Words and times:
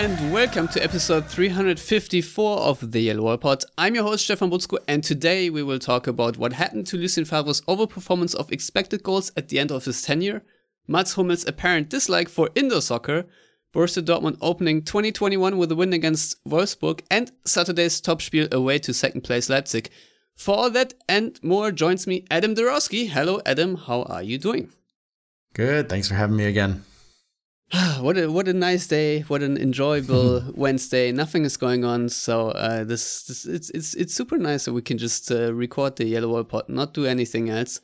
And 0.00 0.32
welcome 0.32 0.66
to 0.68 0.82
episode 0.82 1.26
354 1.26 2.58
of 2.60 2.90
the 2.90 3.00
Yellow 3.00 3.24
Wall 3.24 3.36
Pod. 3.36 3.64
I'm 3.76 3.94
your 3.94 4.04
host 4.04 4.24
Stefan 4.24 4.50
Buczko 4.50 4.78
and 4.88 5.04
today 5.04 5.50
we 5.50 5.62
will 5.62 5.78
talk 5.78 6.06
about 6.06 6.38
what 6.38 6.54
happened 6.54 6.86
to 6.86 6.96
Lucien 6.96 7.26
Favre's 7.26 7.60
overperformance 7.68 8.34
of 8.34 8.50
expected 8.50 9.02
goals 9.02 9.30
at 9.36 9.48
the 9.48 9.58
end 9.58 9.70
of 9.70 9.84
his 9.84 10.00
tenure, 10.00 10.42
Mats 10.88 11.12
Hummels' 11.12 11.46
apparent 11.46 11.90
dislike 11.90 12.30
for 12.30 12.48
indoor 12.54 12.80
soccer, 12.80 13.26
Borussia 13.74 14.02
Dortmund 14.02 14.38
opening 14.40 14.80
2021 14.80 15.58
with 15.58 15.70
a 15.70 15.76
win 15.76 15.92
against 15.92 16.42
Wolfsburg, 16.44 17.02
and 17.10 17.30
Saturday's 17.44 18.00
top 18.00 18.22
spiel 18.22 18.48
away 18.52 18.78
to 18.78 18.94
second 18.94 19.20
place 19.20 19.50
Leipzig. 19.50 19.90
For 20.34 20.56
all 20.56 20.70
that 20.70 20.94
and 21.10 21.38
more 21.42 21.70
joins 21.72 22.06
me 22.06 22.24
Adam 22.30 22.54
Dorowski. 22.54 23.10
Hello 23.10 23.42
Adam, 23.44 23.74
how 23.74 24.04
are 24.04 24.22
you 24.22 24.38
doing? 24.38 24.72
Good, 25.52 25.90
thanks 25.90 26.08
for 26.08 26.14
having 26.14 26.36
me 26.36 26.46
again. 26.46 26.84
what 28.00 28.18
a 28.18 28.28
what 28.28 28.48
a 28.48 28.52
nice 28.52 28.88
day! 28.88 29.20
What 29.20 29.42
an 29.42 29.56
enjoyable 29.56 30.42
Wednesday. 30.56 31.12
Nothing 31.12 31.44
is 31.44 31.56
going 31.56 31.84
on, 31.84 32.08
so 32.08 32.48
uh, 32.48 32.82
this, 32.82 33.22
this 33.24 33.44
it's 33.46 33.70
it's 33.70 33.94
it's 33.94 34.14
super 34.14 34.38
nice 34.38 34.64
that 34.64 34.72
we 34.72 34.82
can 34.82 34.98
just 34.98 35.30
uh, 35.30 35.54
record 35.54 35.94
the 35.94 36.04
Yellow 36.04 36.28
Wall 36.28 36.42
Pod, 36.44 36.68
not 36.68 36.94
do 36.94 37.06
anything 37.06 37.48
else. 37.48 37.80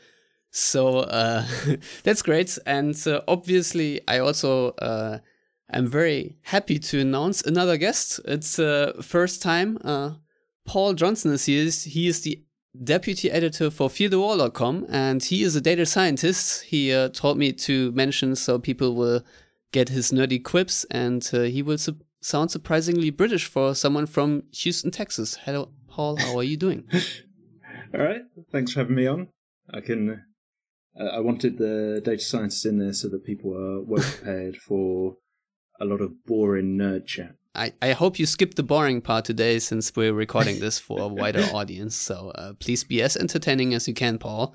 So 0.51 1.01
uh, 1.01 1.45
that's 2.03 2.23
great, 2.23 2.59
and 2.67 2.97
uh, 3.07 3.21
obviously 3.29 4.01
I 4.09 4.19
also 4.19 4.71
uh, 4.71 5.19
am 5.73 5.87
very 5.87 6.39
happy 6.43 6.81
to 6.81 7.01
announce 7.01 7.43
another 7.43 7.77
guest. 7.77 8.21
It's 8.25 8.59
uh, 8.59 9.01
first 9.03 9.41
time 9.41 9.79
Paul 10.67 10.95
Johnson 10.95 11.33
is 11.33 11.45
here. 11.45 11.71
He 11.71 12.09
is 12.09 12.23
the 12.23 12.43
deputy 12.83 13.31
editor 13.31 13.71
for 13.71 13.89
FearTheWall.com, 13.89 14.87
and 14.89 15.23
he 15.23 15.45
is 15.45 15.55
a 15.55 15.61
data 15.61 15.87
scientist. 15.87 16.65
He 16.65 16.91
told 17.13 17.39
me 17.39 17.53
to 17.53 17.93
mention 17.93 18.35
so 18.35 18.59
people 18.59 18.97
will 18.97 19.23
get 19.73 19.89
his 19.89 20.13
nerdy 20.13 20.43
quips, 20.43 20.85
and 20.91 21.29
uh, 21.33 21.43
he 21.43 21.63
will 21.63 21.79
su- 21.79 22.01
sound 22.21 22.51
surprisingly 22.51 23.11
British 23.11 23.47
for 23.47 23.75
someone 23.75 24.07
from 24.07 24.45
Houston, 24.53 24.91
Texas. 24.91 25.39
Hello, 25.45 25.71
Paul. 25.89 26.17
How 26.17 26.37
are 26.39 26.43
you 26.43 26.57
doing? 26.57 26.89
All 27.95 28.01
right. 28.01 28.23
Thanks 28.51 28.73
for 28.73 28.81
having 28.81 28.97
me 28.97 29.07
on. 29.07 29.29
I 29.73 29.81
can. 29.81 30.23
Uh, 30.99 31.05
I 31.05 31.21
wanted 31.21 31.59
the 31.59 32.01
data 32.05 32.23
scientists 32.23 32.65
in 32.65 32.79
there 32.79 32.93
so 32.93 33.09
that 33.09 33.25
people 33.25 33.55
are 33.55 33.83
well 33.83 34.03
prepared 34.17 34.57
for 34.57 35.17
a 35.81 35.85
lot 35.85 36.01
of 36.01 36.25
boring 36.25 36.79
nerd 36.79 37.07
chat. 37.07 37.33
I, 37.55 37.73
I 37.81 37.93
hope 37.93 38.19
you 38.19 38.27
skipped 38.27 38.57
the 38.57 38.63
boring 38.63 39.01
part 39.01 39.25
today 39.25 39.59
since 39.59 39.95
we're 39.97 40.13
recording 40.13 40.61
this 40.61 40.79
for 40.79 41.01
a 41.01 41.09
wider 41.09 41.43
audience. 41.55 41.97
So 41.97 42.31
uh, 42.35 42.53
please 42.55 42.85
be 42.85 43.01
as 43.03 43.17
entertaining 43.17 43.73
as 43.73 43.89
you 43.89 43.95
can, 43.95 44.19
Paul. 44.19 44.55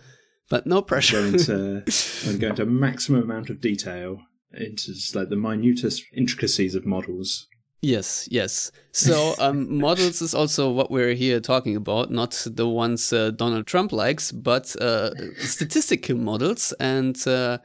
But 0.49 0.67
no 0.67 0.81
pressure. 0.81 1.19
I'm 1.19 1.31
going 1.31 1.43
to, 1.45 1.83
I'm 2.27 2.37
going 2.37 2.55
to 2.55 2.65
maximum 2.65 3.23
amount 3.23 3.49
of 3.49 3.61
detail 3.61 4.19
into 4.53 4.93
like 5.13 5.29
the 5.29 5.35
minutest 5.35 6.05
intricacies 6.13 6.75
of 6.75 6.85
models. 6.85 7.47
Yes, 7.81 8.27
yes. 8.31 8.71
So 8.91 9.35
um, 9.39 9.79
models 9.79 10.21
is 10.21 10.35
also 10.35 10.71
what 10.71 10.91
we're 10.91 11.13
here 11.13 11.39
talking 11.39 11.75
about, 11.75 12.11
not 12.11 12.45
the 12.45 12.67
ones 12.67 13.11
uh, 13.11 13.31
Donald 13.31 13.65
Trump 13.67 13.91
likes, 13.91 14.31
but 14.31 14.75
uh, 14.81 15.11
statistical 15.37 16.17
models. 16.17 16.73
And 16.79 17.27
uh, 17.27 17.59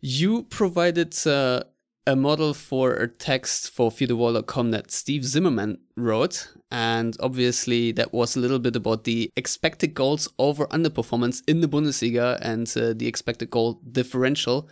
you 0.00 0.44
provided 0.44 1.14
uh, 1.26 1.64
a 2.06 2.16
model 2.16 2.54
for 2.54 2.94
a 2.94 3.08
text 3.08 3.70
for 3.70 3.90
FearTheWall.com 3.90 4.70
that 4.70 4.90
Steve 4.90 5.24
Zimmerman 5.24 5.78
wrote. 5.96 6.52
And 6.70 7.16
obviously, 7.20 7.92
that 7.92 8.14
was 8.14 8.36
a 8.36 8.40
little 8.40 8.58
bit 8.58 8.76
about 8.76 9.04
the 9.04 9.30
expected 9.36 9.92
goals 9.92 10.28
over 10.38 10.66
underperformance 10.68 11.42
in 11.46 11.60
the 11.60 11.68
Bundesliga 11.68 12.38
and 12.40 12.72
uh, 12.76 12.94
the 12.96 13.06
expected 13.06 13.50
goal 13.50 13.80
differential 13.92 14.68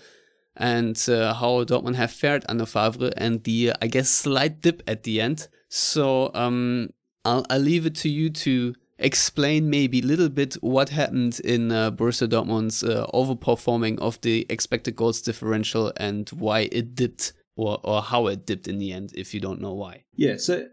and 0.59 1.03
uh, 1.09 1.35
how 1.35 1.65
Dortmund 1.65 1.95
have 1.95 2.11
fared 2.11 2.45
under 2.49 2.67
Favre 2.67 3.13
and 3.17 3.43
the, 3.45 3.73
I 3.81 3.87
guess, 3.87 4.11
slight 4.11 4.61
dip 4.61 4.83
at 4.87 5.05
the 5.05 5.21
end. 5.21 5.49
So 5.69 6.31
um, 6.35 6.91
I'll, 7.25 7.47
I'll 7.49 7.61
leave 7.61 7.87
it 7.87 7.95
to 7.97 8.09
you 8.09 8.31
to 8.31 8.75
explain 8.99 9.71
maybe 9.71 10.01
a 10.01 10.05
little 10.05 10.29
bit 10.29 10.55
what 10.55 10.89
happened 10.89 11.41
in 11.41 11.71
uh, 11.71 11.91
Borussia 11.93 12.29
Dortmund's 12.29 12.83
uh, 12.83 13.07
overperforming 13.15 13.99
of 14.01 14.21
the 14.23 14.45
expected 14.51 14.97
goals 14.97 15.23
differential 15.23 15.93
and 15.97 16.29
why 16.31 16.69
it 16.73 16.97
dipped 16.97 17.33
or, 17.57 17.81
or 17.85 18.03
how 18.03 18.27
it 18.27 18.45
dipped 18.45 18.67
in 18.67 18.79
the 18.79 18.93
end, 18.93 19.13
if 19.15 19.33
you 19.33 19.41
don't 19.41 19.61
know 19.61 19.75
why. 19.75 20.05
Yeah, 20.15 20.37
so 20.37 20.67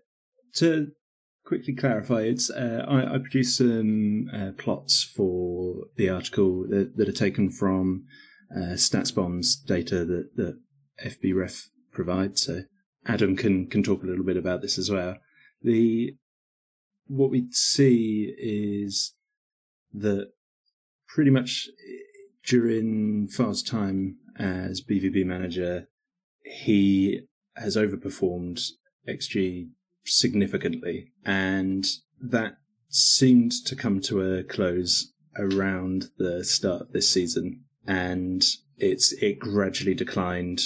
to 0.55 0.91
quickly 1.45 1.75
clarify, 1.75 2.21
it's 2.21 2.49
uh, 2.49 2.85
I, 2.87 3.15
I 3.15 3.17
produced 3.19 3.57
some 3.57 4.29
uh, 4.33 4.51
plots 4.57 5.03
for 5.03 5.85
the 5.95 6.09
article 6.09 6.65
that, 6.69 6.97
that 6.97 7.07
are 7.07 7.13
taken 7.13 7.51
from 7.51 8.05
uh, 8.53 8.75
StatsBomb's 8.75 9.55
data 9.55 10.05
that, 10.05 10.35
that 10.35 10.59
FBref 11.03 11.67
provides. 11.91 12.43
So 12.43 12.63
Adam 13.05 13.35
can, 13.35 13.67
can 13.67 13.83
talk 13.83 14.03
a 14.03 14.07
little 14.07 14.25
bit 14.25 14.37
about 14.37 14.61
this 14.61 14.77
as 14.77 14.89
well. 14.89 15.17
The 15.61 16.15
what 17.07 17.29
we 17.29 17.47
see 17.51 18.33
is 18.37 19.13
that 19.93 20.31
pretty 21.07 21.29
much 21.29 21.67
during 22.45 23.27
Favre's 23.27 23.63
time 23.63 24.17
as 24.37 24.81
BVB 24.81 25.25
manager, 25.25 25.87
he 26.43 27.21
has 27.55 27.75
overperformed 27.75 28.61
XG 29.07 29.69
significantly, 30.05 31.11
and 31.23 31.85
that 32.19 32.57
seemed 32.89 33.51
to 33.65 33.75
come 33.75 33.99
to 34.01 34.21
a 34.21 34.43
close 34.43 35.11
around 35.37 36.09
the 36.17 36.43
start 36.43 36.81
of 36.81 36.91
this 36.91 37.09
season 37.09 37.64
and 37.87 38.43
it's 38.77 39.13
it 39.13 39.39
gradually 39.39 39.93
declined 39.93 40.61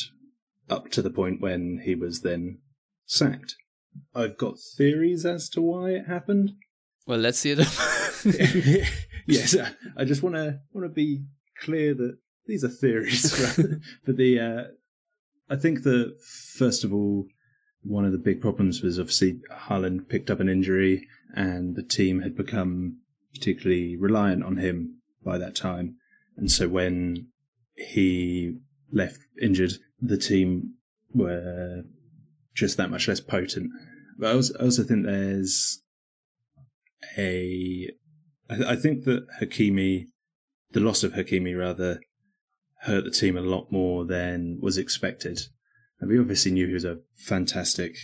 up 0.69 0.89
to 0.91 1.01
the 1.01 1.09
point 1.09 1.41
when 1.41 1.81
he 1.83 1.95
was 1.95 2.21
then 2.21 2.59
sacked. 3.05 3.55
I've 4.13 4.37
got 4.37 4.59
theories 4.77 5.25
as 5.25 5.49
to 5.49 5.61
why 5.61 5.91
it 5.91 6.07
happened. 6.07 6.51
Well, 7.07 7.19
let's 7.19 7.39
see 7.39 7.51
it. 7.51 7.59
yes, 9.27 9.55
I 9.97 10.05
just 10.05 10.21
want 10.21 10.35
to 10.35 10.59
want 10.71 10.85
to 10.85 10.93
be 10.93 11.23
clear 11.59 11.93
that 11.95 12.17
these 12.45 12.63
are 12.63 12.69
theories, 12.69 13.55
but 14.05 14.15
the 14.15 14.39
uh, 14.39 14.63
I 15.53 15.55
think 15.55 15.83
that 15.83 16.17
first 16.55 16.83
of 16.83 16.93
all, 16.93 17.25
one 17.81 18.05
of 18.05 18.11
the 18.11 18.17
big 18.17 18.41
problems 18.41 18.81
was 18.81 18.99
obviously 18.99 19.39
Haaland 19.51 20.09
picked 20.09 20.29
up 20.29 20.39
an 20.39 20.49
injury, 20.49 21.07
and 21.35 21.75
the 21.75 21.83
team 21.83 22.21
had 22.21 22.35
become 22.35 22.99
particularly 23.33 23.95
reliant 23.95 24.43
on 24.43 24.57
him 24.57 25.01
by 25.23 25.37
that 25.37 25.55
time. 25.55 25.95
And 26.39 26.49
so 26.49 26.69
when 26.69 27.27
he 27.75 28.55
left 28.91 29.19
injured, 29.41 29.73
the 30.01 30.17
team 30.17 30.75
were 31.13 31.83
just 32.55 32.77
that 32.77 32.89
much 32.89 33.07
less 33.07 33.19
potent. 33.19 33.69
But 34.17 34.29
I 34.29 34.33
also, 34.33 34.53
I 34.59 34.63
also 34.63 34.83
think 34.83 35.05
there's 35.05 35.81
a. 37.17 37.89
I, 38.49 38.71
I 38.71 38.75
think 38.77 39.03
that 39.03 39.27
Hakimi, 39.41 40.05
the 40.71 40.79
loss 40.79 41.03
of 41.03 41.13
Hakimi 41.13 41.57
rather, 41.57 41.99
hurt 42.83 43.03
the 43.03 43.11
team 43.11 43.37
a 43.37 43.41
lot 43.41 43.71
more 43.71 44.05
than 44.05 44.59
was 44.61 44.77
expected. 44.77 45.39
And 45.99 46.09
we 46.09 46.19
obviously 46.19 46.51
knew 46.51 46.67
he 46.67 46.73
was 46.73 46.85
a 46.85 46.99
fantastic 47.15 47.97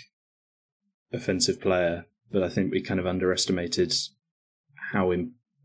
offensive 1.13 1.61
player, 1.61 2.05
but 2.29 2.43
I 2.43 2.49
think 2.49 2.71
we 2.71 2.81
kind 2.81 2.99
of 2.99 3.07
underestimated 3.07 3.93
how 4.91 5.11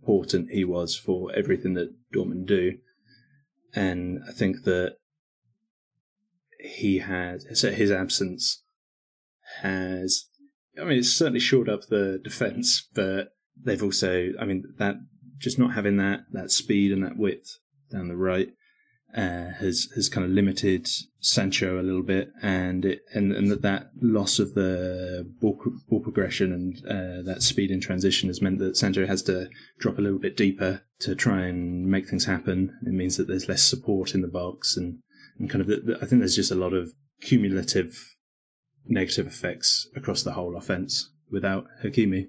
important 0.01 0.51
he 0.51 0.65
was 0.65 0.97
for 0.97 1.33
everything 1.35 1.75
that 1.75 1.95
Dortmund 2.15 2.47
do. 2.47 2.79
And 3.75 4.21
I 4.29 4.33
think 4.33 4.65
that 4.65 4.97
he 6.59 6.99
had, 6.99 7.57
so 7.57 7.71
his 7.71 7.91
absence 7.91 8.63
has, 9.63 10.27
I 10.81 10.85
mean, 10.85 10.99
it's 10.99 11.13
certainly 11.13 11.41
shored 11.41 11.69
up 11.69 11.87
the 11.87 12.21
defence, 12.23 12.89
but 12.95 13.29
they've 13.63 13.83
also, 13.83 14.31
I 14.41 14.45
mean, 14.45 14.65
that 14.79 14.97
just 15.39 15.59
not 15.59 15.75
having 15.75 15.97
that, 15.99 16.21
that 16.33 16.51
speed 16.51 16.93
and 16.93 17.03
that 17.05 17.17
width 17.17 17.59
down 17.91 18.09
the 18.09 18.17
right 18.17 18.49
uh, 19.17 19.53
has 19.59 19.89
has 19.95 20.09
kind 20.09 20.25
of 20.25 20.31
limited 20.31 20.89
Sancho 21.21 21.81
a 21.81 21.83
little 21.83 22.03
bit, 22.03 22.31
and 22.43 22.85
it, 22.85 23.03
and 23.13 23.33
and 23.33 23.51
that 23.51 23.63
that 23.63 23.91
loss 24.01 24.39
of 24.39 24.55
the 24.55 25.29
ball, 25.41 25.61
ball 25.89 26.01
progression 26.01 26.53
and 26.53 26.87
uh, 26.87 27.23
that 27.23 27.43
speed 27.43 27.71
in 27.71 27.81
transition 27.81 28.29
has 28.29 28.41
meant 28.41 28.59
that 28.59 28.77
Sancho 28.77 29.07
has 29.07 29.23
to 29.25 29.49
drop 29.79 29.99
a 29.99 30.03
little 30.03 30.19
bit 30.19 30.37
deeper 30.37 30.83
to 31.01 31.15
try 31.15 31.47
and 31.47 31.87
make 31.87 32.09
things 32.09 32.25
happen. 32.25 32.79
It 32.87 32.93
means 32.93 33.17
that 33.17 33.27
there's 33.27 33.49
less 33.49 33.63
support 33.63 34.15
in 34.15 34.23
the 34.23 34.29
box, 34.29 34.77
and 34.77 34.99
and 35.39 35.51
kind 35.51 35.61
of 35.61 35.67
the, 35.67 35.77
the, 35.77 35.97
I 35.97 36.07
think 36.07 36.21
there's 36.21 36.37
just 36.37 36.53
a 36.53 36.57
lot 36.57 36.73
of 36.73 36.93
cumulative 37.21 38.17
negative 38.87 39.27
effects 39.27 39.89
across 39.95 40.23
the 40.23 40.33
whole 40.33 40.57
offense 40.57 41.11
without 41.31 41.67
Hakimi. 41.85 42.29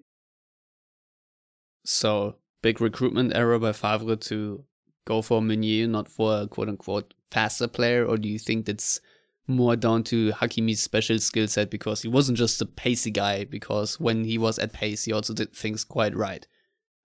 So 1.84 2.36
big 2.62 2.82
recruitment 2.82 3.36
error 3.36 3.58
by 3.60 3.72
Favre 3.72 4.16
to 4.16 4.66
go 5.06 5.22
for 5.22 5.42
Meunier, 5.42 5.88
not 5.88 6.08
for 6.08 6.42
a 6.42 6.48
quote 6.48 6.70
unquote 6.70 7.14
faster 7.30 7.68
player, 7.68 8.06
or 8.06 8.18
do 8.18 8.28
you 8.28 8.40
think 8.40 8.66
that's 8.66 9.00
more 9.48 9.76
down 9.76 10.04
to 10.04 10.32
Hakimi's 10.32 10.82
special 10.82 11.20
skill 11.20 11.48
set 11.48 11.70
because 11.70 12.02
he 12.02 12.08
wasn't 12.08 12.38
just 12.38 12.62
a 12.62 12.66
pacey 12.66 13.12
guy, 13.12 13.44
because 13.46 14.00
when 14.00 14.24
he 14.24 14.38
was 14.38 14.60
at 14.60 14.74
pace, 14.74 15.06
he 15.06 15.14
also 15.14 15.34
did 15.34 15.54
things 15.54 15.84
quite 15.84 16.16
right. 16.16 16.48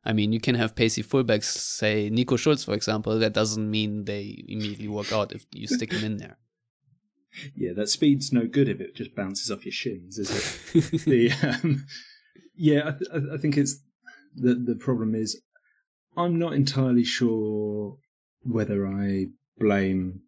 I 0.04 0.12
mean, 0.12 0.32
you 0.32 0.40
can 0.40 0.54
have 0.54 0.76
pacey 0.76 1.02
fullbacks, 1.02 1.44
say 1.44 2.08
Nico 2.10 2.36
Schulz, 2.36 2.62
for 2.62 2.74
example. 2.74 3.18
That 3.18 3.32
doesn't 3.32 3.68
mean 3.68 4.04
they 4.04 4.44
immediately 4.46 4.86
work 4.86 5.12
out 5.12 5.32
if 5.32 5.46
you 5.52 5.66
stick 5.66 5.92
him 5.92 6.04
in 6.04 6.16
there. 6.18 6.38
Yeah, 7.54 7.74
that 7.74 7.90
speed's 7.90 8.32
no 8.32 8.46
good 8.46 8.66
if 8.66 8.80
it 8.80 8.94
just 8.94 9.14
bounces 9.14 9.50
off 9.50 9.66
your 9.66 9.72
shins, 9.72 10.16
is 10.16 10.30
it? 10.30 11.04
the 11.04 11.30
um, 11.46 11.84
yeah, 12.54 12.88
I, 12.88 12.90
th- 12.92 13.30
I 13.30 13.36
think 13.36 13.58
it's 13.58 13.80
the 14.34 14.54
the 14.54 14.74
problem 14.74 15.14
is 15.14 15.42
I'm 16.16 16.38
not 16.38 16.54
entirely 16.54 17.04
sure 17.04 17.98
whether 18.42 18.86
I 18.86 19.26
blame 19.58 20.22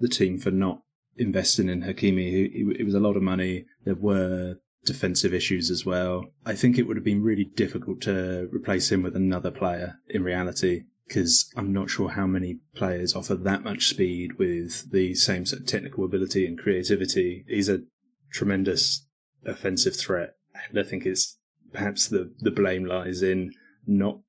the 0.00 0.08
team 0.08 0.38
for 0.38 0.50
not 0.50 0.82
investing 1.16 1.68
in 1.68 1.82
Hakimi. 1.82 2.50
It 2.78 2.84
was 2.84 2.94
a 2.94 3.00
lot 3.00 3.16
of 3.16 3.22
money. 3.22 3.64
There 3.84 3.94
were 3.94 4.56
defensive 4.84 5.34
issues 5.34 5.70
as 5.70 5.84
well. 5.84 6.26
I 6.44 6.54
think 6.54 6.78
it 6.78 6.86
would 6.86 6.96
have 6.96 7.04
been 7.04 7.22
really 7.22 7.44
difficult 7.44 8.00
to 8.02 8.48
replace 8.52 8.90
him 8.90 9.02
with 9.02 9.16
another 9.16 9.50
player 9.50 9.96
in 10.08 10.22
reality 10.22 10.84
because 11.06 11.52
I'm 11.56 11.72
not 11.72 11.90
sure 11.90 12.10
how 12.10 12.26
many 12.26 12.58
players 12.74 13.14
offer 13.14 13.34
that 13.34 13.62
much 13.62 13.88
speed 13.88 14.38
with 14.38 14.90
the 14.90 15.14
same 15.14 15.46
sort 15.46 15.62
of 15.62 15.68
technical 15.68 16.04
ability 16.04 16.46
and 16.46 16.58
creativity. 16.58 17.44
He's 17.46 17.68
a 17.68 17.82
tremendous 18.32 19.06
offensive 19.44 19.96
threat. 19.96 20.34
And 20.68 20.78
I 20.78 20.82
think 20.82 21.06
it's 21.06 21.38
perhaps 21.72 22.08
the, 22.08 22.32
the 22.40 22.50
blame 22.50 22.84
lies 22.84 23.22
in 23.22 23.52
not 23.86 24.20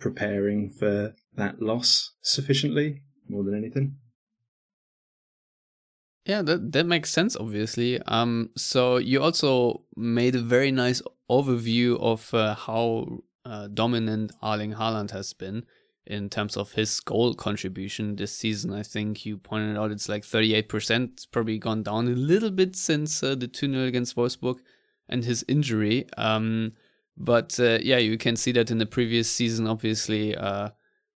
preparing 0.00 0.70
for 0.70 1.14
that 1.36 1.62
loss 1.62 2.12
sufficiently 2.22 3.02
more 3.28 3.44
than 3.44 3.54
anything. 3.54 3.96
Yeah, 6.26 6.42
that 6.42 6.72
that 6.72 6.86
makes 6.86 7.10
sense. 7.10 7.36
Obviously, 7.36 8.00
um, 8.02 8.50
so 8.56 8.98
you 8.98 9.22
also 9.22 9.82
made 9.96 10.34
a 10.34 10.42
very 10.42 10.70
nice 10.70 11.00
overview 11.30 11.98
of 12.00 12.32
uh, 12.34 12.54
how 12.54 13.22
uh, 13.44 13.68
dominant 13.68 14.32
Erling 14.42 14.74
Haaland 14.74 15.12
has 15.12 15.32
been 15.32 15.64
in 16.06 16.28
terms 16.28 16.56
of 16.56 16.72
his 16.72 17.00
goal 17.00 17.34
contribution 17.34 18.16
this 18.16 18.36
season. 18.36 18.72
I 18.72 18.82
think 18.82 19.24
you 19.24 19.38
pointed 19.38 19.76
out 19.76 19.92
it's 19.92 20.08
like 20.08 20.22
38%. 20.22 21.12
It's 21.12 21.26
probably 21.26 21.58
gone 21.58 21.82
down 21.82 22.08
a 22.08 22.10
little 22.10 22.50
bit 22.50 22.76
since 22.76 23.22
uh, 23.22 23.34
the 23.34 23.48
2 23.48 23.72
0 23.72 23.84
against 23.86 24.16
Wolfsburg 24.16 24.58
and 25.08 25.24
his 25.24 25.44
injury. 25.48 26.06
Um, 26.18 26.72
but 27.20 27.60
uh, 27.60 27.78
yeah, 27.82 27.98
you 27.98 28.16
can 28.16 28.34
see 28.34 28.50
that 28.52 28.70
in 28.70 28.78
the 28.78 28.86
previous 28.86 29.30
season, 29.30 29.66
obviously, 29.66 30.34
uh, 30.34 30.70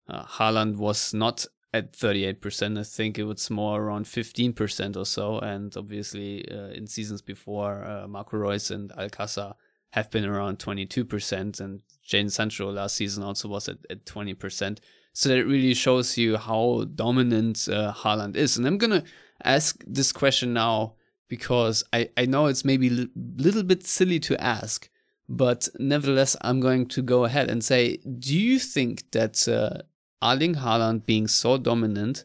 uh, 0.06 0.24
Haaland 0.24 0.76
was 0.76 1.14
not 1.14 1.46
at 1.72 1.94
38%. 1.94 2.78
I 2.78 2.82
think 2.82 3.18
it 3.18 3.24
was 3.24 3.48
more 3.50 3.80
around 3.80 4.04
15% 4.04 4.96
or 4.98 5.06
so. 5.06 5.38
And 5.38 5.74
obviously, 5.76 6.46
uh, 6.50 6.68
in 6.68 6.86
seasons 6.86 7.22
before, 7.22 7.82
uh, 7.84 8.06
Marco 8.06 8.36
Reus 8.36 8.70
and 8.70 8.90
Alcácer 8.90 9.54
have 9.90 10.10
been 10.10 10.26
around 10.26 10.58
22%. 10.58 11.58
And 11.58 11.80
Jadon 12.06 12.30
Sancho 12.30 12.70
last 12.70 12.96
season 12.96 13.24
also 13.24 13.48
was 13.48 13.70
at, 13.70 13.78
at 13.88 14.04
20%. 14.04 14.80
So 15.14 15.30
that 15.30 15.46
really 15.46 15.72
shows 15.72 16.18
you 16.18 16.36
how 16.36 16.84
dominant 16.94 17.66
uh, 17.66 17.94
Haaland 17.94 18.36
is. 18.36 18.58
And 18.58 18.66
I'm 18.66 18.76
going 18.76 18.90
to 19.02 19.04
ask 19.42 19.82
this 19.86 20.12
question 20.12 20.52
now 20.52 20.96
because 21.28 21.82
I, 21.94 22.10
I 22.18 22.26
know 22.26 22.46
it's 22.46 22.64
maybe 22.64 22.88
a 22.88 23.08
little 23.42 23.62
bit 23.62 23.86
silly 23.86 24.20
to 24.20 24.38
ask, 24.38 24.90
but 25.28 25.68
nevertheless, 25.78 26.36
I'm 26.42 26.60
going 26.60 26.86
to 26.86 27.02
go 27.02 27.24
ahead 27.24 27.50
and 27.50 27.64
say, 27.64 27.96
do 27.96 28.38
you 28.38 28.58
think 28.58 29.10
that 29.12 29.48
uh, 29.48 29.82
Erling 30.22 30.56
Haaland 30.56 31.06
being 31.06 31.28
so 31.28 31.56
dominant 31.56 32.24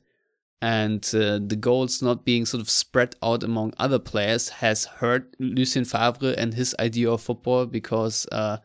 and 0.61 1.03
uh, 1.13 1.39
the 1.41 1.55
goals 1.57 2.01
not 2.01 2.25
being 2.25 2.45
sort 2.45 2.59
of 2.59 2.69
spread 2.69 3.15
out 3.23 3.43
among 3.43 3.73
other 3.77 3.99
players 3.99 4.49
has 4.49 4.83
hurt 4.83 5.33
Lucien 5.39 5.85
Favre 5.85 6.35
and 6.37 6.53
his 6.53 6.75
idea 6.79 7.09
of 7.09 7.21
football? 7.21 7.65
Because 7.65 8.25
uh, 8.33 8.57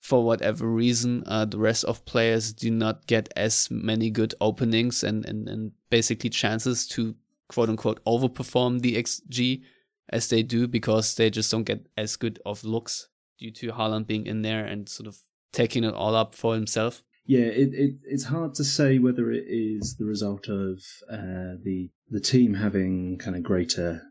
for 0.00 0.24
whatever 0.24 0.66
reason 0.66 1.22
uh, 1.26 1.44
the 1.44 1.58
rest 1.58 1.84
of 1.84 2.04
players 2.06 2.52
do 2.52 2.70
not 2.70 3.06
get 3.06 3.30
as 3.36 3.68
many 3.70 4.10
good 4.10 4.34
openings 4.40 5.04
and, 5.04 5.26
and, 5.26 5.48
and 5.48 5.72
basically 5.90 6.30
chances 6.30 6.86
to 6.86 7.14
quote 7.48 7.68
unquote 7.68 8.02
overperform 8.04 8.80
the 8.80 8.96
XG 8.96 9.62
as 10.10 10.28
they 10.28 10.42
do 10.42 10.66
because 10.66 11.14
they 11.14 11.30
just 11.30 11.50
don't 11.50 11.64
get 11.64 11.86
as 11.96 12.16
good 12.16 12.38
of 12.44 12.64
looks 12.64 13.08
due 13.38 13.50
to 13.52 13.72
Haaland 13.72 14.06
being 14.06 14.26
in 14.26 14.42
there 14.42 14.64
and 14.64 14.88
sort 14.88 15.06
of 15.06 15.18
taking 15.52 15.84
it 15.84 15.94
all 15.94 16.14
up 16.14 16.34
for 16.34 16.54
himself? 16.54 17.02
Yeah, 17.26 17.46
it, 17.46 17.70
it 17.72 17.94
it's 18.04 18.24
hard 18.24 18.54
to 18.56 18.64
say 18.64 18.98
whether 18.98 19.30
it 19.30 19.44
is 19.48 19.96
the 19.98 20.04
result 20.04 20.48
of 20.48 20.80
uh, 21.10 21.56
the 21.62 21.90
the 22.10 22.20
team 22.20 22.54
having 22.54 23.18
kind 23.18 23.36
of 23.36 23.42
greater 23.42 24.02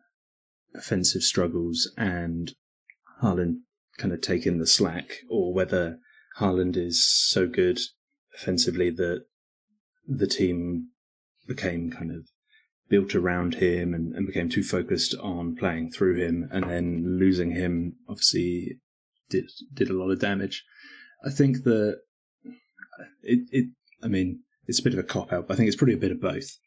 offensive 0.76 1.22
struggles 1.22 1.92
and 1.96 2.54
Haaland 3.22 3.58
kind 3.98 4.12
of 4.12 4.22
taking 4.22 4.58
the 4.58 4.66
slack, 4.66 5.20
or 5.30 5.54
whether 5.54 6.00
Haaland 6.40 6.76
is 6.76 7.06
so 7.06 7.48
good 7.48 7.80
offensively 8.36 8.90
that 8.90 9.26
the 10.08 10.28
team 10.28 10.88
became 11.48 11.92
kind 11.92 12.10
of 12.10 12.28
built 12.90 13.14
around 13.14 13.56
him 13.56 13.94
and, 13.94 14.14
and 14.16 14.26
became 14.26 14.50
too 14.50 14.64
focused 14.64 15.14
on 15.22 15.56
playing 15.56 15.92
through 15.92 16.16
him, 16.16 16.50
and 16.52 16.68
then 16.68 17.20
losing 17.20 17.52
him 17.52 17.98
obviously 18.10 18.80
did 19.34 19.52
did 19.74 19.90
a 19.90 19.98
lot 19.98 20.12
of 20.12 20.20
damage. 20.20 20.64
I 21.26 21.30
think 21.30 21.64
that 21.64 22.00
it, 23.24 23.40
it 23.52 23.70
I 24.04 24.08
mean, 24.08 24.42
it's 24.68 24.80
a 24.80 24.84
bit 24.84 24.94
of 24.94 25.00
a 25.00 25.04
cop 25.04 25.34
out, 25.34 25.48
but 25.48 25.54
I 25.54 25.58
think 25.58 25.68
it's 25.68 25.78
probably 25.78 25.96
a 25.96 26.06
bit 26.06 26.12
of 26.12 26.22
both. 26.22 26.58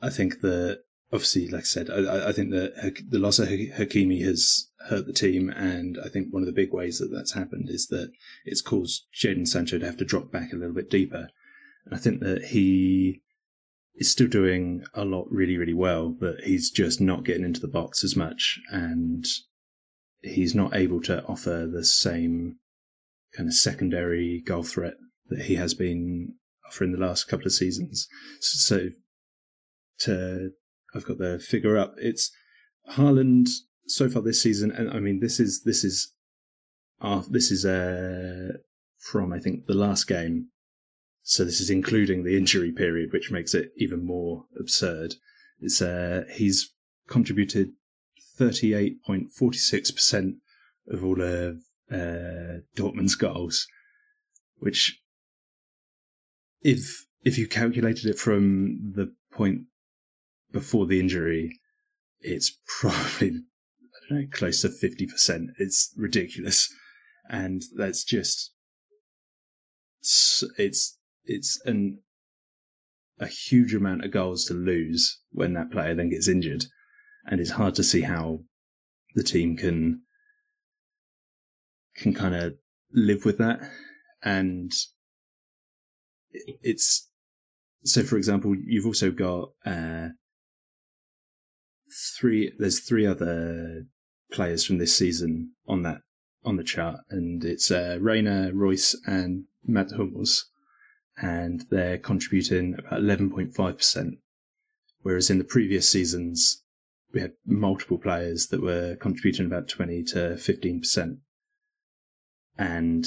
I 0.00 0.10
think 0.10 0.40
that 0.40 0.80
obviously, 1.12 1.48
like 1.48 1.62
I 1.62 1.64
said, 1.64 1.90
I, 1.90 2.28
I 2.28 2.32
think 2.32 2.50
that 2.50 3.02
the 3.08 3.18
loss 3.18 3.38
of 3.38 3.48
Hakimi 3.48 4.24
has 4.24 4.68
hurt 4.88 5.06
the 5.06 5.12
team, 5.12 5.50
and 5.50 5.98
I 6.04 6.08
think 6.08 6.28
one 6.30 6.42
of 6.42 6.46
the 6.46 6.52
big 6.52 6.72
ways 6.72 6.98
that 6.98 7.10
that's 7.12 7.32
happened 7.32 7.68
is 7.68 7.88
that 7.88 8.10
it's 8.44 8.62
caused 8.62 9.06
Jadon 9.14 9.46
Sancho 9.46 9.78
to 9.78 9.86
have 9.86 9.98
to 9.98 10.04
drop 10.04 10.30
back 10.30 10.52
a 10.52 10.56
little 10.56 10.74
bit 10.74 10.90
deeper. 10.90 11.28
And 11.84 11.94
I 11.94 11.98
think 11.98 12.20
that 12.20 12.44
he 12.46 13.22
is 13.96 14.10
still 14.10 14.28
doing 14.28 14.84
a 14.94 15.04
lot 15.04 15.26
really, 15.30 15.56
really 15.56 15.74
well, 15.74 16.08
but 16.08 16.40
he's 16.44 16.70
just 16.70 17.00
not 17.00 17.24
getting 17.24 17.44
into 17.44 17.60
the 17.60 17.68
box 17.68 18.04
as 18.04 18.16
much, 18.16 18.60
and 18.70 19.26
he's 20.22 20.54
not 20.54 20.74
able 20.74 21.00
to 21.02 21.24
offer 21.24 21.68
the 21.70 21.84
same 21.84 22.56
kind 23.36 23.48
of 23.48 23.54
secondary 23.54 24.42
goal 24.44 24.62
threat 24.62 24.94
that 25.28 25.42
he 25.42 25.54
has 25.54 25.74
been 25.74 26.34
offering 26.66 26.92
the 26.92 26.98
last 26.98 27.28
couple 27.28 27.46
of 27.46 27.52
seasons. 27.52 28.06
So 28.40 28.88
to 30.00 30.50
I've 30.94 31.04
got 31.04 31.18
the 31.18 31.38
figure 31.38 31.78
up. 31.78 31.94
It's 31.98 32.32
Haaland 32.92 33.48
so 33.86 34.08
far 34.08 34.22
this 34.22 34.42
season, 34.42 34.72
and 34.72 34.90
I 34.90 34.98
mean 34.98 35.20
this 35.20 35.38
is 35.38 35.62
this 35.64 35.84
is 35.84 36.12
uh, 37.00 37.22
this 37.28 37.50
is 37.50 37.64
uh, 37.64 38.58
from 38.98 39.32
I 39.32 39.38
think 39.38 39.66
the 39.66 39.74
last 39.74 40.06
game. 40.06 40.48
So 41.22 41.44
this 41.44 41.60
is 41.60 41.70
including 41.70 42.24
the 42.24 42.36
injury 42.36 42.72
period, 42.72 43.12
which 43.12 43.30
makes 43.30 43.54
it 43.54 43.70
even 43.76 44.04
more 44.04 44.46
absurd. 44.58 45.14
It's 45.60 45.80
uh, 45.80 46.24
he's 46.32 46.72
contributed 47.08 47.72
38.46% 48.40 50.36
of 50.88 51.04
all 51.04 51.20
of 51.20 51.58
uh, 51.92 52.60
Dortmund's 52.74 53.14
goals, 53.14 53.66
which, 54.56 54.98
if 56.62 57.04
if 57.22 57.36
you 57.36 57.46
calculated 57.46 58.06
it 58.06 58.18
from 58.18 58.92
the 58.94 59.12
point 59.30 59.64
before 60.50 60.86
the 60.86 60.98
injury, 60.98 61.60
it's 62.20 62.58
probably 62.80 63.28
I 63.28 64.08
don't 64.08 64.20
know 64.20 64.26
close 64.32 64.62
to 64.62 64.70
fifty 64.70 65.06
percent. 65.06 65.50
It's 65.58 65.92
ridiculous, 65.96 66.72
and 67.28 67.62
that's 67.76 68.04
just 68.04 68.52
it's 70.56 70.96
it's 71.24 71.60
an 71.66 71.98
a 73.18 73.26
huge 73.26 73.74
amount 73.74 74.02
of 74.02 74.10
goals 74.10 74.46
to 74.46 74.54
lose 74.54 75.20
when 75.30 75.52
that 75.52 75.70
player 75.70 75.94
then 75.94 76.08
gets 76.08 76.26
injured 76.26 76.64
and 77.30 77.40
it's 77.40 77.52
hard 77.52 77.76
to 77.76 77.84
see 77.84 78.00
how 78.00 78.40
the 79.14 79.22
team 79.22 79.56
can 79.56 80.02
can 81.96 82.12
kind 82.12 82.34
of 82.34 82.54
live 82.92 83.24
with 83.24 83.38
that. 83.38 83.60
And 84.22 84.72
it's 86.32 87.08
so, 87.84 88.02
for 88.02 88.16
example, 88.16 88.54
you've 88.54 88.86
also 88.86 89.10
got 89.10 89.50
uh, 89.64 90.08
three. 92.18 92.52
There's 92.58 92.80
three 92.80 93.06
other 93.06 93.84
players 94.32 94.64
from 94.64 94.78
this 94.78 94.94
season 94.94 95.52
on 95.66 95.82
that 95.84 96.02
on 96.44 96.56
the 96.56 96.64
chart, 96.64 96.98
and 97.10 97.44
it's 97.44 97.70
uh, 97.70 97.98
Reyna, 98.00 98.50
Reus, 98.52 99.00
and 99.06 99.44
Matt 99.64 99.92
Hummels, 99.92 100.46
and 101.16 101.64
they're 101.70 101.98
contributing 101.98 102.74
about 102.78 103.00
11.5 103.00 103.76
percent, 103.76 104.14
whereas 105.02 105.30
in 105.30 105.38
the 105.38 105.44
previous 105.44 105.88
seasons 105.88 106.62
we 107.12 107.20
had 107.20 107.32
multiple 107.46 107.98
players 107.98 108.48
that 108.48 108.62
were 108.62 108.96
contributing 108.96 109.46
about 109.46 109.68
20 109.68 110.02
to 110.04 110.36
15 110.36 110.80
percent, 110.80 111.18
and 112.56 113.04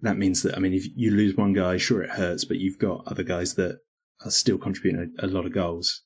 that 0.00 0.18
means 0.18 0.42
that 0.42 0.56
I 0.56 0.60
mean, 0.60 0.74
if 0.74 0.86
you 0.94 1.10
lose 1.10 1.36
one 1.36 1.52
guy, 1.52 1.76
sure 1.76 2.02
it 2.02 2.10
hurts, 2.10 2.44
but 2.44 2.58
you've 2.58 2.78
got 2.78 3.06
other 3.06 3.22
guys 3.22 3.54
that 3.54 3.78
are 4.24 4.30
still 4.30 4.58
contributing 4.58 5.14
a, 5.18 5.26
a 5.26 5.28
lot 5.28 5.46
of 5.46 5.52
goals. 5.52 6.02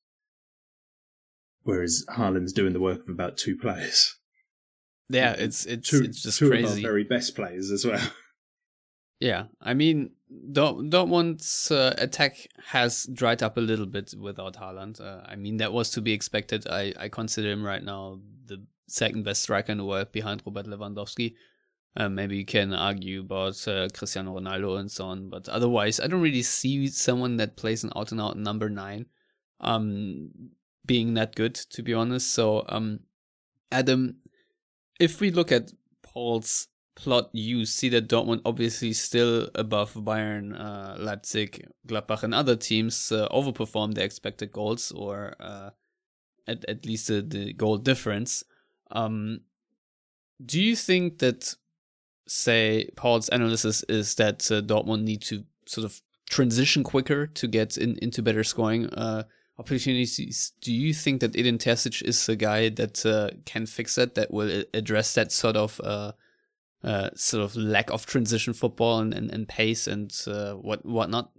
Whereas 1.62 2.05
Haaland's 2.11 2.52
doing 2.52 2.73
the 2.73 2.81
work 2.81 3.02
of 3.02 3.09
about 3.09 3.37
two 3.37 3.57
players. 3.57 4.17
Yeah, 5.09 5.33
it's 5.33 5.67
it's 5.67 5.91
two, 5.91 6.02
it's 6.02 6.23
just 6.23 6.38
two 6.38 6.49
crazy. 6.49 6.64
of 6.64 6.73
our 6.87 6.91
very 6.91 7.05
best 7.05 7.37
players 7.37 7.71
as 7.71 7.85
well. 7.85 8.00
Yeah, 9.23 9.45
I 9.61 9.75
mean, 9.75 10.11
Dortmund's 10.50 11.71
uh, 11.71 11.95
attack 11.97 12.49
has 12.67 13.07
dried 13.12 13.41
up 13.41 13.57
a 13.57 13.61
little 13.61 13.87
bit 13.87 14.12
without 14.19 14.57
Haaland. 14.57 15.00
Uh, 15.00 15.21
I 15.25 15.37
mean, 15.37 15.59
that 15.59 15.73
was 15.73 15.91
to 15.91 16.00
be 16.00 16.12
expected. 16.12 16.67
I, 16.67 16.93
I 16.99 17.09
consider 17.09 17.52
him 17.52 17.62
right 17.62 17.85
now 17.85 18.19
the 18.47 18.67
second 18.88 19.23
best 19.23 19.45
striker 19.45 19.71
in 19.71 19.79
the 19.79 19.85
world 19.85 20.11
behind 20.11 20.43
Robert 20.45 20.67
Lewandowski. 20.67 21.35
Uh, 21.97 22.09
maybe 22.09 22.37
you 22.37 22.45
can 22.45 22.75
argue 22.75 23.21
about 23.21 23.69
uh, 23.69 23.87
Cristiano 23.95 24.41
Ronaldo 24.41 24.81
and 24.81 24.91
so 24.91 25.05
on, 25.05 25.29
but 25.29 25.49
otherwise, 25.49 26.00
I 26.00 26.09
don't 26.09 26.21
really 26.21 26.43
see 26.43 26.88
someone 26.88 27.37
that 27.37 27.57
plays 27.57 27.85
an 27.85 27.93
out 27.95 28.11
and 28.11 28.21
out 28.21 28.37
number 28.37 28.69
nine 28.69 29.07
um, 29.61 30.31
being 30.85 31.14
that 31.14 31.37
good, 31.37 31.55
to 31.55 31.83
be 31.85 31.95
honest. 31.95 32.35
So, 32.35 32.64
um, 32.69 32.99
Adam, 33.71 34.17
if 34.99 35.21
we 35.21 35.31
look 35.31 35.52
at 35.52 35.71
Paul's 36.02 36.67
plot, 36.94 37.30
you 37.32 37.64
see 37.64 37.88
that 37.90 38.08
Dortmund 38.08 38.42
obviously 38.44 38.92
still 38.92 39.49
above 39.54 39.94
Bayern, 39.94 40.58
uh, 40.58 40.96
Leipzig, 40.99 41.66
Gladbach, 41.87 42.22
and 42.22 42.34
other 42.34 42.56
teams 42.56 43.11
uh, 43.12 43.28
overperform 43.28 43.94
their 43.94 44.04
expected 44.04 44.52
goals 44.52 44.92
or 44.92 45.34
uh, 45.40 45.70
at 46.46 46.64
at 46.68 46.84
least 46.87 47.08
the, 47.08 47.22
the 47.22 47.52
goal 47.52 47.78
difference. 47.78 48.44
Um, 48.90 49.40
do 50.44 50.61
you 50.62 50.76
think 50.76 51.18
that, 51.18 51.54
say, 52.28 52.90
Paul's 52.96 53.28
analysis 53.30 53.82
is 53.84 54.14
that 54.16 54.50
uh, 54.50 54.61
Dortmund 54.61 55.04
need 55.04 55.22
to 55.22 55.44
sort 55.66 55.84
of 55.84 56.00
transition 56.28 56.82
quicker 56.82 57.26
to 57.26 57.46
get 57.46 57.76
in, 57.76 57.99
into 58.02 58.22
better 58.22 58.44
scoring 58.44 58.87
uh, 58.90 59.22
opportunities? 59.58 60.52
Do 60.61 60.72
you 60.72 60.92
think 60.92 61.20
that 61.20 61.37
Edin 61.37 61.58
Terzic 61.58 62.02
is 62.02 62.26
the 62.26 62.37
guy 62.37 62.68
that 62.70 63.06
uh, 63.06 63.30
can 63.46 63.66
fix 63.66 63.94
that, 63.94 64.14
that 64.16 64.30
will 64.30 64.64
address 64.75 65.14
that 65.14 65.32
sort 65.32 65.56
of 65.56 65.80
uh, 66.85 67.11
sort 67.15 67.45
of 67.45 67.57
lack 67.57 67.91
of 67.91 68.07
transition 68.07 68.53
football 68.53 68.99
and, 68.99 69.15
and, 69.15 69.31
and 69.31 69.49
pace 69.49 69.87
and 69.87 70.12
uh, 70.27 70.53
what 70.55 70.85
whatnot? 70.85 71.31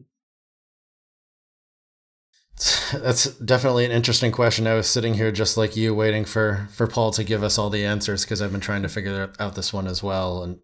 That's 2.93 3.25
definitely 3.39 3.85
an 3.85 3.91
interesting 3.91 4.31
question. 4.31 4.67
I 4.67 4.75
was 4.75 4.87
sitting 4.87 5.15
here 5.15 5.31
just 5.31 5.57
like 5.57 5.75
you, 5.75 5.95
waiting 5.95 6.23
for 6.23 6.67
for 6.71 6.85
Paul 6.85 7.11
to 7.11 7.23
give 7.23 7.43
us 7.43 7.57
all 7.57 7.69
the 7.69 7.85
answers 7.85 8.23
because 8.23 8.41
I've 8.41 8.51
been 8.51 8.61
trying 8.61 8.83
to 8.83 8.89
figure 8.89 9.33
out 9.39 9.55
this 9.55 9.73
one 9.73 9.87
as 9.87 10.03
well. 10.03 10.43
And 10.43 10.59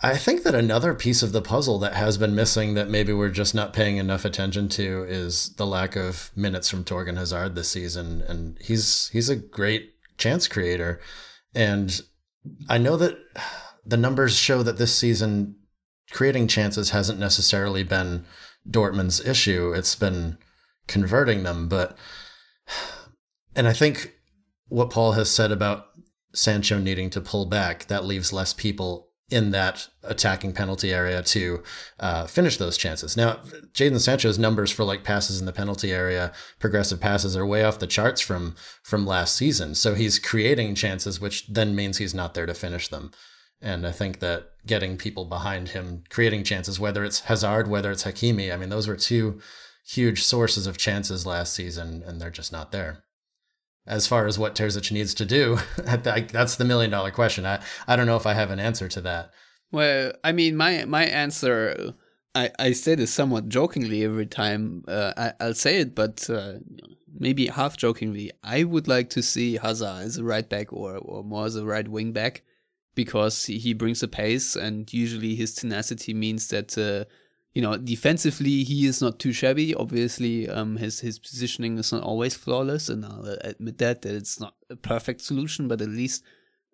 I 0.00 0.16
think 0.16 0.44
that 0.44 0.54
another 0.54 0.94
piece 0.94 1.22
of 1.22 1.32
the 1.32 1.42
puzzle 1.42 1.78
that 1.80 1.94
has 1.94 2.16
been 2.16 2.34
missing 2.34 2.74
that 2.74 2.88
maybe 2.88 3.12
we're 3.12 3.30
just 3.30 3.54
not 3.54 3.72
paying 3.72 3.96
enough 3.96 4.24
attention 4.24 4.68
to 4.70 5.04
is 5.08 5.54
the 5.56 5.66
lack 5.66 5.96
of 5.96 6.30
minutes 6.36 6.70
from 6.70 6.84
Torgan 6.84 7.16
Hazard 7.16 7.54
this 7.54 7.70
season. 7.70 8.22
And 8.22 8.56
he's 8.60 9.08
he's 9.08 9.28
a 9.28 9.36
great 9.36 9.94
chance 10.16 10.46
creator, 10.46 11.00
and 11.54 12.00
I 12.68 12.78
know 12.78 12.96
that 12.96 13.18
the 13.84 13.96
numbers 13.96 14.36
show 14.36 14.62
that 14.62 14.78
this 14.78 14.94
season 14.94 15.56
creating 16.10 16.48
chances 16.48 16.90
hasn't 16.90 17.18
necessarily 17.18 17.82
been 17.82 18.24
Dortmund's 18.68 19.24
issue. 19.24 19.72
It's 19.72 19.94
been 19.94 20.38
converting 20.86 21.42
them, 21.42 21.68
but 21.68 21.96
and 23.54 23.66
I 23.68 23.72
think 23.72 24.14
what 24.68 24.90
Paul 24.90 25.12
has 25.12 25.30
said 25.30 25.52
about 25.52 25.86
Sancho 26.34 26.78
needing 26.78 27.10
to 27.10 27.20
pull 27.20 27.46
back 27.46 27.86
that 27.86 28.04
leaves 28.04 28.32
less 28.32 28.52
people 28.52 29.11
in 29.32 29.50
that 29.50 29.88
attacking 30.02 30.52
penalty 30.52 30.92
area 30.92 31.22
to 31.22 31.62
uh, 31.98 32.26
finish 32.26 32.58
those 32.58 32.76
chances. 32.76 33.16
Now, 33.16 33.40
Jadon 33.72 33.98
Sancho's 33.98 34.38
numbers 34.38 34.70
for 34.70 34.84
like 34.84 35.04
passes 35.04 35.40
in 35.40 35.46
the 35.46 35.52
penalty 35.52 35.90
area, 35.90 36.32
progressive 36.60 37.00
passes 37.00 37.36
are 37.36 37.46
way 37.46 37.64
off 37.64 37.78
the 37.78 37.86
charts 37.86 38.20
from 38.20 38.54
from 38.82 39.06
last 39.06 39.34
season. 39.34 39.74
So 39.74 39.94
he's 39.94 40.18
creating 40.18 40.74
chances, 40.74 41.20
which 41.20 41.46
then 41.46 41.74
means 41.74 41.98
he's 41.98 42.14
not 42.14 42.34
there 42.34 42.46
to 42.46 42.54
finish 42.54 42.88
them. 42.88 43.10
And 43.62 43.86
I 43.86 43.92
think 43.92 44.18
that 44.18 44.50
getting 44.66 44.96
people 44.96 45.24
behind 45.24 45.70
him, 45.70 46.04
creating 46.10 46.44
chances, 46.44 46.78
whether 46.78 47.02
it's 47.04 47.20
Hazard, 47.20 47.68
whether 47.68 47.90
it's 47.90 48.04
Hakimi, 48.04 48.52
I 48.52 48.56
mean, 48.56 48.68
those 48.68 48.88
were 48.88 48.96
two 48.96 49.40
huge 49.86 50.22
sources 50.24 50.66
of 50.66 50.76
chances 50.76 51.24
last 51.24 51.54
season, 51.54 52.02
and 52.04 52.20
they're 52.20 52.30
just 52.30 52.52
not 52.52 52.72
there 52.72 53.04
as 53.86 54.06
far 54.06 54.26
as 54.26 54.38
what 54.38 54.54
Terzic 54.54 54.92
needs 54.92 55.14
to 55.14 55.24
do, 55.24 55.58
that's 55.76 56.56
the 56.56 56.64
million 56.64 56.90
dollar 56.90 57.10
question. 57.10 57.46
I, 57.46 57.60
I 57.86 57.96
don't 57.96 58.06
know 58.06 58.16
if 58.16 58.26
I 58.26 58.34
have 58.34 58.50
an 58.50 58.60
answer 58.60 58.88
to 58.88 59.00
that. 59.02 59.32
Well, 59.70 60.12
I 60.22 60.32
mean, 60.32 60.56
my 60.56 60.84
my 60.84 61.04
answer, 61.04 61.94
I, 62.34 62.50
I 62.58 62.72
say 62.72 62.94
this 62.94 63.12
somewhat 63.12 63.48
jokingly 63.48 64.04
every 64.04 64.26
time 64.26 64.84
uh, 64.86 65.32
I, 65.40 65.46
will 65.46 65.54
say 65.54 65.78
it, 65.78 65.94
but 65.94 66.28
uh, 66.28 66.54
maybe 67.12 67.46
half 67.46 67.76
jokingly. 67.76 68.32
I 68.44 68.64
would 68.64 68.86
like 68.86 69.10
to 69.10 69.22
see 69.22 69.56
Hazard 69.56 70.02
as 70.04 70.18
a 70.18 70.24
right 70.24 70.48
back 70.48 70.72
or, 70.72 70.98
or 70.98 71.24
more 71.24 71.46
as 71.46 71.56
a 71.56 71.64
right 71.64 71.88
wing 71.88 72.12
back 72.12 72.42
because 72.94 73.46
he, 73.46 73.58
he 73.58 73.72
brings 73.72 74.02
a 74.02 74.08
pace, 74.08 74.56
and 74.56 74.92
usually 74.92 75.34
his 75.34 75.54
tenacity 75.54 76.12
means 76.14 76.48
that 76.48 76.76
uh, 76.76 77.10
you 77.54 77.60
know, 77.60 77.76
defensively 77.76 78.64
he 78.64 78.86
is 78.86 79.02
not 79.02 79.18
too 79.18 79.32
shabby. 79.32 79.74
Obviously, 79.74 80.48
um, 80.48 80.76
his 80.76 81.00
his 81.00 81.18
positioning 81.18 81.78
is 81.78 81.92
not 81.92 82.02
always 82.02 82.34
flawless, 82.34 82.88
and 82.88 83.04
I'll 83.04 83.36
admit 83.42 83.78
that 83.78 84.02
that 84.02 84.14
it's 84.14 84.40
not 84.40 84.54
a 84.70 84.76
perfect 84.76 85.20
solution. 85.20 85.68
But 85.68 85.82
at 85.82 85.88
least 85.88 86.24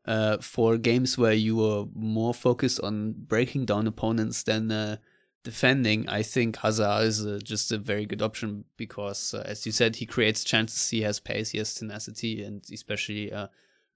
uh, 0.06 0.38
for 0.38 0.78
games 0.78 1.18
where 1.18 1.32
you 1.32 1.64
are 1.64 1.86
more 1.94 2.32
focused 2.32 2.80
on 2.80 3.12
breaking 3.12 3.66
down 3.66 3.88
opponents 3.88 4.44
than 4.44 4.70
uh, 4.70 4.98
defending, 5.42 6.08
I 6.08 6.22
think 6.22 6.56
Hazard 6.58 7.04
is 7.04 7.26
uh, 7.26 7.40
just 7.42 7.72
a 7.72 7.78
very 7.78 8.06
good 8.06 8.22
option 8.22 8.64
because, 8.76 9.34
uh, 9.34 9.42
as 9.44 9.66
you 9.66 9.72
said, 9.72 9.96
he 9.96 10.06
creates 10.06 10.44
chances. 10.44 10.90
He 10.90 11.02
has 11.02 11.18
pace, 11.18 11.50
he 11.50 11.58
has 11.58 11.74
tenacity, 11.74 12.44
and 12.44 12.64
especially 12.72 13.32
uh, 13.32 13.48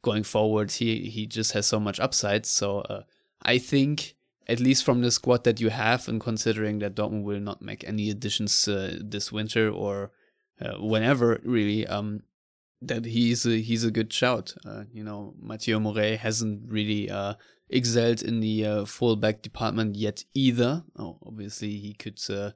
going 0.03 0.25
forward, 0.25 0.73
he 0.73 1.11
he 1.11 1.29
just 1.29 1.53
has 1.53 1.67
so 1.67 1.79
much 1.79 2.01
upside. 2.01 2.45
So 2.45 2.81
uh, 2.81 3.03
I 3.41 3.59
think 3.59 4.17
at 4.49 4.61
least 4.61 4.85
from 4.85 5.01
the 5.01 5.11
squad 5.11 5.45
that 5.45 5.61
you 5.61 5.71
have, 5.71 6.09
and 6.09 6.21
considering 6.21 6.79
that 6.81 6.95
Dortmund 6.95 7.25
will 7.25 7.41
not 7.41 7.63
make 7.63 7.85
any 7.85 8.11
additions 8.11 8.69
uh, 8.69 8.99
this 9.01 9.31
winter 9.33 9.71
or 9.71 10.13
uh, 10.61 10.75
whenever, 10.81 11.41
really, 11.45 11.87
um, 11.87 12.23
that 12.81 13.05
he's 13.05 13.47
a, 13.47 13.61
he's 13.61 13.85
a 13.85 13.91
good 13.91 14.13
shout. 14.13 14.55
Uh, 14.67 14.85
you 14.93 15.05
know, 15.05 15.35
Mateu 15.43 15.81
Morey 15.81 16.17
hasn't 16.17 16.63
really 16.69 17.11
uh, 17.11 17.35
excelled 17.71 18.23
in 18.23 18.41
the 18.41 18.67
uh, 18.67 18.85
fullback 18.85 19.43
department 19.43 19.97
yet 19.97 20.25
either. 20.35 20.85
Oh, 20.99 21.19
obviously, 21.25 21.77
he 21.77 21.95
could 21.95 22.21
uh, 22.29 22.51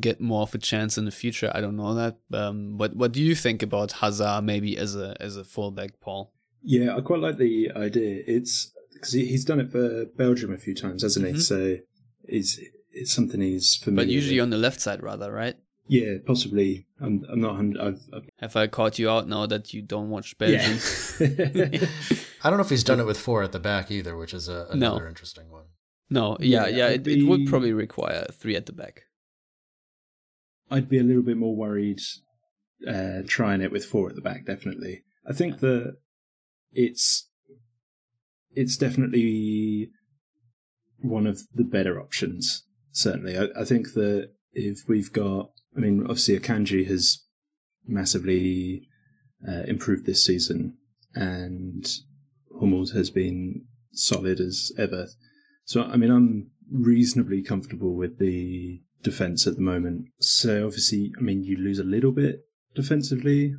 get 0.00 0.20
more 0.20 0.42
of 0.42 0.54
a 0.54 0.58
chance 0.58 0.96
in 0.96 1.04
the 1.04 1.10
future. 1.10 1.50
I 1.54 1.60
don't 1.60 1.76
know 1.76 1.94
that. 1.94 2.16
Um, 2.32 2.76
but 2.76 2.96
what 2.96 3.12
do 3.12 3.22
you 3.22 3.34
think 3.34 3.62
about 3.62 3.92
Hazard 3.92 4.42
maybe 4.42 4.76
as 4.78 4.96
a 4.96 5.16
as 5.20 5.36
a 5.36 5.44
fullback, 5.44 6.00
Paul? 6.00 6.32
Yeah, 6.62 6.96
I 6.96 7.00
quite 7.00 7.20
like 7.20 7.38
the 7.38 7.72
idea. 7.74 8.22
It's 8.26 8.72
because 9.02 9.14
he's 9.14 9.44
done 9.44 9.58
it 9.58 9.72
for 9.72 10.06
Belgium 10.16 10.54
a 10.54 10.56
few 10.56 10.74
times, 10.74 11.02
hasn't 11.02 11.26
he? 11.26 11.32
Mm-hmm. 11.32 11.40
So 11.40 11.78
it's 12.22 12.60
it's 12.92 13.12
something 13.12 13.40
he's 13.40 13.74
familiar. 13.74 14.06
With. 14.06 14.08
But 14.08 14.12
usually 14.12 14.36
with. 14.36 14.44
on 14.44 14.50
the 14.50 14.58
left 14.58 14.80
side, 14.80 15.02
rather, 15.02 15.32
right? 15.32 15.56
Yeah, 15.88 16.18
possibly. 16.24 16.86
I'm, 17.00 17.24
I'm 17.28 17.40
not. 17.40 17.58
I've, 17.58 18.00
I've, 18.14 18.28
Have 18.38 18.54
I 18.54 18.68
caught 18.68 19.00
you 19.00 19.10
out 19.10 19.26
now 19.26 19.46
that 19.46 19.74
you 19.74 19.82
don't 19.82 20.08
watch 20.08 20.38
Belgium? 20.38 20.78
Yeah. 21.18 21.86
I 22.44 22.48
don't 22.48 22.58
know 22.58 22.64
if 22.64 22.70
he's 22.70 22.84
done 22.84 23.00
it 23.00 23.06
with 23.06 23.18
four 23.18 23.42
at 23.42 23.50
the 23.50 23.58
back 23.58 23.90
either, 23.90 24.16
which 24.16 24.32
is 24.32 24.48
a, 24.48 24.68
another 24.70 25.02
no. 25.02 25.08
interesting 25.08 25.50
one. 25.50 25.64
No, 26.08 26.36
yeah, 26.38 26.66
yeah, 26.66 26.76
yeah 26.76 26.88
it, 26.90 27.02
be, 27.02 27.20
it 27.20 27.24
would 27.24 27.46
probably 27.46 27.72
require 27.72 28.26
three 28.32 28.54
at 28.54 28.66
the 28.66 28.72
back. 28.72 29.02
I'd 30.70 30.88
be 30.88 30.98
a 30.98 31.02
little 31.02 31.22
bit 31.22 31.36
more 31.36 31.56
worried 31.56 32.00
uh, 32.86 33.22
trying 33.26 33.62
it 33.62 33.72
with 33.72 33.84
four 33.84 34.08
at 34.08 34.14
the 34.14 34.20
back. 34.20 34.46
Definitely, 34.46 35.02
I 35.28 35.32
think 35.32 35.58
that 35.60 35.96
it's 36.72 37.28
it's 38.54 38.76
definitely 38.76 39.90
one 40.98 41.26
of 41.26 41.42
the 41.54 41.64
better 41.64 42.00
options. 42.00 42.64
Certainly, 42.92 43.38
I, 43.38 43.60
I 43.60 43.64
think 43.64 43.94
that 43.94 44.30
if 44.52 44.80
we've 44.88 45.12
got, 45.12 45.50
I 45.76 45.80
mean, 45.80 46.02
obviously 46.02 46.38
Akanji 46.38 46.86
has 46.86 47.24
massively 47.86 48.88
uh, 49.48 49.62
improved 49.66 50.06
this 50.06 50.24
season, 50.24 50.76
and 51.14 51.86
Hummels 52.60 52.92
has 52.92 53.10
been 53.10 53.64
solid 53.92 54.40
as 54.40 54.72
ever. 54.78 55.06
So, 55.64 55.82
I 55.82 55.96
mean, 55.96 56.10
I'm 56.10 56.50
reasonably 56.70 57.42
comfortable 57.42 57.94
with 57.94 58.18
the 58.18 58.80
defense 59.02 59.46
at 59.46 59.56
the 59.56 59.62
moment. 59.62 60.06
So 60.20 60.66
obviously, 60.66 61.12
I 61.18 61.22
mean, 61.22 61.42
you 61.42 61.56
lose 61.56 61.78
a 61.78 61.84
little 61.84 62.12
bit 62.12 62.40
defensively 62.74 63.54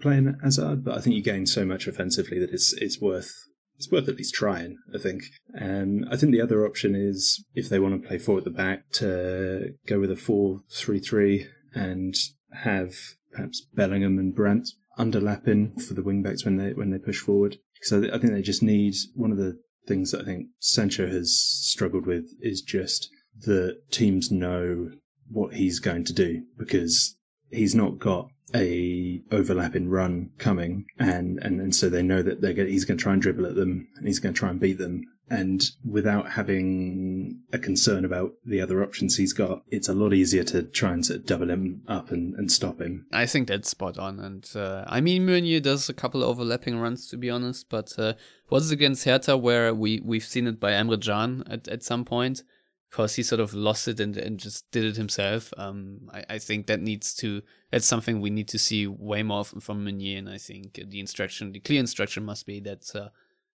playing 0.00 0.34
Hazard, 0.42 0.84
but 0.84 0.96
I 0.96 1.00
think 1.00 1.16
you 1.16 1.22
gain 1.22 1.46
so 1.46 1.64
much 1.64 1.86
offensively 1.86 2.38
that 2.38 2.50
it's 2.50 2.72
it's 2.74 3.00
worth 3.00 3.32
it's 3.78 3.90
worth 3.90 4.08
at 4.08 4.16
least 4.16 4.34
trying. 4.34 4.76
I 4.94 4.98
think. 4.98 5.22
Um, 5.58 6.04
I 6.10 6.16
think 6.16 6.32
the 6.32 6.42
other 6.42 6.66
option 6.66 6.94
is 6.94 7.44
if 7.54 7.68
they 7.68 7.78
want 7.78 8.00
to 8.00 8.06
play 8.06 8.18
four 8.18 8.38
at 8.38 8.44
the 8.44 8.50
back 8.50 8.90
to 8.94 9.74
go 9.86 10.00
with 10.00 10.10
a 10.10 10.16
four-three-three 10.16 11.46
and 11.74 12.14
have 12.52 12.94
perhaps 13.32 13.66
Bellingham 13.74 14.18
and 14.18 14.34
Brandt 14.34 14.68
underlapping 14.98 15.80
for 15.80 15.94
the 15.94 16.02
wingbacks 16.02 16.44
when 16.44 16.56
they 16.56 16.72
when 16.72 16.90
they 16.90 16.98
push 16.98 17.20
forward. 17.20 17.56
I, 17.92 17.96
I 17.96 18.18
think 18.18 18.32
they 18.32 18.42
just 18.42 18.62
need 18.62 18.94
one 19.14 19.30
of 19.30 19.38
the 19.38 19.58
things 19.86 20.10
that 20.10 20.22
I 20.22 20.24
think 20.24 20.48
Sancho 20.58 21.06
has 21.06 21.38
struggled 21.38 22.06
with 22.06 22.26
is 22.40 22.60
just 22.60 23.08
that 23.42 23.78
teams 23.90 24.30
know 24.30 24.90
what 25.30 25.54
he's 25.54 25.78
going 25.78 26.04
to 26.04 26.12
do 26.12 26.42
because 26.58 27.16
he's 27.50 27.74
not 27.74 27.98
got 27.98 28.28
a 28.54 29.20
overlapping 29.30 29.88
run 29.88 30.30
coming 30.38 30.86
and 30.98 31.38
and, 31.42 31.60
and 31.60 31.74
so 31.74 31.88
they 31.88 32.02
know 32.02 32.22
that 32.22 32.40
they're 32.40 32.54
going 32.54 32.68
he's 32.68 32.86
going 32.86 32.96
to 32.96 33.02
try 33.02 33.12
and 33.12 33.20
dribble 33.20 33.44
at 33.44 33.54
them 33.54 33.86
and 33.96 34.06
he's 34.06 34.18
going 34.18 34.32
to 34.34 34.38
try 34.38 34.48
and 34.48 34.58
beat 34.58 34.78
them 34.78 35.04
and 35.30 35.70
without 35.84 36.30
having 36.32 37.40
a 37.52 37.58
concern 37.58 38.04
about 38.04 38.32
the 38.44 38.60
other 38.60 38.82
options 38.82 39.16
he's 39.16 39.32
got, 39.32 39.62
it's 39.68 39.88
a 39.88 39.94
lot 39.94 40.14
easier 40.14 40.44
to 40.44 40.62
try 40.62 40.92
and 40.92 41.04
sort 41.04 41.20
of 41.20 41.26
double 41.26 41.50
him 41.50 41.82
up 41.86 42.10
and, 42.10 42.34
and 42.34 42.50
stop 42.50 42.80
him. 42.80 43.06
I 43.12 43.26
think 43.26 43.48
that's 43.48 43.68
spot 43.68 43.98
on. 43.98 44.18
And 44.20 44.48
uh, 44.54 44.84
I 44.86 45.00
mean, 45.00 45.26
Meunier 45.26 45.60
does 45.60 45.88
a 45.88 45.94
couple 45.94 46.24
overlapping 46.24 46.78
runs, 46.78 47.08
to 47.08 47.16
be 47.16 47.30
honest, 47.30 47.68
but 47.68 47.92
uh, 47.98 48.14
was 48.48 48.70
it 48.70 48.74
against 48.74 49.04
Hertha 49.04 49.36
where 49.36 49.74
we, 49.74 50.00
we've 50.00 50.24
seen 50.24 50.46
it 50.46 50.58
by 50.58 50.72
Emre 50.72 51.02
Can 51.02 51.44
at, 51.46 51.68
at 51.68 51.82
some 51.82 52.04
point? 52.04 52.42
Because 52.90 53.16
he 53.16 53.22
sort 53.22 53.40
of 53.40 53.52
lost 53.52 53.86
it 53.86 54.00
and, 54.00 54.16
and 54.16 54.38
just 54.38 54.70
did 54.70 54.84
it 54.84 54.96
himself. 54.96 55.52
Um, 55.58 56.08
I, 56.12 56.24
I 56.30 56.38
think 56.38 56.66
that 56.66 56.80
needs 56.80 57.14
to, 57.16 57.42
that's 57.70 57.86
something 57.86 58.20
we 58.20 58.30
need 58.30 58.48
to 58.48 58.58
see 58.58 58.86
way 58.86 59.22
more 59.22 59.44
from 59.44 59.84
Meunier. 59.84 60.18
And 60.18 60.28
I 60.28 60.38
think 60.38 60.80
the 60.88 60.98
instruction, 60.98 61.52
the 61.52 61.60
clear 61.60 61.80
instruction 61.80 62.24
must 62.24 62.46
be 62.46 62.60
that 62.60 62.90
uh, 62.96 63.08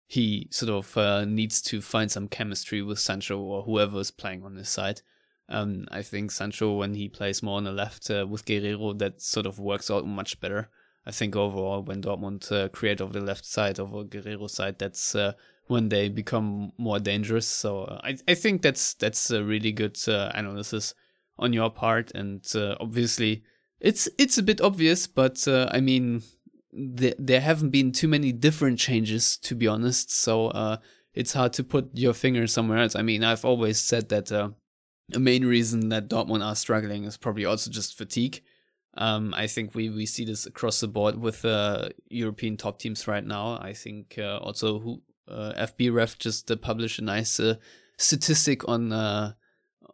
he 0.07 0.49
sort 0.51 0.71
of 0.71 0.97
uh, 0.97 1.25
needs 1.25 1.63
to 1.63 1.81
find 1.81 2.11
some 2.11 2.27
chemistry 2.27 2.83
with 2.83 2.99
Sancho 2.99 3.39
or 3.39 3.63
whoever 3.63 4.01
is 4.01 4.11
playing 4.11 4.43
on 4.43 4.57
his 4.57 4.69
side. 4.69 5.03
Um, 5.49 5.87
I 5.91 6.03
think 6.03 6.33
Sancho, 6.33 6.75
when 6.77 6.95
he 6.95 7.09
plays 7.09 7.43
more 7.43 7.59
on 7.59 7.65
the 7.65 7.73
left 7.73 8.11
uh, 8.11 8.27
with 8.29 8.45
Guerreiro, 8.45 8.99
that 8.99 9.21
sort 9.21 9.47
of 9.47 9.61
works 9.61 9.91
out 9.91 10.07
much 10.07 10.41
better. 10.41 10.71
I 11.07 11.13
think 11.13 11.35
overall, 11.35 11.83
when 11.83 12.03
Dortmund 12.03 12.51
uh, 12.53 12.69
create 12.69 13.01
over 13.01 13.13
the 13.13 13.25
left 13.25 13.45
side, 13.45 13.81
over 13.81 14.05
Guerreiro's 14.05 14.55
side, 14.55 14.79
that's 14.79 15.15
uh, 15.15 15.33
when 15.71 15.89
they 15.89 16.09
become 16.09 16.73
more 16.77 16.99
dangerous. 16.99 17.47
So 17.47 17.85
uh, 17.85 18.01
I, 18.05 18.17
I 18.29 18.35
think 18.35 18.63
that's 18.63 18.95
that's 18.95 19.31
a 19.31 19.45
really 19.45 19.73
good 19.73 19.99
uh, 20.09 20.31
analysis 20.35 20.95
on 21.39 21.53
your 21.53 21.71
part, 21.71 22.11
and 22.15 22.45
uh, 22.55 22.77
obviously 22.81 23.43
it's 23.81 24.09
it's 24.19 24.37
a 24.37 24.43
bit 24.43 24.61
obvious, 24.61 25.07
but 25.07 25.47
I 25.49 25.81
mean 25.81 26.23
there, 26.73 27.41
haven't 27.41 27.71
been 27.71 27.93
too 27.93 28.09
many 28.09 28.33
different 28.33 28.79
changes, 28.79 29.37
to 29.39 29.55
be 29.55 29.67
honest. 29.67 30.13
So 30.13 30.49
uh, 30.49 30.77
it's 31.15 31.33
hard 31.33 31.53
to 31.55 31.65
put 31.65 31.91
your 31.95 32.15
finger 32.15 32.47
somewhere 32.47 32.79
else. 32.79 32.95
I 32.95 33.03
mean, 33.03 33.25
I've 33.25 33.45
always 33.45 33.79
said 33.79 34.09
that 34.11 34.31
uh, 34.31 34.51
a 35.15 35.19
main 35.19 35.45
reason 35.45 35.89
that 35.89 36.09
Dortmund 36.09 36.45
are 36.45 36.55
struggling 36.55 37.05
is 37.05 37.17
probably 37.17 37.45
also 37.45 37.71
just 37.71 37.97
fatigue. 37.97 38.43
Um, 38.95 39.35
I 39.35 39.47
think 39.47 39.75
we, 39.75 39.89
we 39.89 40.07
see 40.07 40.25
this 40.25 40.47
across 40.47 40.81
the 40.81 40.89
board 40.89 41.17
with 41.17 41.45
uh, 41.45 41.91
European 42.09 42.57
top 42.57 42.79
teams 42.79 43.07
right 43.07 43.25
now. 43.25 43.59
I 43.61 43.73
think 43.73 44.17
uh, 44.19 44.39
also 44.39 44.81
who 44.81 45.03
uh, 45.31 45.67
FBref 45.67 46.19
just 46.19 46.51
uh, 46.51 46.57
published 46.57 46.99
a 46.99 47.05
nice 47.05 47.41
uh, 47.41 47.55
statistic 47.97 48.69
on 48.69 48.93
uh, 48.93 49.33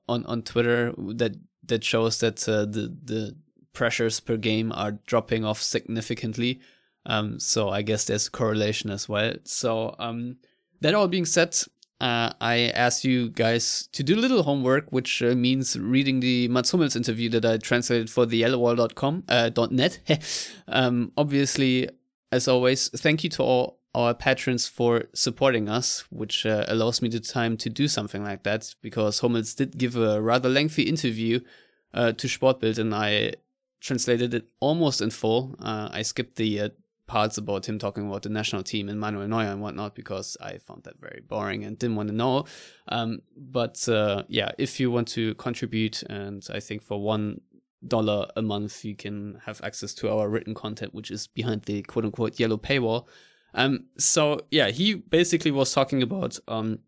on 0.08 0.24
on 0.26 0.42
Twitter 0.42 0.94
that 1.14 1.36
that 1.64 1.84
shows 1.84 2.20
that 2.20 2.36
the 2.36 2.96
the 3.04 3.36
pressures 3.72 4.20
per 4.20 4.36
game 4.36 4.72
are 4.72 4.92
dropping 5.06 5.44
off 5.44 5.60
significantly. 5.62 6.60
Um, 7.04 7.38
so 7.38 7.68
I 7.68 7.82
guess 7.82 8.04
there's 8.04 8.28
correlation 8.28 8.90
as 8.90 9.08
well. 9.08 9.34
So 9.44 9.94
um, 9.98 10.38
that 10.80 10.94
all 10.94 11.08
being 11.08 11.26
said, 11.26 11.56
uh, 12.00 12.32
I 12.40 12.72
asked 12.74 13.04
you 13.04 13.30
guys 13.30 13.88
to 13.92 14.02
do 14.02 14.16
a 14.16 14.20
little 14.20 14.42
homework, 14.42 14.90
which 14.90 15.22
uh, 15.22 15.34
means 15.34 15.78
reading 15.78 16.20
the 16.20 16.48
Mats 16.48 16.70
Hummels 16.70 16.96
interview 16.96 17.30
that 17.30 17.44
I 17.44 17.56
translated 17.58 18.10
for 18.10 18.26
the 18.26 18.42
yellowwall.com, 18.42 19.24
uh, 19.28 19.50
.net. 19.70 20.00
um, 20.68 21.12
obviously, 21.16 21.88
as 22.32 22.48
always, 22.48 22.88
thank 23.00 23.24
you 23.24 23.30
to 23.30 23.42
all 23.42 23.75
our 23.96 24.12
patrons 24.14 24.68
for 24.68 25.04
supporting 25.14 25.68
us, 25.68 26.04
which 26.10 26.44
uh, 26.44 26.64
allows 26.68 27.00
me 27.00 27.08
the 27.08 27.18
time 27.18 27.56
to 27.56 27.70
do 27.70 27.88
something 27.88 28.22
like 28.22 28.42
that, 28.42 28.74
because 28.82 29.20
Hummels 29.20 29.54
did 29.54 29.78
give 29.78 29.96
a 29.96 30.20
rather 30.20 30.50
lengthy 30.50 30.82
interview 30.82 31.40
uh, 31.94 32.12
to 32.12 32.26
Sportbild, 32.26 32.78
and 32.78 32.94
I 32.94 33.32
translated 33.80 34.34
it 34.34 34.48
almost 34.60 35.00
in 35.00 35.10
full. 35.10 35.56
Uh, 35.58 35.88
I 35.90 36.02
skipped 36.02 36.36
the 36.36 36.60
uh, 36.60 36.68
parts 37.06 37.38
about 37.38 37.66
him 37.66 37.78
talking 37.78 38.06
about 38.06 38.22
the 38.22 38.28
national 38.28 38.62
team 38.62 38.88
and 38.90 39.00
Manuel 39.00 39.28
Neuer 39.28 39.50
and 39.52 39.62
whatnot 39.62 39.94
because 39.94 40.36
I 40.40 40.58
found 40.58 40.84
that 40.84 41.00
very 41.00 41.22
boring 41.26 41.64
and 41.64 41.78
didn't 41.78 41.96
want 41.96 42.08
to 42.08 42.14
know. 42.14 42.44
Um, 42.88 43.22
but 43.36 43.88
uh, 43.88 44.24
yeah, 44.28 44.50
if 44.58 44.78
you 44.78 44.90
want 44.90 45.08
to 45.08 45.34
contribute, 45.36 46.02
and 46.02 46.46
I 46.52 46.60
think 46.60 46.82
for 46.82 47.00
one 47.00 47.40
dollar 47.86 48.26
a 48.36 48.42
month 48.42 48.84
you 48.84 48.96
can 48.96 49.40
have 49.46 49.60
access 49.62 49.94
to 49.94 50.10
our 50.10 50.28
written 50.28 50.54
content, 50.54 50.92
which 50.92 51.10
is 51.10 51.28
behind 51.28 51.62
the 51.62 51.82
quote 51.82 52.04
unquote 52.04 52.38
yellow 52.38 52.58
paywall. 52.58 53.06
Um, 53.56 53.86
so 53.98 54.40
yeah, 54.52 54.68
he 54.68 54.94
basically 54.94 55.50
was 55.50 55.72
talking 55.72 56.02
about 56.02 56.38
um, 56.46 56.78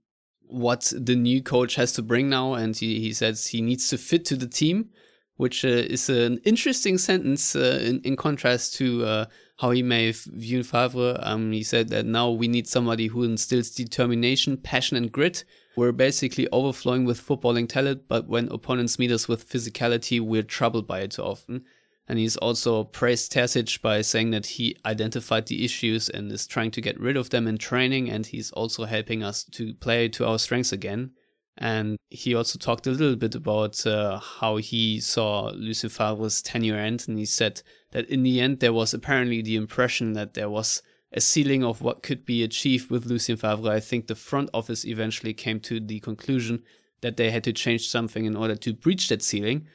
what 0.47 0.93
the 0.95 1.17
new 1.17 1.43
coach 1.43 1.75
has 1.75 1.93
to 1.95 2.03
bring 2.03 2.29
now, 2.29 2.55
and 2.55 2.77
he, 2.77 3.01
he 3.01 3.13
says 3.13 3.49
he 3.49 3.61
needs 3.61 3.89
to 3.89 3.99
fit 3.99 4.25
to 4.27 4.37
the 4.37 4.47
team 4.47 4.91
which 5.39 5.65
uh, 5.65 5.69
is 5.69 6.11
an 6.11 6.39
interesting 6.45 6.99
sentence 6.99 7.57
uh, 7.57 7.81
in, 7.81 8.01
in 8.01 8.17
contrast 8.17 8.75
to 8.75 9.05
uh, 9.05 9.25
how 9.59 9.71
he 9.71 9.83
may 9.83 10.11
view 10.13 10.63
Favre. 10.63 11.17
Um, 11.23 11.53
he 11.53 11.63
said 11.63 11.89
that 11.89 12.05
now 12.05 12.31
we 12.31 12.49
need 12.49 12.69
somebody 12.69 13.07
who 13.07 13.23
instills 13.23 13.71
determination, 13.71 14.57
passion, 14.57 14.97
and 14.97 15.11
grit. 15.11 15.45
We're 15.77 15.93
basically 15.93 16.49
overflowing 16.51 17.05
with 17.05 17.25
footballing 17.25 17.69
talent, 17.69 18.09
but 18.09 18.27
when 18.27 18.49
opponents 18.49 18.99
meet 18.99 19.13
us 19.13 19.29
with 19.29 19.49
physicality, 19.49 20.21
we're 20.21 20.43
troubled 20.43 20.89
by 20.89 21.01
it 21.01 21.13
too 21.13 21.23
often. 21.23 21.65
And 22.09 22.19
he's 22.19 22.39
also 22.39 22.85
praised 22.85 23.33
Terzic 23.33 23.83
by 23.83 24.01
saying 24.01 24.31
that 24.31 24.47
he 24.47 24.77
identified 24.87 25.47
the 25.47 25.65
issues 25.65 26.09
and 26.09 26.33
is 26.33 26.47
trying 26.47 26.71
to 26.71 26.81
get 26.81 26.99
rid 26.99 27.19
of 27.19 27.31
them 27.31 27.47
in 27.47 27.59
training, 27.59 28.11
and 28.11 28.25
he's 28.25 28.51
also 28.53 28.87
helping 28.87 29.23
us 29.23 29.45
to 29.45 29.75
play 29.75 30.09
to 30.09 30.27
our 30.27 30.39
strengths 30.39 30.73
again. 30.73 31.11
And 31.59 31.99
he 32.09 32.35
also 32.35 32.59
talked 32.59 32.87
a 32.87 32.93
little 32.93 33.17
bit 33.17 33.35
about 33.35 33.85
uh, 33.85 34.21
how 34.21 34.57
he 34.57 35.01
saw 35.01 35.51
Lucien 35.55 35.91
Favre's 35.91 36.41
tenure 36.41 36.77
end. 36.77 37.05
And 37.09 37.19
he 37.19 37.27
said 37.27 37.63
that 37.91 38.09
in 38.09 38.23
the 38.23 38.41
end, 38.41 38.61
there 38.61 38.73
was 38.73 38.95
apparently 38.95 39.43
the 39.43 39.57
impression 39.57 40.13
that 40.13 40.35
there 40.35 40.49
was 40.49 40.83
a 41.13 41.21
ceiling 41.21 41.65
of 41.65 41.83
what 41.83 42.03
could 42.05 42.25
be 42.25 42.45
achieved 42.45 42.91
with 42.91 43.07
Lucien 43.07 43.37
Favre. 43.37 43.71
I 43.71 43.81
think 43.81 44.07
the 44.07 44.15
front 44.15 44.51
office 44.55 44.85
eventually 44.85 45.35
came 45.35 45.59
to 45.61 45.81
the 45.81 45.99
conclusion 46.01 46.63
that 47.01 47.17
they 47.17 47.31
had 47.31 47.45
to 47.45 47.53
change 47.53 47.89
something 47.89 48.25
in 48.25 48.37
order 48.37 48.55
to 48.55 48.73
breach 48.73 49.09
that 49.09 49.23
ceiling. 49.23 49.67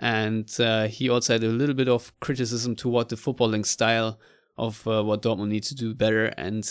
And 0.00 0.50
uh, 0.58 0.88
he 0.88 1.10
also 1.10 1.34
had 1.34 1.44
a 1.44 1.48
little 1.48 1.74
bit 1.74 1.88
of 1.88 2.18
criticism 2.20 2.74
toward 2.74 3.10
the 3.10 3.16
footballing 3.16 3.66
style 3.66 4.18
of 4.56 4.86
uh, 4.88 5.04
what 5.04 5.22
Dortmund 5.22 5.48
needs 5.48 5.68
to 5.68 5.74
do 5.74 5.94
better. 5.94 6.26
And 6.38 6.64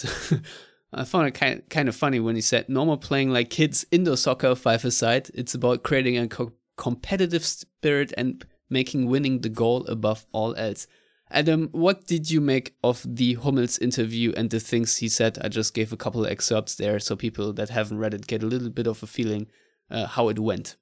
I 0.93 1.03
found 1.03 1.27
it 1.27 1.35
kind 1.35 1.59
of, 1.59 1.69
kind 1.69 1.87
of 1.87 1.95
funny 1.95 2.19
when 2.19 2.35
he 2.35 2.41
said, 2.41 2.67
"No 2.67 2.85
more 2.85 2.97
playing 2.97 3.29
like 3.29 3.51
kids 3.51 3.85
indoor 3.91 4.17
soccer 4.17 4.55
five 4.55 4.83
aside. 4.83 5.29
It's 5.35 5.53
about 5.53 5.83
creating 5.83 6.17
a 6.17 6.27
co- 6.27 6.53
competitive 6.75 7.45
spirit 7.45 8.11
and 8.17 8.43
making 8.69 9.07
winning 9.07 9.41
the 9.41 9.49
goal 9.49 9.85
above 9.85 10.25
all 10.31 10.55
else." 10.55 10.87
Adam, 11.31 11.69
what 11.71 12.07
did 12.07 12.31
you 12.31 12.41
make 12.41 12.73
of 12.83 13.05
the 13.07 13.35
Hummels 13.35 13.77
interview 13.77 14.33
and 14.35 14.49
the 14.49 14.59
things 14.59 14.97
he 14.97 15.07
said? 15.07 15.37
I 15.39 15.47
just 15.47 15.75
gave 15.75 15.93
a 15.93 15.97
couple 15.97 16.25
excerpts 16.25 16.73
there 16.73 16.97
so 16.99 17.15
people 17.15 17.53
that 17.53 17.69
haven't 17.69 17.99
read 17.99 18.15
it 18.15 18.25
get 18.25 18.41
a 18.41 18.47
little 18.47 18.71
bit 18.71 18.87
of 18.87 19.03
a 19.03 19.07
feeling 19.07 19.45
uh, 19.91 20.07
how 20.07 20.29
it 20.29 20.39
went. 20.39 20.75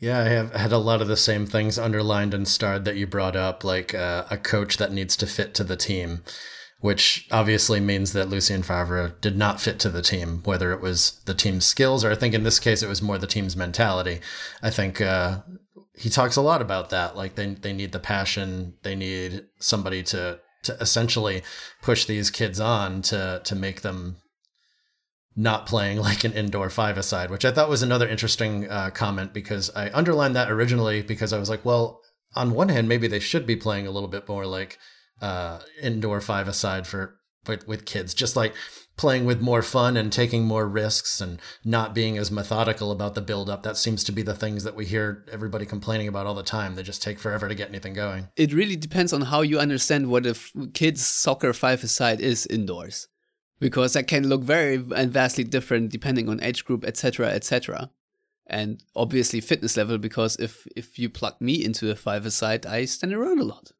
Yeah, 0.00 0.18
I 0.18 0.24
have 0.24 0.54
had 0.54 0.72
a 0.72 0.78
lot 0.78 1.02
of 1.02 1.08
the 1.08 1.16
same 1.16 1.46
things 1.46 1.78
underlined 1.78 2.34
and 2.34 2.48
starred 2.48 2.84
that 2.86 2.96
you 2.96 3.06
brought 3.06 3.36
up, 3.36 3.62
like 3.62 3.94
uh, 3.94 4.24
a 4.30 4.38
coach 4.38 4.78
that 4.78 4.92
needs 4.92 5.14
to 5.18 5.26
fit 5.26 5.54
to 5.54 5.64
the 5.64 5.76
team 5.76 6.22
which 6.80 7.28
obviously 7.30 7.78
means 7.78 8.12
that 8.14 8.28
Lucien 8.28 8.62
Favre 8.62 9.14
did 9.20 9.36
not 9.36 9.60
fit 9.60 9.78
to 9.80 9.90
the 9.90 10.02
team, 10.02 10.40
whether 10.44 10.72
it 10.72 10.80
was 10.80 11.20
the 11.26 11.34
team's 11.34 11.66
skills 11.66 12.04
or 12.04 12.10
I 12.10 12.14
think 12.14 12.34
in 12.34 12.42
this 12.42 12.58
case 12.58 12.82
it 12.82 12.88
was 12.88 13.02
more 13.02 13.18
the 13.18 13.26
team's 13.26 13.56
mentality. 13.56 14.20
I 14.62 14.70
think 14.70 15.00
uh, 15.00 15.40
he 15.94 16.08
talks 16.08 16.36
a 16.36 16.42
lot 16.42 16.62
about 16.62 16.90
that. 16.90 17.16
Like 17.16 17.34
they 17.34 17.54
they 17.54 17.72
need 17.72 17.92
the 17.92 17.98
passion, 17.98 18.74
they 18.82 18.94
need 18.94 19.44
somebody 19.58 20.02
to 20.04 20.40
to 20.62 20.76
essentially 20.80 21.42
push 21.82 22.06
these 22.06 22.30
kids 22.30 22.60
on 22.60 23.02
to 23.02 23.42
to 23.44 23.54
make 23.54 23.82
them 23.82 24.16
not 25.40 25.66
playing 25.66 25.98
like 25.98 26.24
an 26.24 26.32
indoor 26.32 26.70
five 26.70 26.98
aside, 26.98 27.30
which 27.30 27.44
I 27.44 27.50
thought 27.50 27.70
was 27.70 27.82
another 27.82 28.06
interesting 28.06 28.68
uh, 28.70 28.90
comment 28.90 29.32
because 29.32 29.70
I 29.74 29.90
underlined 29.90 30.36
that 30.36 30.50
originally 30.50 31.02
because 31.02 31.32
I 31.32 31.38
was 31.38 31.48
like, 31.48 31.64
well, 31.64 32.00
on 32.36 32.52
one 32.52 32.68
hand, 32.68 32.88
maybe 32.88 33.08
they 33.08 33.20
should 33.20 33.46
be 33.46 33.56
playing 33.56 33.86
a 33.86 33.90
little 33.90 34.08
bit 34.08 34.28
more 34.28 34.46
like 34.46 34.78
uh, 35.20 35.60
indoor 35.82 36.20
five 36.20 36.46
aside 36.46 36.86
for 36.86 37.16
with, 37.46 37.66
with 37.66 37.86
kids, 37.86 38.12
just 38.12 38.36
like 38.36 38.54
playing 38.98 39.24
with 39.24 39.40
more 39.40 39.62
fun 39.62 39.96
and 39.96 40.12
taking 40.12 40.44
more 40.44 40.68
risks 40.68 41.22
and 41.22 41.40
not 41.64 41.94
being 41.94 42.18
as 42.18 42.30
methodical 42.30 42.92
about 42.92 43.14
the 43.14 43.22
build 43.22 43.48
up. 43.48 43.62
That 43.62 43.78
seems 43.78 44.04
to 44.04 44.12
be 44.12 44.20
the 44.20 44.34
things 44.34 44.62
that 44.64 44.76
we 44.76 44.84
hear 44.84 45.24
everybody 45.32 45.64
complaining 45.64 46.06
about 46.06 46.26
all 46.26 46.34
the 46.34 46.42
time. 46.42 46.74
They 46.74 46.82
just 46.82 47.02
take 47.02 47.18
forever 47.18 47.48
to 47.48 47.54
get 47.54 47.70
anything 47.70 47.94
going. 47.94 48.28
It 48.36 48.52
really 48.52 48.76
depends 48.76 49.14
on 49.14 49.22
how 49.22 49.40
you 49.40 49.58
understand 49.58 50.08
what 50.08 50.26
a 50.26 50.38
kid's 50.74 51.04
soccer 51.04 51.54
five 51.54 51.82
aside 51.82 52.20
is 52.20 52.46
indoors. 52.46 53.08
Because 53.60 53.92
that 53.92 54.08
can 54.08 54.28
look 54.28 54.42
very 54.42 54.82
and 54.96 55.12
vastly 55.12 55.44
different 55.44 55.90
depending 55.90 56.28
on 56.28 56.42
age 56.42 56.64
group, 56.64 56.84
etc., 56.84 57.28
etc. 57.28 57.90
And 58.46 58.82
obviously 58.96 59.40
fitness 59.40 59.76
level, 59.76 59.98
because 59.98 60.36
if 60.36 60.66
if 60.74 60.98
you 60.98 61.08
plug 61.10 61.40
me 61.40 61.64
into 61.64 61.90
a 61.90 61.94
five-a-side, 61.94 62.66
I 62.66 62.86
stand 62.86 63.12
around 63.12 63.38
a 63.38 63.44
lot. 63.44 63.72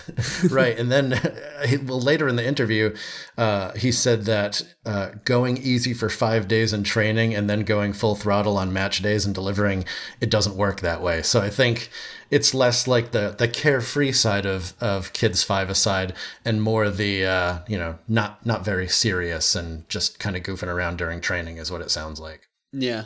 right. 0.50 0.78
And 0.78 0.90
then, 0.90 1.10
well, 1.86 2.00
later 2.00 2.28
in 2.28 2.36
the 2.36 2.46
interview, 2.46 2.94
uh, 3.36 3.72
he 3.72 3.92
said 3.92 4.24
that 4.24 4.62
uh, 4.86 5.10
going 5.24 5.58
easy 5.58 5.92
for 5.92 6.08
five 6.08 6.48
days 6.48 6.72
in 6.72 6.82
training 6.82 7.34
and 7.34 7.48
then 7.48 7.60
going 7.60 7.92
full 7.92 8.14
throttle 8.14 8.56
on 8.56 8.72
match 8.72 9.02
days 9.02 9.26
and 9.26 9.34
delivering, 9.34 9.84
it 10.20 10.30
doesn't 10.30 10.56
work 10.56 10.80
that 10.80 11.02
way. 11.02 11.22
So 11.22 11.40
I 11.40 11.50
think 11.50 11.90
it's 12.30 12.54
less 12.54 12.88
like 12.88 13.12
the, 13.12 13.34
the 13.36 13.48
carefree 13.48 14.12
side 14.12 14.46
of, 14.46 14.74
of 14.80 15.12
kids 15.12 15.42
five 15.42 15.68
aside 15.68 16.14
and 16.44 16.62
more 16.62 16.88
the, 16.88 17.26
uh, 17.26 17.58
you 17.68 17.76
know, 17.76 17.98
not, 18.08 18.44
not 18.46 18.64
very 18.64 18.88
serious 18.88 19.54
and 19.54 19.88
just 19.88 20.18
kind 20.18 20.36
of 20.36 20.42
goofing 20.42 20.68
around 20.72 20.96
during 20.96 21.20
training 21.20 21.58
is 21.58 21.70
what 21.70 21.82
it 21.82 21.90
sounds 21.90 22.18
like. 22.18 22.48
Yeah. 22.72 23.04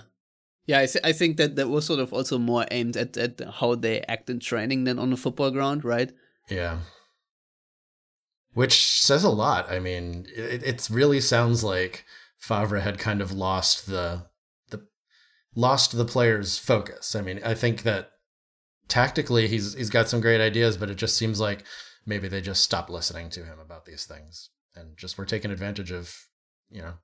Yeah, 0.66 0.80
I, 0.80 0.86
th- 0.86 1.04
I 1.04 1.12
think 1.12 1.36
that 1.36 1.54
that 1.56 1.68
was 1.68 1.86
sort 1.86 2.00
of 2.00 2.12
also 2.12 2.38
more 2.38 2.66
aimed 2.72 2.96
at, 2.96 3.16
at 3.16 3.40
how 3.60 3.76
they 3.76 4.00
act 4.02 4.28
in 4.28 4.40
training 4.40 4.82
than 4.82 4.98
on 4.98 5.10
the 5.10 5.16
football 5.16 5.52
ground, 5.52 5.84
right? 5.84 6.12
Yeah. 6.48 6.78
Which 8.54 8.86
says 8.86 9.24
a 9.24 9.30
lot. 9.30 9.70
I 9.70 9.78
mean, 9.78 10.26
it, 10.34 10.62
it 10.62 10.88
really 10.90 11.20
sounds 11.20 11.62
like 11.62 12.04
Favre 12.38 12.80
had 12.80 12.98
kind 12.98 13.20
of 13.20 13.32
lost 13.32 13.86
the 13.86 14.26
the 14.70 14.86
lost 15.54 15.96
the 15.96 16.04
players' 16.04 16.58
focus. 16.58 17.14
I 17.14 17.20
mean, 17.20 17.40
I 17.44 17.54
think 17.54 17.82
that 17.82 18.10
tactically 18.88 19.48
he's 19.48 19.74
he's 19.74 19.90
got 19.90 20.08
some 20.08 20.20
great 20.20 20.40
ideas, 20.40 20.76
but 20.76 20.90
it 20.90 20.96
just 20.96 21.16
seems 21.16 21.40
like 21.40 21.64
maybe 22.06 22.28
they 22.28 22.40
just 22.40 22.62
stopped 22.62 22.88
listening 22.88 23.28
to 23.30 23.44
him 23.44 23.58
about 23.58 23.84
these 23.84 24.04
things 24.04 24.50
and 24.74 24.96
just 24.96 25.18
were 25.18 25.24
taking 25.26 25.50
advantage 25.50 25.90
of, 25.90 26.14
you 26.70 26.80
know, 26.80 26.94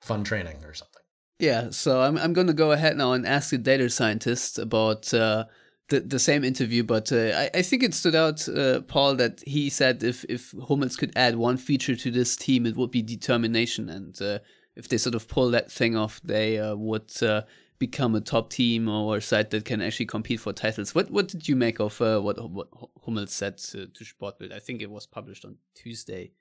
fun 0.00 0.22
training 0.22 0.62
or 0.64 0.74
something. 0.74 1.02
Yeah, 1.38 1.70
so 1.70 2.02
I'm 2.02 2.16
I'm 2.18 2.34
going 2.34 2.46
to 2.46 2.52
go 2.52 2.72
ahead 2.72 2.96
now 2.96 3.12
and 3.14 3.26
ask 3.26 3.50
the 3.50 3.58
data 3.58 3.90
scientist 3.90 4.58
about 4.58 5.12
uh, 5.12 5.46
the 5.92 6.00
the 6.00 6.18
same 6.18 6.42
interview, 6.44 6.82
but 6.82 7.12
uh, 7.12 7.32
I 7.42 7.50
I 7.60 7.62
think 7.62 7.82
it 7.82 7.94
stood 7.94 8.14
out, 8.14 8.48
uh, 8.48 8.80
Paul, 8.92 9.14
that 9.16 9.42
he 9.46 9.70
said 9.70 10.02
if 10.02 10.24
if 10.28 10.54
Hummels 10.68 10.96
could 10.96 11.12
add 11.16 11.36
one 11.36 11.56
feature 11.56 11.96
to 11.96 12.10
this 12.10 12.36
team, 12.36 12.66
it 12.66 12.76
would 12.76 12.90
be 12.90 13.02
determination, 13.02 13.88
and 13.88 14.20
uh, 14.20 14.38
if 14.74 14.88
they 14.88 14.98
sort 14.98 15.14
of 15.14 15.28
pull 15.28 15.50
that 15.50 15.70
thing 15.70 15.96
off, 15.96 16.20
they 16.24 16.58
uh, 16.58 16.74
would 16.74 17.10
uh, 17.22 17.42
become 17.78 18.14
a 18.14 18.20
top 18.20 18.50
team 18.50 18.88
or 18.88 19.16
a 19.16 19.20
side 19.20 19.50
that 19.50 19.64
can 19.64 19.82
actually 19.82 20.06
compete 20.06 20.40
for 20.40 20.52
titles. 20.52 20.94
What 20.94 21.10
what 21.10 21.28
did 21.28 21.48
you 21.48 21.56
make 21.56 21.78
of 21.80 22.00
uh, 22.00 22.20
what 22.20 22.36
what 22.50 22.68
Hummels 23.04 23.32
said 23.32 23.58
to, 23.58 23.86
to 23.86 24.04
Sportbild? 24.04 24.52
I 24.52 24.60
think 24.60 24.82
it 24.82 24.90
was 24.90 25.06
published 25.06 25.44
on 25.44 25.56
Tuesday. 25.74 26.32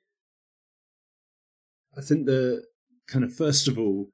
I 1.98 2.02
think 2.02 2.26
the 2.26 2.64
kind 3.08 3.26
of 3.26 3.34
first 3.36 3.68
of 3.68 3.78
all, 3.78 4.10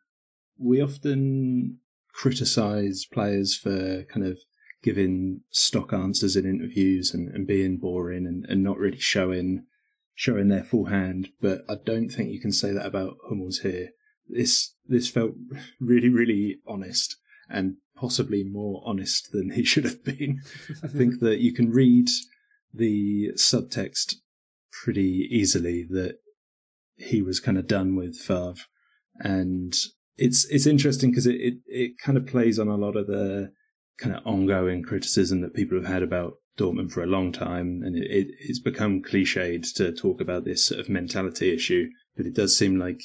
we 0.58 0.82
often 0.82 1.80
criticize 2.14 3.06
players 3.06 3.56
for 3.56 4.04
kind 4.06 4.26
of 4.26 4.40
giving 4.88 5.42
stock 5.50 5.92
answers 5.92 6.38
in 6.38 6.46
interviews 6.46 7.14
and, 7.14 7.28
and 7.36 7.46
being 7.46 7.76
boring 7.76 8.26
and, 8.26 8.46
and 8.48 8.64
not 8.64 8.78
really 8.78 8.98
showing 8.98 9.66
showing 10.16 10.48
their 10.48 10.64
full 10.64 10.86
hand. 10.86 11.28
But 11.42 11.64
I 11.70 11.76
don't 11.86 12.08
think 12.08 12.32
you 12.32 12.40
can 12.40 12.54
say 12.54 12.72
that 12.72 12.86
about 12.86 13.18
Hummels 13.28 13.60
here. 13.60 13.90
This 14.30 14.74
this 14.86 15.10
felt 15.10 15.34
really 15.82 16.08
really 16.08 16.60
honest 16.66 17.18
and 17.50 17.76
possibly 17.98 18.46
more 18.46 18.82
honest 18.86 19.30
than 19.34 19.52
he 19.52 19.66
should 19.66 19.84
have 19.84 20.06
been. 20.06 20.40
I 20.84 20.88
think 20.88 21.20
that 21.20 21.40
you 21.40 21.54
can 21.54 21.70
read 21.70 22.08
the 22.74 23.32
subtext 23.36 24.16
pretty 24.72 25.28
easily 25.30 25.86
that 25.90 26.16
he 26.96 27.22
was 27.22 27.42
kind 27.42 27.58
of 27.58 27.68
done 27.68 27.98
with 27.98 28.16
Favre, 28.16 28.64
and 29.20 29.76
it's 30.18 30.46
it's 30.50 30.66
interesting 30.66 31.12
because 31.12 31.28
it, 31.28 31.36
it 31.36 31.54
it 31.68 31.92
kind 32.02 32.18
of 32.18 32.26
plays 32.26 32.58
on 32.58 32.70
a 32.70 32.78
lot 32.78 32.96
of 32.96 33.08
the 33.08 33.52
kind 33.98 34.16
of 34.16 34.26
ongoing 34.26 34.84
criticism 34.84 35.42
that 35.42 35.54
people 35.54 35.78
have 35.78 35.88
had 35.88 36.04
about 36.04 36.36
Dortmund 36.58 36.92
for 36.92 37.04
a 37.04 37.08
long 37.08 37.32
time, 37.32 37.82
and 37.84 37.96
it, 37.96 38.10
it, 38.10 38.28
it's 38.40 38.60
become 38.60 39.02
cliched 39.02 39.74
to 39.76 39.92
talk 39.92 40.20
about 40.20 40.46
this 40.46 40.66
sort 40.66 40.80
of 40.80 40.90
mentality 40.90 41.54
issue. 41.54 41.90
But 42.16 42.26
it 42.26 42.34
does 42.34 42.58
seem 42.58 42.80
like 42.80 43.02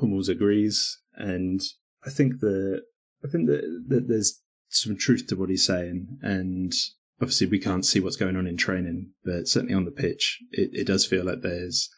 Hummels 0.00 0.28
agrees, 0.28 0.98
and 1.14 1.60
I 2.04 2.10
think 2.10 2.40
that 2.40 2.82
I 3.24 3.28
think 3.28 3.46
that, 3.46 3.62
that 3.88 4.08
there's 4.08 4.40
some 4.68 4.96
truth 4.96 5.26
to 5.28 5.36
what 5.36 5.50
he's 5.50 5.66
saying, 5.66 6.18
and 6.22 6.72
obviously 7.20 7.46
we 7.46 7.58
can't 7.58 7.86
see 7.86 8.00
what's 8.00 8.16
going 8.16 8.36
on 8.36 8.46
in 8.46 8.56
training, 8.56 9.10
but 9.24 9.48
certainly 9.48 9.74
on 9.74 9.84
the 9.84 9.90
pitch, 9.90 10.38
it, 10.50 10.70
it 10.72 10.86
does 10.86 11.06
feel 11.06 11.24
like 11.24 11.42
there's 11.42 11.88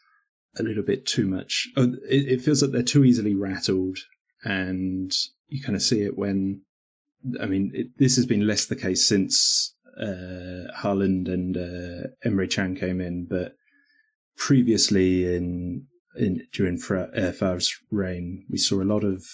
a 0.58 0.62
little 0.62 0.82
bit 0.82 1.06
too 1.06 1.26
much. 1.26 1.68
Oh, 1.76 1.94
it, 2.08 2.28
it 2.28 2.42
feels 2.42 2.62
like 2.62 2.72
they're 2.72 2.82
too 2.82 3.04
easily 3.04 3.34
rattled, 3.34 3.98
and 4.44 5.12
you 5.48 5.62
kind 5.62 5.76
of 5.76 5.82
see 5.82 6.02
it 6.02 6.16
when 6.16 6.62
I 7.40 7.46
mean, 7.46 7.70
it, 7.74 7.98
this 7.98 8.16
has 8.16 8.26
been 8.26 8.46
less 8.46 8.66
the 8.66 8.76
case 8.76 9.06
since 9.06 9.74
uh, 10.00 10.70
Haaland 10.78 11.28
and 11.28 11.56
uh, 11.56 12.46
Can 12.48 12.76
came 12.76 13.00
in, 13.00 13.26
but 13.28 13.54
previously 14.36 15.34
in 15.34 15.86
in 16.16 16.46
during 16.52 16.76
Fra- 16.76 17.10
uh, 17.16 17.32
Favre's 17.32 17.72
reign, 17.90 18.44
we 18.50 18.58
saw 18.58 18.82
a 18.82 18.84
lot 18.84 19.04
of 19.04 19.24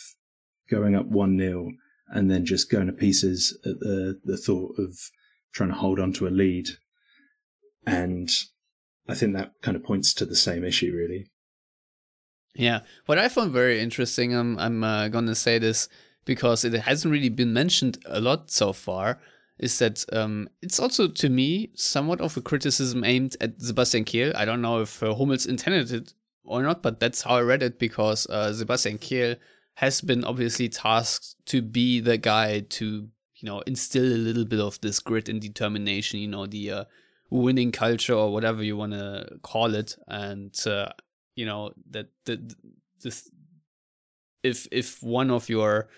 going 0.68 0.94
up 0.94 1.06
one 1.06 1.38
0 1.38 1.70
and 2.08 2.30
then 2.30 2.44
just 2.44 2.70
going 2.70 2.86
to 2.86 2.92
pieces 2.92 3.56
at 3.64 3.78
the 3.80 4.20
the 4.24 4.36
thought 4.36 4.78
of 4.78 4.98
trying 5.52 5.70
to 5.70 5.76
hold 5.76 5.98
on 5.98 6.12
to 6.14 6.26
a 6.26 6.30
lead, 6.30 6.68
and 7.86 8.30
I 9.08 9.14
think 9.14 9.34
that 9.34 9.52
kind 9.62 9.76
of 9.76 9.84
points 9.84 10.12
to 10.14 10.26
the 10.26 10.36
same 10.36 10.64
issue, 10.64 10.92
really. 10.94 11.30
Yeah, 12.54 12.80
what 13.06 13.18
I 13.18 13.28
found 13.28 13.52
very 13.52 13.80
interesting, 13.80 14.34
I'm 14.34 14.58
I'm 14.58 14.82
uh, 14.82 15.08
gonna 15.08 15.34
say 15.34 15.58
this 15.58 15.88
because 16.26 16.64
it 16.64 16.74
hasn't 16.74 17.10
really 17.10 17.30
been 17.30 17.54
mentioned 17.54 17.96
a 18.04 18.20
lot 18.20 18.50
so 18.50 18.74
far, 18.74 19.18
is 19.58 19.78
that 19.78 20.04
um, 20.12 20.50
it's 20.60 20.78
also 20.78 21.08
to 21.08 21.30
me 21.30 21.70
somewhat 21.74 22.20
of 22.20 22.36
a 22.36 22.42
criticism 22.42 23.02
aimed 23.04 23.36
at 23.40 23.58
Sebastian 23.62 24.04
Kehl. 24.04 24.34
I 24.34 24.44
don't 24.44 24.60
know 24.60 24.82
if 24.82 25.02
uh, 25.02 25.14
Hummels 25.14 25.46
intended 25.46 25.90
it 25.90 26.12
or 26.44 26.62
not, 26.62 26.82
but 26.82 27.00
that's 27.00 27.22
how 27.22 27.36
I 27.36 27.40
read 27.40 27.62
it 27.62 27.78
because 27.78 28.26
uh, 28.26 28.52
Sebastian 28.52 28.98
Kehl 28.98 29.36
has 29.74 30.00
been 30.00 30.24
obviously 30.24 30.68
tasked 30.68 31.36
to 31.46 31.62
be 31.62 32.00
the 32.00 32.18
guy 32.18 32.60
to 32.60 33.08
you 33.36 33.46
know 33.46 33.60
instill 33.60 34.04
a 34.04 34.16
little 34.16 34.44
bit 34.44 34.60
of 34.60 34.80
this 34.80 34.98
grit 34.98 35.28
and 35.28 35.40
determination, 35.40 36.20
you 36.20 36.28
know 36.28 36.46
the 36.46 36.70
uh, 36.70 36.84
winning 37.30 37.72
culture 37.72 38.14
or 38.14 38.32
whatever 38.32 38.62
you 38.62 38.76
want 38.76 38.92
to 38.92 39.38
call 39.42 39.74
it, 39.74 39.96
and 40.08 40.54
uh, 40.66 40.88
you 41.34 41.46
know 41.46 41.72
that 41.90 42.08
the 42.24 42.54
this 43.02 43.30
if 44.42 44.66
if 44.70 45.02
one 45.02 45.30
of 45.30 45.48
your 45.48 45.88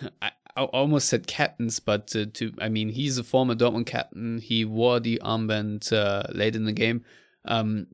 I, 0.22 0.30
almost 0.56 1.08
said 1.08 1.26
captains, 1.26 1.80
but 1.80 2.14
uh, 2.16 2.24
to 2.32 2.52
I 2.58 2.68
mean 2.68 2.88
he's 2.88 3.18
a 3.18 3.24
former 3.24 3.54
Dortmund 3.54 3.86
captain. 3.86 4.38
He 4.38 4.64
wore 4.64 5.00
the 5.00 5.20
armband 5.22 5.92
uh, 5.92 6.22
late 6.32 6.56
in 6.56 6.64
the 6.64 6.72
game 6.72 7.04
um, 7.44 7.88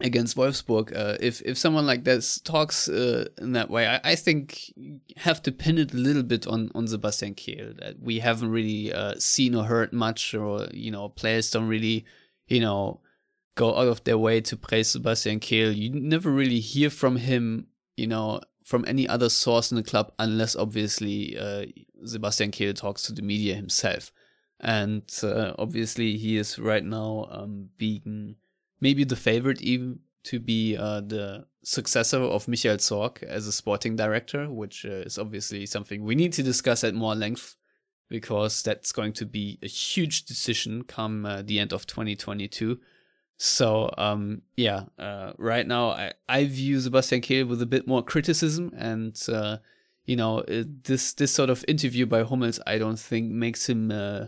against 0.00 0.36
Wolfsburg. 0.36 0.94
Uh, 0.94 1.16
if 1.20 1.40
if 1.42 1.56
someone 1.56 1.86
like 1.86 2.04
this 2.04 2.38
talks 2.40 2.88
uh, 2.88 3.28
in 3.38 3.52
that 3.52 3.70
way, 3.70 3.86
I, 3.86 4.00
I 4.04 4.14
think 4.14 4.72
have 5.16 5.42
to 5.44 5.52
pin 5.52 5.78
it 5.78 5.94
a 5.94 5.96
little 5.96 6.22
bit 6.22 6.46
on 6.46 6.70
on 6.74 6.86
Sebastian 6.86 7.34
Kehl 7.34 7.78
that 7.80 8.00
we 8.00 8.18
haven't 8.18 8.50
really 8.50 8.92
uh, 8.92 9.14
seen 9.18 9.54
or 9.54 9.64
heard 9.64 9.92
much, 9.92 10.34
or 10.34 10.66
you 10.72 10.90
know 10.90 11.08
players 11.08 11.50
don't 11.50 11.68
really 11.68 12.04
you 12.46 12.60
know 12.60 13.00
go 13.54 13.76
out 13.76 13.88
of 13.88 14.04
their 14.04 14.18
way 14.18 14.40
to 14.40 14.56
praise 14.56 14.88
Sebastian 14.88 15.40
Kehl. 15.40 15.74
You 15.74 15.90
never 15.90 16.30
really 16.30 16.60
hear 16.60 16.90
from 16.90 17.16
him, 17.16 17.66
you 17.96 18.06
know, 18.06 18.40
from 18.64 18.84
any 18.86 19.08
other 19.08 19.28
source 19.28 19.70
in 19.70 19.76
the 19.76 19.82
club 19.82 20.12
unless 20.18 20.56
obviously 20.56 21.36
uh, 21.38 21.64
Sebastian 22.04 22.50
Kehl 22.50 22.74
talks 22.74 23.02
to 23.02 23.12
the 23.12 23.22
media 23.22 23.54
himself. 23.54 24.12
And 24.60 25.02
uh, 25.22 25.54
obviously 25.58 26.16
he 26.16 26.36
is 26.36 26.58
right 26.58 26.84
now 26.84 27.26
um, 27.30 27.70
being 27.78 28.36
maybe 28.80 29.04
the 29.04 29.16
favorite 29.16 29.60
even 29.62 30.00
to 30.24 30.38
be 30.38 30.76
uh, 30.76 31.00
the 31.00 31.46
successor 31.64 32.20
of 32.20 32.46
Michael 32.46 32.76
Zorc 32.76 33.22
as 33.24 33.46
a 33.46 33.52
sporting 33.52 33.96
director, 33.96 34.50
which 34.50 34.84
uh, 34.84 35.02
is 35.06 35.18
obviously 35.18 35.66
something 35.66 36.04
we 36.04 36.14
need 36.14 36.32
to 36.34 36.42
discuss 36.42 36.84
at 36.84 36.94
more 36.94 37.14
length 37.14 37.56
because 38.08 38.62
that's 38.62 38.92
going 38.92 39.12
to 39.14 39.24
be 39.26 39.58
a 39.62 39.66
huge 39.66 40.24
decision 40.26 40.84
come 40.84 41.24
uh, 41.24 41.42
the 41.42 41.58
end 41.58 41.72
of 41.72 41.86
2022 41.86 42.78
so 43.36 43.90
um, 43.98 44.42
yeah, 44.56 44.84
uh, 44.98 45.32
right 45.38 45.66
now 45.66 45.90
I, 45.90 46.12
I 46.28 46.46
view 46.46 46.78
Sebastian 46.80 47.20
Kehl 47.20 47.48
with 47.48 47.60
a 47.62 47.66
bit 47.66 47.86
more 47.86 48.02
criticism, 48.02 48.72
and 48.76 49.20
uh, 49.28 49.58
you 50.04 50.16
know 50.16 50.44
this 50.48 51.14
this 51.14 51.32
sort 51.32 51.50
of 51.50 51.64
interview 51.66 52.06
by 52.06 52.22
Hummels 52.22 52.60
I 52.66 52.78
don't 52.78 52.98
think 52.98 53.30
makes 53.30 53.68
him 53.68 53.90
uh, 53.90 54.26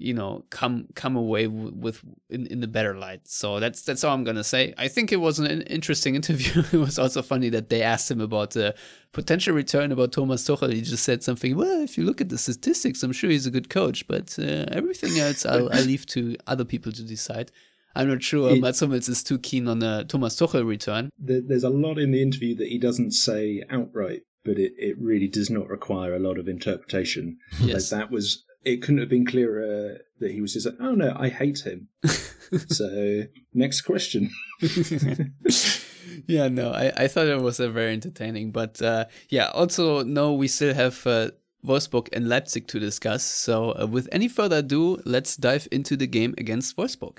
you 0.00 0.14
know 0.14 0.44
come 0.50 0.88
come 0.94 1.14
away 1.14 1.44
w- 1.44 1.72
with 1.76 2.02
in, 2.30 2.46
in 2.46 2.60
the 2.60 2.66
better 2.66 2.96
light. 2.96 3.28
So 3.28 3.60
that's 3.60 3.82
that's 3.82 4.02
all 4.02 4.14
i'm 4.14 4.24
gonna 4.24 4.42
say. 4.42 4.74
I 4.78 4.88
think 4.88 5.12
it 5.12 5.18
was 5.18 5.38
an 5.38 5.62
interesting 5.62 6.14
interview. 6.20 6.62
It 6.72 6.78
was 6.78 6.98
also 6.98 7.22
funny 7.22 7.50
that 7.50 7.68
they 7.68 7.82
asked 7.82 8.10
him 8.10 8.20
about 8.20 8.52
the 8.52 8.74
potential 9.12 9.54
return 9.54 9.92
about 9.92 10.12
thomas 10.12 10.46
tuchel. 10.46 10.72
He 10.72 10.80
just 10.80 11.04
said 11.04 11.22
something 11.22 11.56
well 11.56 11.82
if 11.82 11.98
you 11.98 12.04
look 12.04 12.20
at 12.20 12.28
the 12.28 12.38
statistics 12.38 13.02
i'm 13.02 13.12
sure 13.12 13.28
he's 13.28 13.46
a 13.46 13.50
good 13.50 13.68
coach 13.68 14.06
but 14.06 14.38
uh, 14.38 14.66
everything 14.70 15.18
else 15.18 15.44
I'll, 15.44 15.68
i 15.72 15.80
leave 15.80 16.06
to 16.06 16.36
other 16.46 16.64
people 16.64 16.92
to 16.92 17.02
decide 17.02 17.50
I'm 17.94 18.08
not 18.08 18.22
sure 18.22 18.50
it, 18.50 18.60
Mats 18.60 18.80
Hummels 18.80 19.08
is 19.08 19.22
too 19.22 19.38
keen 19.38 19.66
on 19.68 19.80
the 19.80 20.04
Thomas 20.08 20.36
Tuchel 20.36 20.66
return. 20.66 21.10
There's 21.18 21.64
a 21.64 21.70
lot 21.70 21.98
in 21.98 22.12
the 22.12 22.22
interview 22.22 22.54
that 22.56 22.68
he 22.68 22.78
doesn't 22.78 23.12
say 23.12 23.62
outright, 23.70 24.22
but 24.44 24.58
it, 24.58 24.72
it 24.76 24.96
really 24.98 25.28
does 25.28 25.50
not 25.50 25.68
require 25.68 26.14
a 26.14 26.18
lot 26.18 26.38
of 26.38 26.48
interpretation. 26.48 27.38
Yes. 27.60 27.92
Like 27.92 28.00
that 28.00 28.10
was 28.10 28.44
it 28.64 28.82
couldn't 28.82 29.00
have 29.00 29.08
been 29.08 29.26
clearer 29.26 29.98
that 30.18 30.30
he 30.30 30.40
was 30.40 30.52
just 30.52 30.66
like, 30.66 30.76
oh 30.80 30.94
no, 30.94 31.14
I 31.18 31.28
hate 31.28 31.60
him. 31.60 31.88
so 32.68 33.24
next 33.54 33.82
question. 33.82 34.30
yeah, 36.26 36.48
no, 36.48 36.72
I, 36.72 36.92
I 36.96 37.08
thought 37.08 37.26
it 37.26 37.40
was 37.40 37.60
a 37.60 37.70
very 37.70 37.92
entertaining, 37.92 38.50
but 38.50 38.80
uh, 38.82 39.06
yeah, 39.28 39.48
also 39.48 40.02
no, 40.04 40.34
we 40.34 40.48
still 40.48 40.74
have 40.74 41.06
uh, 41.06 41.30
Wolfsburg 41.64 42.08
and 42.12 42.28
Leipzig 42.28 42.66
to 42.68 42.78
discuss. 42.78 43.24
So 43.24 43.74
uh, 43.80 43.86
with 43.86 44.08
any 44.12 44.28
further 44.28 44.58
ado, 44.58 45.00
let's 45.04 45.36
dive 45.36 45.68
into 45.72 45.96
the 45.96 46.06
game 46.06 46.34
against 46.38 46.76
Wolfsburg. 46.76 47.18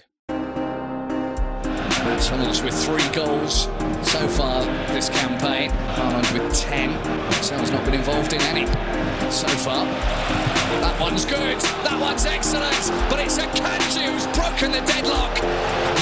Hummels 2.02 2.64
with 2.64 2.74
three 2.74 3.08
goals 3.14 3.66
so 4.02 4.28
far 4.28 4.66
this 4.94 5.10
campaign. 5.10 5.70
Haaland 5.70 6.34
with 6.34 6.56
ten. 6.56 6.90
Marcel's 7.30 7.70
not 7.70 7.86
been 7.86 7.94
involved 7.94 8.34
in 8.34 8.42
any 8.42 8.66
so 9.30 9.48
far. 9.62 9.86
That 10.82 10.98
one's 11.00 11.26
good. 11.26 11.60
That 11.86 12.00
one's 12.02 12.26
excellent. 12.26 12.90
But 13.10 13.20
it's 13.20 13.38
Akanji 13.38 14.10
who's 14.10 14.26
broken 14.34 14.72
the 14.72 14.82
deadlock. 14.82 15.38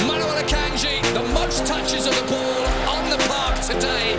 Manuel 0.08 0.40
Akanji, 0.40 1.02
the 1.12 1.22
most 1.34 1.66
touches 1.66 2.06
of 2.06 2.14
the 2.16 2.26
ball 2.32 2.64
on 2.96 3.10
the 3.10 3.20
park 3.28 3.60
today. 3.60 4.16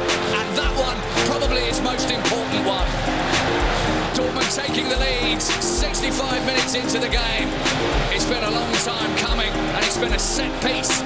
Taking 4.68 4.88
the 4.90 4.98
lead 4.98 5.42
65 5.42 6.46
minutes 6.46 6.76
into 6.76 7.00
the 7.00 7.10
game. 7.10 7.50
It's 8.12 8.26
been 8.26 8.44
a 8.44 8.52
long 8.52 8.72
time 8.74 9.16
coming 9.18 9.50
and 9.50 9.86
it's 9.86 9.98
been 9.98 10.14
a 10.14 10.20
set 10.20 10.52
piece. 10.62 11.00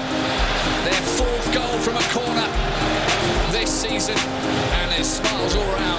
Their 0.84 1.02
fourth 1.18 1.54
goal 1.54 1.78
from 1.80 1.96
a 1.96 2.06
corner 2.12 2.48
this 3.52 3.72
season. 3.72 4.18
And 4.18 4.92
there's 4.92 5.08
smiles 5.08 5.56
all 5.56 5.66
round 5.76 5.96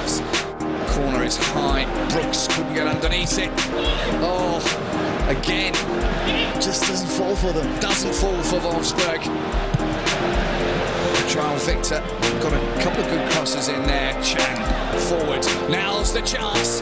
corner 0.96 1.24
is 1.24 1.36
high. 1.36 1.84
Brooks 2.10 2.48
couldn't 2.48 2.74
get 2.74 2.86
underneath 2.86 3.38
it. 3.38 3.50
Oh, 4.22 4.56
again. 5.28 5.74
Just 6.60 6.86
doesn't 6.88 7.08
fall 7.08 7.36
for 7.36 7.52
them. 7.52 7.68
Doesn't 7.80 8.14
fall 8.14 8.42
for 8.42 8.58
Wolfsburg. 8.60 9.22
Joao 11.28 11.56
Victor 11.58 12.00
got 12.40 12.52
a 12.52 12.82
couple 12.82 13.04
of 13.04 13.10
good 13.10 13.30
crosses 13.32 13.68
in 13.68 13.82
there. 13.82 14.12
Can 14.22 14.66
forward. 15.00 15.46
Now's 15.70 16.12
the 16.12 16.22
chance. 16.22 16.80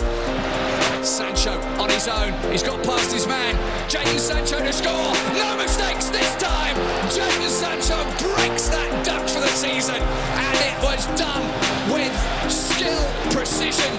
Sancho 1.05 1.53
on 1.79 1.91
his 1.91 2.09
own. 2.09 2.33
He's 2.51 2.63
got 2.63 2.83
past 2.83 3.13
his 3.13 3.27
man. 3.27 3.55
Jadon 3.89 4.19
Sancho 4.19 4.59
to 4.59 4.73
score. 4.73 5.13
No 5.37 5.57
mistakes 5.57 6.09
this 6.09 6.35
time. 6.37 6.75
Jadon 7.13 7.49
Sancho 7.49 7.99
breaks 8.25 8.69
that 8.69 9.05
duck 9.05 9.29
for 9.29 9.41
the 9.41 9.49
season. 9.49 10.01
And 10.01 10.57
it 10.65 10.77
was 10.83 11.05
done 11.21 11.45
with 11.93 12.15
skill, 12.51 13.05
precision, 13.31 13.93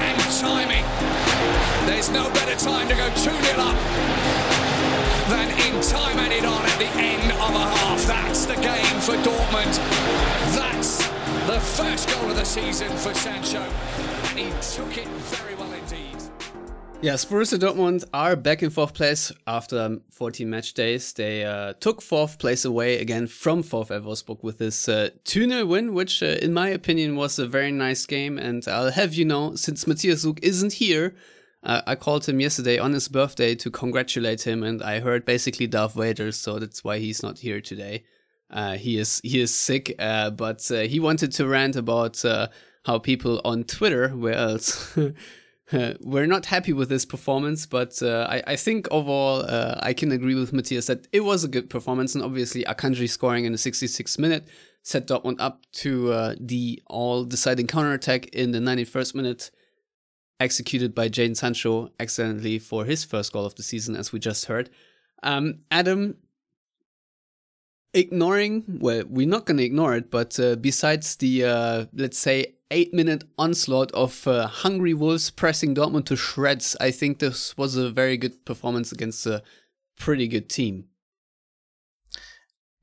and 0.00 0.16
timing. 0.40 0.84
There's 1.84 2.08
no 2.10 2.30
better 2.30 2.56
time 2.56 2.88
to 2.88 2.94
go 2.94 3.08
2 3.10 3.20
0 3.20 3.32
up 3.58 3.76
than 5.28 5.50
in 5.60 5.80
time 5.82 6.18
added 6.18 6.44
on 6.46 6.64
at 6.64 6.78
the 6.78 6.90
end 6.96 7.32
of 7.32 7.52
a 7.52 7.66
half. 7.76 8.00
That's 8.06 8.46
the 8.46 8.56
game 8.56 9.00
for 9.04 9.16
Dortmund. 9.20 9.76
That's 10.56 10.98
the 11.46 11.60
first 11.60 12.08
goal 12.08 12.30
of 12.30 12.36
the 12.36 12.44
season 12.44 12.88
for 12.96 13.12
Sancho. 13.12 13.66
And 14.38 14.54
he 14.54 14.60
took 14.60 14.96
it 14.96 15.08
very 15.08 15.56
well 15.56 15.72
indeed. 15.72 16.16
Yeah, 17.02 17.14
Borussia 17.14 17.58
Dortmund 17.58 18.04
are 18.14 18.36
back 18.36 18.62
in 18.62 18.70
fourth 18.70 18.94
place 18.94 19.32
after 19.48 19.98
14 20.10 20.48
match 20.48 20.74
days. 20.74 21.12
They 21.12 21.44
uh, 21.44 21.72
took 21.80 22.00
fourth 22.00 22.38
place 22.38 22.64
away 22.64 23.00
again 23.00 23.26
from 23.26 23.64
fourth 23.64 23.90
at 23.90 24.02
Wolfsburg 24.02 24.44
with 24.44 24.58
this 24.58 24.88
uh, 24.88 25.10
2 25.24 25.48
0 25.48 25.66
win, 25.66 25.92
which, 25.92 26.22
uh, 26.22 26.36
in 26.40 26.54
my 26.54 26.68
opinion, 26.68 27.16
was 27.16 27.40
a 27.40 27.48
very 27.48 27.72
nice 27.72 28.06
game. 28.06 28.38
And 28.38 28.66
I'll 28.68 28.92
have 28.92 29.12
you 29.14 29.24
know, 29.24 29.56
since 29.56 29.88
Matthias 29.88 30.20
Zug 30.20 30.38
isn't 30.40 30.74
here, 30.74 31.16
uh, 31.64 31.82
I 31.88 31.96
called 31.96 32.28
him 32.28 32.38
yesterday 32.38 32.78
on 32.78 32.92
his 32.92 33.08
birthday 33.08 33.56
to 33.56 33.72
congratulate 33.72 34.46
him, 34.46 34.62
and 34.62 34.80
I 34.84 35.00
heard 35.00 35.24
basically 35.24 35.66
Darth 35.66 35.94
Vader, 35.94 36.30
so 36.30 36.60
that's 36.60 36.84
why 36.84 37.00
he's 37.00 37.24
not 37.24 37.40
here 37.40 37.60
today. 37.60 38.04
Uh, 38.50 38.76
he 38.76 38.98
is 38.98 39.20
he 39.24 39.40
is 39.40 39.52
sick, 39.52 39.96
uh, 39.98 40.30
but 40.30 40.62
he 40.68 41.00
wanted 41.00 41.32
to 41.32 41.48
rant 41.48 41.74
about 41.74 42.24
how 42.88 42.98
people 42.98 43.38
on 43.44 43.64
Twitter, 43.64 44.08
where 44.08 44.32
else? 44.32 44.96
We're 46.00 46.26
not 46.26 46.46
happy 46.46 46.72
with 46.72 46.88
this 46.88 47.04
performance, 47.04 47.66
but 47.66 48.02
uh, 48.02 48.26
I, 48.30 48.42
I, 48.46 48.56
think 48.56 48.88
overall 48.90 49.42
uh, 49.42 49.78
I 49.82 49.92
can 49.92 50.10
agree 50.10 50.34
with 50.34 50.54
Matthias 50.54 50.86
that 50.86 51.06
it 51.12 51.20
was 51.20 51.44
a 51.44 51.48
good 51.48 51.68
performance, 51.68 52.14
and 52.14 52.24
obviously 52.24 52.64
Akanji 52.64 53.06
scoring 53.06 53.44
in 53.44 53.52
the 53.52 53.58
66th 53.58 54.18
minute 54.18 54.48
set 54.82 55.06
Dortmund 55.06 55.36
up 55.38 55.66
to 55.72 56.10
uh, 56.12 56.34
the 56.40 56.80
all-deciding 56.86 57.66
counterattack 57.66 58.28
in 58.28 58.52
the 58.52 58.58
91st 58.58 59.14
minute, 59.14 59.50
executed 60.40 60.94
by 60.94 61.10
Jadon 61.10 61.36
Sancho 61.36 61.90
excellently 62.00 62.58
for 62.58 62.86
his 62.86 63.04
first 63.04 63.34
goal 63.34 63.44
of 63.44 63.54
the 63.56 63.62
season, 63.62 63.96
as 63.96 64.12
we 64.12 64.18
just 64.18 64.46
heard. 64.46 64.70
Um, 65.22 65.58
Adam, 65.70 66.16
ignoring 67.92 68.64
well, 68.80 69.02
we're 69.06 69.28
not 69.28 69.44
going 69.44 69.58
to 69.58 69.64
ignore 69.64 69.94
it, 69.94 70.10
but 70.10 70.40
uh, 70.40 70.56
besides 70.56 71.16
the 71.16 71.44
uh, 71.44 71.84
let's 71.92 72.18
say 72.18 72.54
eight 72.70 72.92
minute 72.92 73.24
onslaught 73.38 73.90
of 73.92 74.26
uh, 74.26 74.46
hungry 74.46 74.94
wolves 74.94 75.30
pressing 75.30 75.74
Dortmund 75.74 76.06
to 76.06 76.16
shreds. 76.16 76.76
I 76.80 76.90
think 76.90 77.18
this 77.18 77.56
was 77.56 77.76
a 77.76 77.90
very 77.90 78.16
good 78.16 78.44
performance 78.44 78.92
against 78.92 79.26
a 79.26 79.42
pretty 79.98 80.28
good 80.28 80.48
team. 80.48 80.84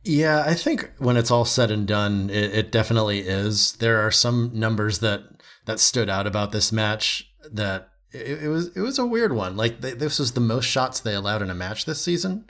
Yeah, 0.04 0.44
I 0.46 0.54
think 0.54 0.92
when 1.00 1.18
it's 1.18 1.32
all 1.32 1.46
said 1.46 1.72
and 1.72 1.88
done, 1.88 2.30
it, 2.30 2.54
it 2.54 2.72
definitely 2.72 3.22
is. 3.22 3.74
There 3.74 4.00
are 4.06 4.12
some 4.12 4.52
numbers 4.54 5.00
that 5.00 5.24
that 5.66 5.80
stood 5.80 6.10
out 6.10 6.28
about 6.28 6.52
this 6.52 6.72
match 6.72 7.28
that 7.52 7.90
it, 8.12 8.44
it 8.44 8.48
was 8.50 8.76
it 8.78 8.82
was 8.82 9.00
a 9.00 9.06
weird 9.06 9.34
one. 9.34 9.58
Like 9.58 9.82
they, 9.82 9.94
this 9.94 10.20
was 10.20 10.34
the 10.34 10.42
most 10.42 10.66
shots 10.66 11.00
they 11.00 11.16
allowed 11.16 11.42
in 11.42 11.50
a 11.50 11.56
match 11.56 11.86
this 11.86 12.02
season, 12.02 12.48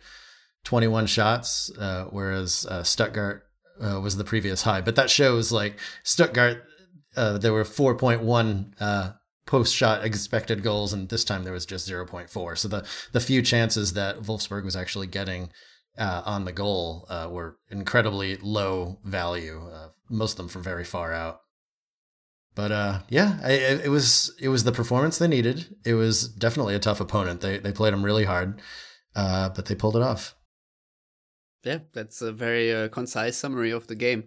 twenty 0.65 0.87
one 0.87 1.07
shots, 1.07 1.71
uh, 1.79 2.05
whereas 2.09 2.65
uh, 2.69 2.83
Stuttgart 2.83 3.43
uh, 3.81 4.01
was 4.01 4.17
the 4.17 4.25
previous 4.25 4.63
high. 4.63 4.81
But 4.81 4.97
that 4.97 5.09
shows 5.09 5.53
like 5.53 5.79
Stuttgart 6.03 6.61
uh, 7.15 7.37
there 7.37 7.53
were 7.53 7.63
4.1 7.63 8.73
uh, 8.79 9.11
post 9.45 9.75
shot 9.75 10.03
expected 10.03 10.63
goals, 10.63 10.93
and 10.93 11.09
this 11.09 11.23
time 11.23 11.43
there 11.43 11.53
was 11.53 11.65
just 11.65 11.89
0.4. 11.89 12.57
So 12.57 12.67
the 12.67 12.85
the 13.11 13.19
few 13.19 13.41
chances 13.41 13.93
that 13.93 14.21
Wolfsburg 14.21 14.63
was 14.63 14.75
actually 14.75 15.07
getting 15.07 15.49
uh, 15.97 16.23
on 16.25 16.45
the 16.45 16.51
goal 16.51 17.05
uh, 17.09 17.29
were 17.31 17.57
incredibly 17.69 18.37
low 18.37 18.99
value. 19.03 19.69
Uh, 19.71 19.89
most 20.09 20.33
of 20.33 20.37
them 20.37 20.47
from 20.47 20.63
very 20.63 20.83
far 20.83 21.13
out. 21.13 21.41
But 22.53 22.71
uh, 22.71 22.99
yeah, 23.09 23.39
I, 23.43 23.51
it 23.51 23.89
was 23.89 24.33
it 24.39 24.49
was 24.49 24.63
the 24.63 24.71
performance 24.71 25.17
they 25.17 25.27
needed. 25.27 25.75
It 25.85 25.95
was 25.95 26.27
definitely 26.27 26.75
a 26.75 26.79
tough 26.79 27.01
opponent. 27.01 27.41
They 27.41 27.57
they 27.57 27.73
played 27.73 27.93
them 27.93 28.03
really 28.03 28.25
hard, 28.25 28.61
but 29.13 29.65
they 29.65 29.75
pulled 29.75 29.97
it 29.97 30.01
off. 30.01 30.35
Yeah, 31.63 31.79
that's 31.93 32.21
a 32.21 32.31
very 32.31 32.89
concise 32.89 33.37
summary 33.37 33.71
of 33.71 33.87
the 33.87 33.95
game. 33.95 34.25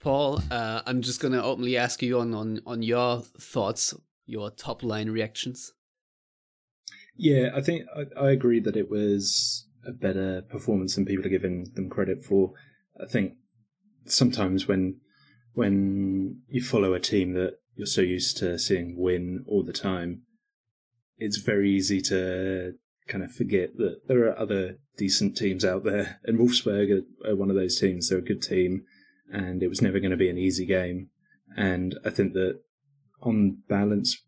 Paul, 0.00 0.42
uh, 0.50 0.82
I'm 0.86 1.02
just 1.02 1.20
gonna 1.20 1.42
openly 1.42 1.76
ask 1.76 2.02
you 2.02 2.20
on, 2.20 2.34
on 2.34 2.60
on 2.66 2.82
your 2.82 3.22
thoughts, 3.40 3.94
your 4.26 4.50
top 4.50 4.82
line 4.82 5.10
reactions. 5.10 5.72
Yeah, 7.16 7.50
I 7.54 7.62
think 7.62 7.84
I, 7.96 8.26
I 8.26 8.30
agree 8.30 8.60
that 8.60 8.76
it 8.76 8.90
was 8.90 9.66
a 9.86 9.92
better 9.92 10.42
performance 10.42 10.94
than 10.94 11.06
people 11.06 11.26
are 11.26 11.30
giving 11.30 11.72
them 11.74 11.88
credit 11.88 12.24
for. 12.24 12.52
I 13.00 13.06
think 13.06 13.34
sometimes 14.04 14.68
when 14.68 15.00
when 15.54 16.42
you 16.48 16.62
follow 16.62 16.92
a 16.92 17.00
team 17.00 17.32
that 17.32 17.54
you're 17.74 17.86
so 17.86 18.02
used 18.02 18.36
to 18.38 18.58
seeing 18.58 18.96
win 18.98 19.44
all 19.46 19.62
the 19.62 19.72
time, 19.72 20.22
it's 21.18 21.38
very 21.38 21.70
easy 21.70 22.00
to 22.02 22.74
kind 23.08 23.24
of 23.24 23.32
forget 23.32 23.76
that 23.76 24.00
there 24.08 24.26
are 24.26 24.38
other 24.38 24.76
decent 24.98 25.36
teams 25.36 25.64
out 25.64 25.84
there, 25.84 26.20
and 26.24 26.38
Wolfsburg 26.38 26.90
are, 26.90 27.30
are 27.30 27.36
one 27.36 27.50
of 27.50 27.56
those 27.56 27.78
teams. 27.78 28.08
They're 28.08 28.18
a 28.18 28.22
good 28.22 28.42
team 28.42 28.84
and 29.32 29.62
it 29.62 29.68
was 29.68 29.82
never 29.82 29.98
going 29.98 30.10
to 30.10 30.16
be 30.16 30.30
an 30.30 30.38
easy 30.38 30.66
game. 30.66 31.10
And 31.56 31.98
I 32.04 32.10
think 32.10 32.32
that 32.34 32.60
on 33.22 33.58
balance, 33.68 34.22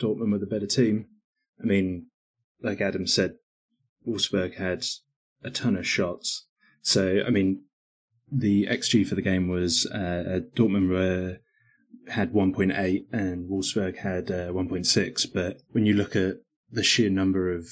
Dortmund 0.00 0.32
were 0.32 0.38
the 0.38 0.46
better 0.46 0.66
team. 0.66 1.06
I 1.60 1.66
mean, 1.66 2.06
like 2.62 2.80
Adam 2.80 3.06
said, 3.06 3.34
Wolfsburg 4.06 4.56
had 4.56 4.84
a 5.42 5.50
ton 5.50 5.76
of 5.76 5.86
shots. 5.86 6.46
So, 6.82 7.22
I 7.26 7.30
mean, 7.30 7.62
the 8.30 8.66
XG 8.66 9.06
for 9.06 9.14
the 9.14 9.22
game 9.22 9.48
was 9.48 9.86
uh, 9.86 10.40
Dortmund 10.54 10.90
were, 10.90 11.38
had 12.08 12.32
1.8 12.32 13.04
and 13.12 13.50
Wolfsburg 13.50 13.98
had 13.98 14.30
uh, 14.30 14.52
1.6. 14.52 15.26
But 15.32 15.62
when 15.70 15.86
you 15.86 15.94
look 15.94 16.16
at 16.16 16.36
the 16.70 16.82
sheer 16.82 17.10
number 17.10 17.52
of 17.52 17.66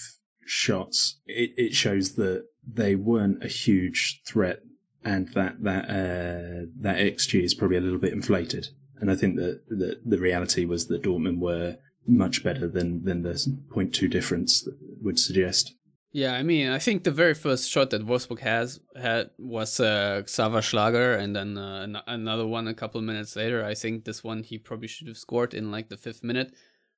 shots, 0.45 1.21
it, 1.27 1.51
it 1.57 1.75
shows 1.75 2.15
that 2.15 2.45
they 2.67 2.95
weren't 2.95 3.45
a 3.45 3.49
huge 3.49 4.21
threat, 4.27 4.61
and 5.07 5.29
that 5.35 5.63
that 5.63 5.85
uh, 5.89 6.67
that 6.81 6.99
xG 6.99 7.43
is 7.43 7.55
probably 7.55 7.79
a 7.79 7.81
little 7.81 7.99
bit 7.99 8.13
inflated. 8.13 8.67
And 8.99 9.11
I 9.11 9.15
think 9.15 9.37
that, 9.37 9.61
that 9.69 10.01
the 10.05 10.19
reality 10.19 10.65
was 10.65 10.87
that 10.89 11.03
Dortmund 11.03 11.39
were 11.39 11.77
much 12.07 12.43
better 12.43 12.67
than 12.67 13.05
than 13.05 13.23
the 13.23 13.35
0.2 13.35 14.11
difference 14.11 14.69
would 15.01 15.19
suggest. 15.19 15.75
Yeah, 16.13 16.33
I 16.33 16.43
mean, 16.43 16.71
I 16.71 16.79
think 16.79 17.05
the 17.05 17.11
very 17.11 17.35
first 17.35 17.71
shot 17.71 17.91
that 17.91 18.07
Wolfsburg 18.07 18.41
has 18.41 18.81
had 18.97 19.31
was 19.39 19.81
uh, 19.81 20.23
Xaver 20.27 20.63
Schlager, 20.63 21.13
and 21.13 21.37
then 21.37 21.59
uh, 21.59 21.83
an- 21.83 22.03
another 22.07 22.47
one 22.47 22.69
a 22.69 22.75
couple 22.75 22.99
of 22.99 23.05
minutes 23.05 23.37
later. 23.37 23.63
I 23.65 23.75
think 23.75 24.05
this 24.05 24.25
one 24.25 24.43
he 24.43 24.57
probably 24.59 24.89
should 24.89 25.09
have 25.09 25.19
scored 25.19 25.53
in 25.53 25.71
like 25.71 25.91
the 25.91 25.99
fifth 25.99 26.25
minute, 26.25 26.55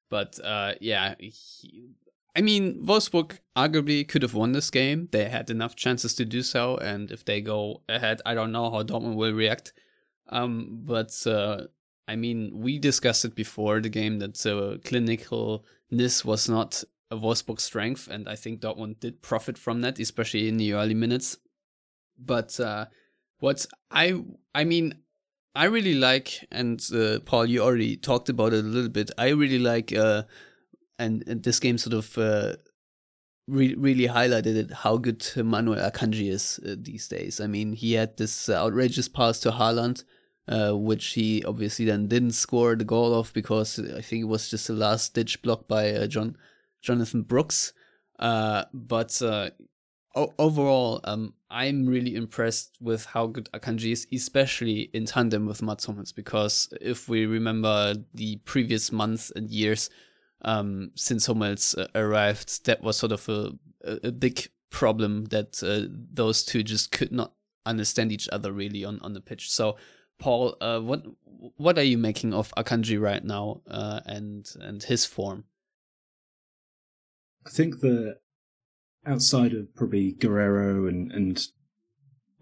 but 0.08 0.38
uh, 0.44 0.74
yeah, 0.80 1.14
he, 1.18 1.32
I 2.36 2.40
mean, 2.40 2.84
Wolfsburg 2.84 3.38
arguably 3.56 4.06
could 4.06 4.22
have 4.22 4.34
won 4.34 4.52
this 4.52 4.70
game. 4.70 5.08
They 5.10 5.28
had 5.28 5.50
enough 5.50 5.74
chances 5.74 6.14
to 6.14 6.24
do 6.24 6.42
so, 6.42 6.76
and 6.76 7.10
if 7.10 7.24
they 7.24 7.40
go 7.40 7.82
ahead, 7.88 8.20
I 8.24 8.34
don't 8.34 8.52
know 8.52 8.70
how 8.70 8.82
Dortmund 8.82 9.16
will 9.16 9.32
react. 9.32 9.72
Um, 10.28 10.82
but 10.84 11.26
uh, 11.26 11.62
I 12.06 12.16
mean, 12.16 12.52
we 12.54 12.78
discussed 12.78 13.24
it 13.24 13.34
before 13.34 13.80
the 13.80 13.88
game 13.88 14.18
that 14.20 14.44
uh, 14.46 14.78
clinicalness 14.78 16.24
was 16.24 16.48
not 16.48 16.84
a 17.10 17.16
Wolfsburg 17.16 17.60
strength, 17.60 18.08
and 18.08 18.28
I 18.28 18.36
think 18.36 18.60
Dortmund 18.60 19.00
did 19.00 19.22
profit 19.22 19.58
from 19.58 19.80
that, 19.80 19.98
especially 19.98 20.48
in 20.48 20.58
the 20.58 20.74
early 20.74 20.94
minutes. 20.94 21.38
But 22.18 22.58
uh, 22.60 22.86
what 23.38 23.66
I 23.90 24.22
I 24.54 24.64
mean, 24.64 24.98
I 25.54 25.64
really 25.64 25.94
like, 25.94 26.46
and 26.50 26.80
uh, 26.94 27.20
Paul, 27.24 27.46
you 27.46 27.62
already 27.62 27.96
talked 27.96 28.28
about 28.28 28.52
it 28.52 28.64
a 28.64 28.68
little 28.68 28.90
bit. 28.90 29.10
I 29.18 29.30
really 29.30 29.58
like, 29.58 29.92
uh, 29.92 30.22
and, 30.98 31.24
and 31.26 31.42
this 31.42 31.60
game 31.60 31.78
sort 31.78 31.94
of 31.94 32.18
uh, 32.18 32.56
re- 33.46 33.74
really 33.74 34.08
highlighted 34.08 34.56
it 34.56 34.72
how 34.72 34.96
good 34.96 35.26
Manuel 35.36 35.90
Akanji 35.90 36.30
is 36.30 36.60
uh, 36.66 36.74
these 36.78 37.08
days. 37.08 37.40
I 37.40 37.46
mean, 37.46 37.72
he 37.72 37.92
had 37.94 38.16
this 38.16 38.48
outrageous 38.48 39.08
pass 39.08 39.40
to 39.40 39.50
Haaland. 39.50 40.04
Uh, 40.48 40.72
which 40.72 41.08
he 41.08 41.44
obviously 41.44 41.84
then 41.84 42.08
didn't 42.08 42.30
score 42.30 42.74
the 42.74 42.82
goal 42.82 43.12
of 43.12 43.30
because 43.34 43.78
I 43.78 44.00
think 44.00 44.22
it 44.22 44.28
was 44.28 44.48
just 44.48 44.66
the 44.66 44.72
last 44.72 45.12
ditch 45.12 45.42
block 45.42 45.68
by 45.68 45.92
uh, 45.92 46.06
John 46.06 46.38
Jonathan 46.80 47.20
Brooks. 47.20 47.74
Uh, 48.18 48.64
but 48.72 49.20
uh, 49.20 49.50
o- 50.14 50.32
overall, 50.38 51.00
um, 51.04 51.34
I'm 51.50 51.84
really 51.84 52.14
impressed 52.14 52.78
with 52.80 53.04
how 53.04 53.26
good 53.26 53.50
Akanji 53.52 53.92
is, 53.92 54.06
especially 54.10 54.88
in 54.94 55.04
tandem 55.04 55.44
with 55.44 55.60
Mats 55.60 55.84
Hummels. 55.84 56.12
Because 56.12 56.72
if 56.80 57.10
we 57.10 57.26
remember 57.26 57.96
the 58.14 58.36
previous 58.46 58.90
months 58.90 59.30
and 59.36 59.50
years 59.50 59.90
um, 60.42 60.92
since 60.94 61.26
Hummels 61.26 61.74
uh, 61.74 61.88
arrived, 61.94 62.66
that 62.66 62.82
was 62.82 62.96
sort 62.96 63.12
of 63.12 63.28
a, 63.28 63.52
a, 63.84 64.12
big 64.12 64.48
problem 64.70 65.26
that 65.26 65.62
uh, 65.62 65.88
those 66.12 66.44
two 66.44 66.62
just 66.62 66.92
could 66.92 67.10
not 67.10 67.32
understand 67.66 68.12
each 68.12 68.28
other 68.30 68.52
really 68.52 68.84
on, 68.84 69.00
on 69.00 69.14
the 69.14 69.20
pitch. 69.20 69.50
So 69.50 69.76
Paul, 70.18 70.56
uh, 70.60 70.80
what 70.80 71.04
what 71.56 71.78
are 71.78 71.84
you 71.84 71.98
making 71.98 72.34
of 72.34 72.52
Akanji 72.56 73.00
right 73.00 73.24
now 73.24 73.62
uh, 73.68 74.00
and 74.06 74.48
and 74.60 74.82
his 74.82 75.04
form? 75.04 75.44
I 77.46 77.50
think 77.50 77.80
that 77.80 78.18
outside 79.06 79.54
of 79.54 79.74
probably 79.74 80.12
Guerreiro 80.12 80.88
and 80.88 81.12
and 81.12 81.46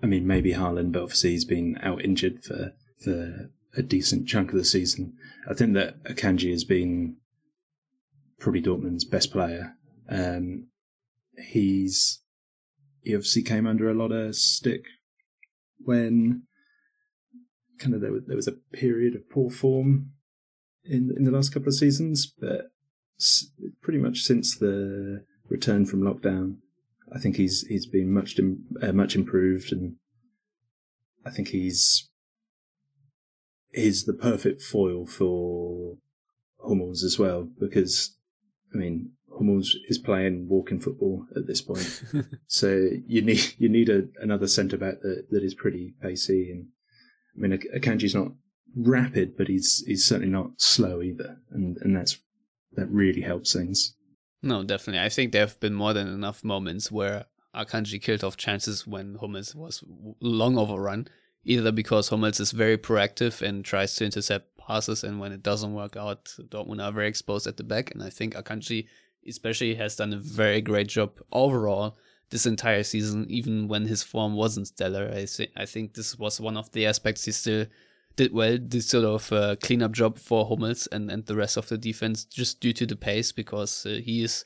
I 0.02 0.06
mean 0.06 0.26
maybe 0.26 0.52
Haaland, 0.52 0.92
but 0.92 1.02
obviously 1.02 1.30
he's 1.30 1.44
been 1.44 1.78
out 1.82 2.04
injured 2.04 2.42
for 2.44 2.72
for 3.02 3.50
a 3.76 3.82
decent 3.82 4.26
chunk 4.26 4.50
of 4.50 4.56
the 4.56 4.64
season. 4.64 5.14
I 5.48 5.54
think 5.54 5.74
that 5.74 6.02
Akanji 6.04 6.50
has 6.50 6.64
been 6.64 7.16
probably 8.38 8.62
Dortmund's 8.62 9.05
best 9.05 9.33
player. 9.33 9.77
Um, 10.09 10.68
he's 11.38 12.20
he 13.03 13.14
obviously 13.14 13.42
came 13.42 13.66
under 13.66 13.88
a 13.88 13.94
lot 13.94 14.12
of 14.12 14.35
stick 14.35 14.85
when 15.79 16.42
kind 17.79 17.94
of 17.94 18.01
there 18.01 18.12
was, 18.12 18.22
there 18.27 18.37
was 18.37 18.49
a 18.49 18.53
period 18.72 19.14
of 19.14 19.29
poor 19.31 19.51
form 19.51 20.12
in 20.85 21.12
in 21.16 21.25
the 21.25 21.31
last 21.31 21.53
couple 21.53 21.68
of 21.68 21.75
seasons, 21.75 22.33
but 22.38 22.70
pretty 23.81 23.99
much 23.99 24.20
since 24.20 24.57
the 24.57 25.25
return 25.49 25.87
from 25.87 26.03
lockdown, 26.03 26.57
I 27.14 27.18
think 27.18 27.37
he's 27.37 27.62
he's 27.68 27.87
been 27.87 28.12
much 28.12 28.38
uh, 28.83 28.92
much 28.92 29.14
improved, 29.14 29.72
and 29.72 29.96
I 31.25 31.31
think 31.31 31.49
he's 31.49 32.09
is 33.72 34.05
the 34.05 34.14
perfect 34.14 34.62
foil 34.62 35.07
for 35.07 35.96
Hummels 36.66 37.05
as 37.05 37.18
well 37.18 37.49
because 37.61 38.15
I 38.76 38.80
mean 38.80 39.12
Hummels 39.36 39.76
is 39.88 39.98
playing 39.98 40.48
walking 40.48 40.80
football 40.80 41.26
at 41.36 41.46
this 41.46 41.60
point, 41.60 42.04
so 42.46 42.88
you 43.06 43.22
need 43.22 43.54
you 43.58 43.68
need 43.68 43.88
a, 43.88 44.04
another 44.20 44.46
centre 44.46 44.78
back 44.78 45.00
that, 45.02 45.26
that 45.30 45.42
is 45.42 45.54
pretty 45.54 45.94
pacey 46.00 46.50
and 46.50 46.68
I 47.36 47.40
mean, 47.40 47.58
Akanji's 47.74 48.14
not 48.14 48.32
rapid, 48.76 49.36
but 49.36 49.48
he's 49.48 49.84
he's 49.86 50.04
certainly 50.04 50.30
not 50.30 50.52
slow 50.60 51.02
either, 51.02 51.38
and 51.50 51.76
and 51.80 51.96
that's 51.96 52.18
that 52.72 52.90
really 52.90 53.22
helps 53.22 53.52
things. 53.52 53.94
No, 54.42 54.62
definitely. 54.62 55.04
I 55.04 55.08
think 55.08 55.32
there 55.32 55.46
have 55.46 55.58
been 55.60 55.74
more 55.74 55.92
than 55.92 56.08
enough 56.08 56.44
moments 56.44 56.90
where 56.90 57.26
Akanji 57.54 58.00
killed 58.00 58.22
off 58.22 58.36
chances 58.36 58.86
when 58.86 59.16
Hummels 59.16 59.54
was 59.54 59.82
long 60.20 60.58
overrun, 60.58 61.08
either 61.44 61.72
because 61.72 62.08
Hummels 62.08 62.38
is 62.38 62.52
very 62.52 62.78
proactive 62.78 63.42
and 63.42 63.64
tries 63.64 63.94
to 63.96 64.04
intercept 64.04 64.56
passes, 64.66 65.05
and 65.05 65.20
when 65.20 65.33
it 65.33 65.42
doesn't 65.42 65.74
work 65.74 65.96
out, 65.96 66.24
Dortmund 66.48 66.83
are 66.83 66.92
very 66.92 67.09
exposed 67.09 67.46
at 67.46 67.57
the 67.57 67.64
back. 67.64 67.92
And 67.92 68.02
I 68.02 68.11
think 68.11 68.35
Akanji, 68.35 68.87
especially, 69.29 69.74
has 69.76 69.96
done 69.96 70.12
a 70.12 70.18
very 70.18 70.61
great 70.61 70.88
job 70.88 71.20
overall 71.31 71.96
this 72.31 72.46
entire 72.46 72.83
season, 72.83 73.26
even 73.29 73.68
when 73.68 73.87
his 73.87 74.02
form 74.02 74.35
wasn't 74.35 74.66
stellar. 74.68 75.11
I 75.14 75.26
think 75.26 75.50
I 75.57 75.66
think 75.66 75.94
this 75.94 76.18
was 76.18 76.40
one 76.40 76.57
of 76.57 76.70
the 76.72 76.87
aspects 76.87 77.24
he 77.24 77.33
still 77.33 77.66
did 78.16 78.33
well. 78.33 78.59
This 78.61 78.88
sort 78.88 79.05
of 79.05 79.33
uh, 79.33 79.57
cleanup 79.62 79.92
job 79.92 80.18
for 80.18 80.46
Hummels 80.46 80.88
and 80.90 81.11
and 81.11 81.24
the 81.26 81.37
rest 81.37 81.57
of 81.57 81.68
the 81.68 81.79
defense, 81.79 82.24
just 82.24 82.61
due 82.61 82.72
to 82.72 82.87
the 82.87 82.96
pace, 82.96 83.33
because 83.33 83.87
uh, 83.87 84.00
he 84.02 84.22
is. 84.22 84.44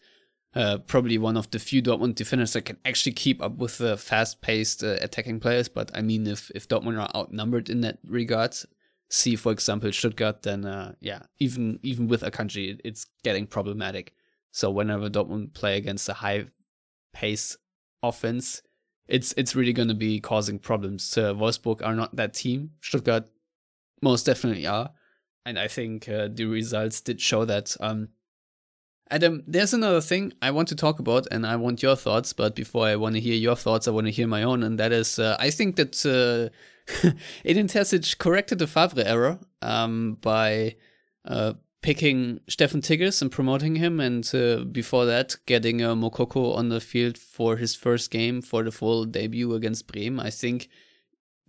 Uh, 0.53 0.79
probably 0.79 1.17
one 1.17 1.37
of 1.37 1.49
the 1.53 1.61
few 1.61 1.81
Dortmund 1.81 2.17
defenders 2.17 2.55
that 2.55 2.65
can 2.65 2.77
actually 2.85 3.13
keep 3.13 3.41
up 3.41 3.57
with 3.59 3.79
the 3.79 3.97
fast-paced 3.97 4.83
uh, 4.83 4.97
attacking 5.01 5.39
players. 5.39 5.69
But 5.69 5.93
I 5.95 6.03
mean, 6.03 6.27
if 6.27 6.51
if 6.57 6.67
Dortmund 6.67 7.01
are 7.01 7.09
outnumbered 7.15 7.71
in 7.71 7.83
that 7.83 7.99
regard, 8.05 8.57
see 9.11 9.37
for 9.37 9.53
example 9.53 9.93
Stuttgart, 9.93 10.43
then 10.43 10.65
uh, 10.65 10.95
yeah, 11.01 11.23
even 11.39 11.79
even 11.83 12.09
with 12.09 12.23
Akanji, 12.23 12.81
it's 12.85 13.07
getting 13.25 13.47
problematic. 13.47 14.15
So 14.53 14.71
whenever 14.71 15.11
Dortmund 15.11 15.53
play 15.53 15.77
against 15.77 16.09
a 16.09 16.15
high 16.15 16.47
pace 17.13 17.57
offense, 18.03 18.63
it's 19.09 19.35
it's 19.37 19.55
really 19.55 19.73
going 19.73 19.89
to 19.89 19.95
be 19.95 20.21
causing 20.21 20.59
problems. 20.59 21.19
Uh, 21.19 21.35
Wolfsburg 21.35 21.85
are 21.85 21.95
not 21.95 22.15
that 22.17 22.35
team. 22.35 22.71
Stuttgart 22.81 23.29
most 24.01 24.25
definitely 24.25 24.67
are, 24.67 24.91
and 25.45 25.59
I 25.59 25.69
think 25.69 26.09
uh, 26.09 26.29
the 26.33 26.47
results 26.47 27.01
did 27.01 27.21
show 27.21 27.45
that. 27.45 27.77
Um, 27.81 28.09
Adam, 29.13 29.43
there's 29.45 29.75
another 29.75 30.01
thing 30.01 30.33
I 30.41 30.53
want 30.53 30.69
to 30.69 30.77
talk 30.77 31.01
about, 31.01 31.27
and 31.33 31.45
I 31.45 31.57
want 31.57 31.83
your 31.83 31.97
thoughts. 31.97 32.33
But 32.33 32.55
before 32.55 32.87
I 32.87 32.95
want 32.95 33.17
to 33.17 33.21
hear 33.21 33.35
your 33.35 33.57
thoughts, 33.57 33.89
I 33.89 33.91
want 33.91 34.07
to 34.07 34.13
hear 34.13 34.29
my 34.29 34.45
own, 34.45 34.63
and 34.63 34.79
that 34.79 34.93
is, 34.93 35.19
uh, 35.19 35.37
I 35.41 35.51
think 35.51 35.75
that 35.77 36.07
Edin 37.45 37.67
Terzic 37.67 38.19
corrected 38.19 38.59
the 38.59 38.67
Favre 38.67 39.03
error 39.05 39.39
um, 39.63 40.19
by 40.21 40.77
uh, 41.25 41.55
picking 41.83 42.41
Steffen 42.49 42.83
Tigges 42.83 43.23
and 43.23 43.31
promoting 43.33 43.77
him, 43.77 44.01
and 44.01 44.29
uh, 44.35 44.65
before 44.65 45.07
that, 45.07 45.37
getting 45.47 45.83
uh, 45.83 45.95
Moukoko 45.95 46.57
on 46.57 46.69
the 46.69 46.81
field 46.81 47.17
for 47.17 47.57
his 47.57 47.75
first 47.75 48.11
game 48.11 48.43
for 48.43 48.63
the 48.63 48.73
full 48.73 49.05
debut 49.05 49.55
against 49.55 49.87
Bremen. 49.87 50.25
I 50.25 50.31
think 50.31 50.69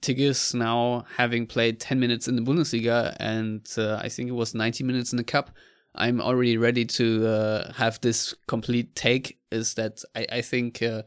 Tigges 0.02 0.54
now 0.54 1.06
having 1.16 1.46
played 1.46 1.80
10 1.80 2.00
minutes 2.00 2.28
in 2.28 2.36
the 2.36 2.42
Bundesliga 2.42 3.16
and 3.20 3.68
uh, 3.78 4.00
I 4.02 4.10
think 4.10 4.30
it 4.30 4.34
was 4.34 4.56
90 4.56 4.84
minutes 4.84 5.14
in 5.14 5.18
the 5.18 5.24
Cup. 5.24 5.52
I'm 5.94 6.22
already 6.22 6.58
ready 6.58 6.86
to 6.86 7.28
uh, 7.28 7.74
have 7.74 8.00
this 8.02 8.34
complete 8.48 8.96
take. 8.96 9.40
Is 9.52 9.76
that 9.76 10.02
I, 10.16 10.26
I 10.32 10.42
think 10.42 10.82
uh, 10.82 11.04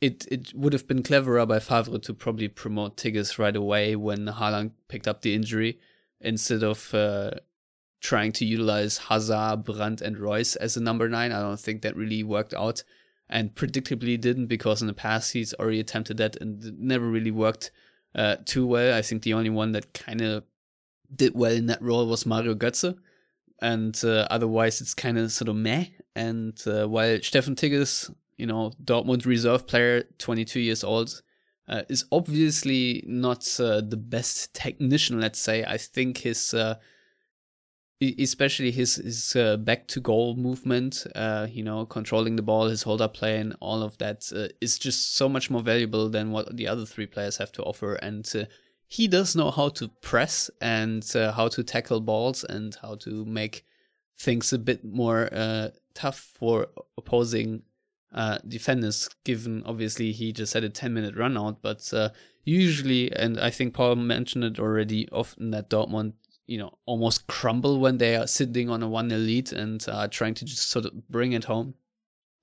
it 0.00 0.26
it 0.30 0.52
would 0.54 0.72
have 0.72 0.86
been 0.86 1.02
cleverer 1.02 1.46
by 1.46 1.58
Favre 1.58 1.98
to 1.98 2.14
probably 2.14 2.48
promote 2.48 2.96
Tigges 2.96 3.38
right 3.38 3.56
away 3.56 3.96
when 3.96 4.26
Haaland 4.26 4.72
picked 4.88 5.08
up 5.08 5.22
the 5.22 5.34
injury 5.34 5.78
instead 6.20 6.62
of 6.62 6.92
uh, 6.94 7.32
trying 8.00 8.32
to 8.32 8.44
utilize 8.44 8.98
Hazard, 8.98 9.64
Brandt, 9.64 10.00
and 10.00 10.18
Reus 10.18 10.56
as 10.56 10.76
a 10.76 10.82
number 10.82 11.08
nine. 11.08 11.32
I 11.32 11.40
don't 11.40 11.60
think 11.60 11.82
that 11.82 11.96
really 11.96 12.22
worked 12.22 12.54
out 12.54 12.82
and 13.28 13.54
predictably 13.54 14.20
didn't 14.20 14.46
because 14.46 14.80
in 14.80 14.86
the 14.86 14.92
past 14.92 15.32
he's 15.32 15.54
already 15.54 15.80
attempted 15.80 16.18
that 16.18 16.36
and 16.36 16.62
it 16.62 16.78
never 16.78 17.06
really 17.06 17.30
worked 17.30 17.70
uh, 18.14 18.36
too 18.44 18.66
well. 18.66 18.96
I 18.96 19.02
think 19.02 19.22
the 19.22 19.34
only 19.34 19.50
one 19.50 19.72
that 19.72 19.94
kind 19.94 20.20
of 20.20 20.44
did 21.14 21.34
well 21.34 21.52
in 21.52 21.66
that 21.66 21.82
role 21.82 22.06
was 22.06 22.26
Mario 22.26 22.54
Götze. 22.54 22.96
And 23.62 23.98
uh, 24.04 24.26
otherwise, 24.30 24.80
it's 24.80 24.94
kind 24.94 25.16
of 25.16 25.32
sort 25.32 25.48
of 25.48 25.56
meh. 25.56 25.86
And 26.14 26.60
uh, 26.66 26.86
while 26.86 27.20
Stefan 27.22 27.56
Tigges, 27.56 28.12
you 28.36 28.46
know, 28.46 28.72
Dortmund 28.82 29.26
reserve 29.26 29.66
player, 29.66 30.04
22 30.18 30.60
years 30.60 30.84
old, 30.84 31.22
uh, 31.68 31.82
is 31.88 32.04
obviously 32.12 33.02
not 33.06 33.48
uh, 33.58 33.80
the 33.80 33.96
best 33.96 34.54
technician, 34.54 35.20
let's 35.20 35.38
say. 35.38 35.64
I 35.64 35.78
think 35.78 36.18
his 36.18 36.52
uh, 36.52 36.76
especially 38.18 38.70
his 38.70 38.96
his 38.96 39.34
uh, 39.36 39.56
back 39.56 39.88
to 39.88 40.00
goal 40.00 40.36
movement, 40.36 41.06
uh, 41.14 41.46
you 41.50 41.62
know, 41.62 41.86
controlling 41.86 42.36
the 42.36 42.42
ball, 42.42 42.68
his 42.68 42.82
hold 42.82 43.00
up 43.00 43.14
play, 43.14 43.38
and 43.38 43.56
all 43.60 43.82
of 43.82 43.96
that 43.98 44.30
uh, 44.34 44.48
is 44.60 44.78
just 44.78 45.16
so 45.16 45.28
much 45.28 45.50
more 45.50 45.62
valuable 45.62 46.08
than 46.08 46.32
what 46.32 46.54
the 46.56 46.68
other 46.68 46.84
three 46.84 47.06
players 47.06 47.36
have 47.38 47.52
to 47.52 47.62
offer. 47.62 47.94
And 47.94 48.30
he 48.86 49.08
does 49.08 49.34
know 49.34 49.50
how 49.50 49.70
to 49.70 49.88
press 50.02 50.50
and 50.60 51.04
how 51.14 51.48
to 51.48 51.64
tackle 51.64 52.00
balls 52.00 52.44
and 52.44 52.76
how 52.82 52.96
to 52.96 53.24
make 53.24 53.64
things 54.18 54.52
a 54.52 54.58
bit 54.58 54.84
more 54.84 55.30
tough 55.94 56.18
for 56.18 56.66
opposing 56.98 57.62
defenders. 58.46 59.08
Given 59.24 59.62
obviously 59.66 60.12
he 60.12 60.32
just 60.32 60.54
had 60.54 60.64
a 60.64 60.68
ten 60.68 60.94
minute 60.94 61.16
run 61.16 61.36
out, 61.36 61.62
but 61.62 61.92
usually, 62.44 63.10
and 63.12 63.40
I 63.40 63.50
think 63.50 63.74
Paul 63.74 63.96
mentioned 63.96 64.44
it 64.44 64.58
already, 64.58 65.08
often 65.10 65.50
that 65.50 65.70
Dortmund 65.70 66.12
you 66.46 66.58
know 66.58 66.76
almost 66.84 67.26
crumble 67.26 67.80
when 67.80 67.98
they 67.98 68.16
are 68.16 68.26
sitting 68.26 68.68
on 68.68 68.82
a 68.82 68.88
one 68.88 69.08
nil 69.08 69.18
lead 69.18 69.52
and 69.52 69.84
uh, 69.88 70.08
trying 70.08 70.34
to 70.34 70.44
just 70.44 70.68
sort 70.70 70.84
of 70.84 71.08
bring 71.08 71.32
it 71.32 71.44
home. 71.44 71.74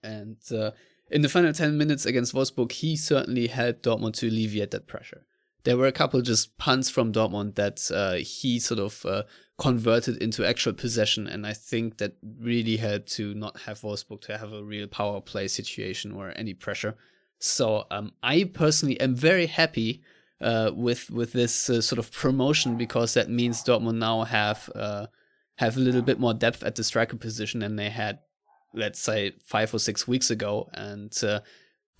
And 0.03 0.37
uh, 0.51 0.71
in 1.11 1.21
the 1.21 1.29
final 1.29 1.53
ten 1.53 1.77
minutes 1.77 2.05
against 2.05 2.33
Wolfsburg, 2.33 2.71
he 2.71 2.95
certainly 2.95 3.47
helped 3.47 3.83
Dortmund 3.83 4.13
to 4.13 4.27
alleviate 4.27 4.71
that 4.71 4.87
pressure. 4.87 5.25
There 5.63 5.77
were 5.77 5.85
a 5.85 5.91
couple 5.91 6.21
just 6.21 6.57
punts 6.57 6.89
from 6.89 7.13
Dortmund 7.13 7.55
that 7.55 7.91
uh, 7.95 8.15
he 8.15 8.59
sort 8.59 8.79
of 8.79 9.05
uh, 9.05 9.23
converted 9.61 10.17
into 10.23 10.43
actual 10.43 10.73
possession, 10.73 11.27
and 11.27 11.45
I 11.45 11.53
think 11.53 11.99
that 11.99 12.13
really 12.39 12.77
helped 12.77 13.11
to 13.13 13.35
not 13.35 13.59
have 13.61 13.81
Wolfsburg 13.81 14.21
to 14.21 14.35
have 14.39 14.51
a 14.53 14.63
real 14.63 14.87
power 14.87 15.21
play 15.21 15.47
situation 15.47 16.11
or 16.11 16.33
any 16.35 16.55
pressure. 16.55 16.95
So 17.37 17.85
um, 17.91 18.11
I 18.23 18.45
personally 18.45 18.99
am 18.99 19.13
very 19.13 19.45
happy 19.45 20.01
uh, 20.41 20.71
with 20.73 21.11
with 21.11 21.31
this 21.33 21.69
uh, 21.69 21.79
sort 21.79 21.99
of 21.99 22.11
promotion 22.11 22.75
because 22.75 23.13
that 23.13 23.29
means 23.29 23.63
Dortmund 23.63 23.99
now 23.99 24.23
have 24.23 24.67
uh, 24.73 25.05
have 25.57 25.77
a 25.77 25.79
little 25.79 26.01
bit 26.01 26.19
more 26.19 26.33
depth 26.33 26.63
at 26.63 26.73
the 26.73 26.83
striker 26.83 27.17
position 27.17 27.59
than 27.59 27.75
they 27.75 27.91
had, 27.91 28.17
let's 28.73 28.99
say, 28.99 29.33
five 29.45 29.71
or 29.75 29.79
six 29.79 30.07
weeks 30.07 30.31
ago, 30.31 30.69
and 30.73 31.15
uh, 31.23 31.39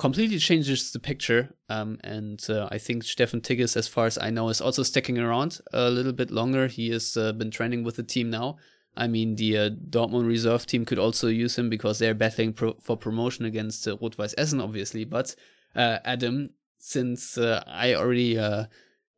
completely 0.01 0.39
changes 0.39 0.91
the 0.91 0.99
picture. 0.99 1.53
Um, 1.69 1.99
and 2.03 2.43
uh, 2.49 2.67
I 2.71 2.79
think 2.79 3.03
Steffen 3.03 3.39
Tigges, 3.39 3.77
as 3.77 3.87
far 3.87 4.07
as 4.07 4.17
I 4.17 4.31
know, 4.31 4.49
is 4.49 4.59
also 4.59 4.81
sticking 4.81 5.19
around 5.19 5.59
a 5.73 5.91
little 5.91 6.11
bit 6.11 6.31
longer. 6.31 6.65
He 6.65 6.89
has 6.89 7.15
uh, 7.15 7.33
been 7.33 7.51
training 7.51 7.83
with 7.83 7.97
the 7.97 8.03
team 8.03 8.31
now. 8.31 8.57
I 8.97 9.05
mean, 9.05 9.35
the 9.35 9.69
Dortmund 9.69 10.27
reserve 10.27 10.65
team 10.65 10.85
could 10.85 10.97
also 10.97 11.27
use 11.27 11.55
him 11.55 11.69
because 11.69 11.99
they're 11.99 12.15
battling 12.15 12.53
pro- 12.53 12.77
for 12.81 12.97
promotion 12.97 13.45
against 13.45 13.87
uh, 13.87 13.95
Rot-Weiß 14.01 14.33
Essen, 14.39 14.59
obviously. 14.59 15.05
But 15.05 15.35
Adam, 15.75 16.49
since 16.79 17.37
uh, 17.37 17.63
I 17.67 17.93
already 17.93 18.39
uh, 18.39 18.65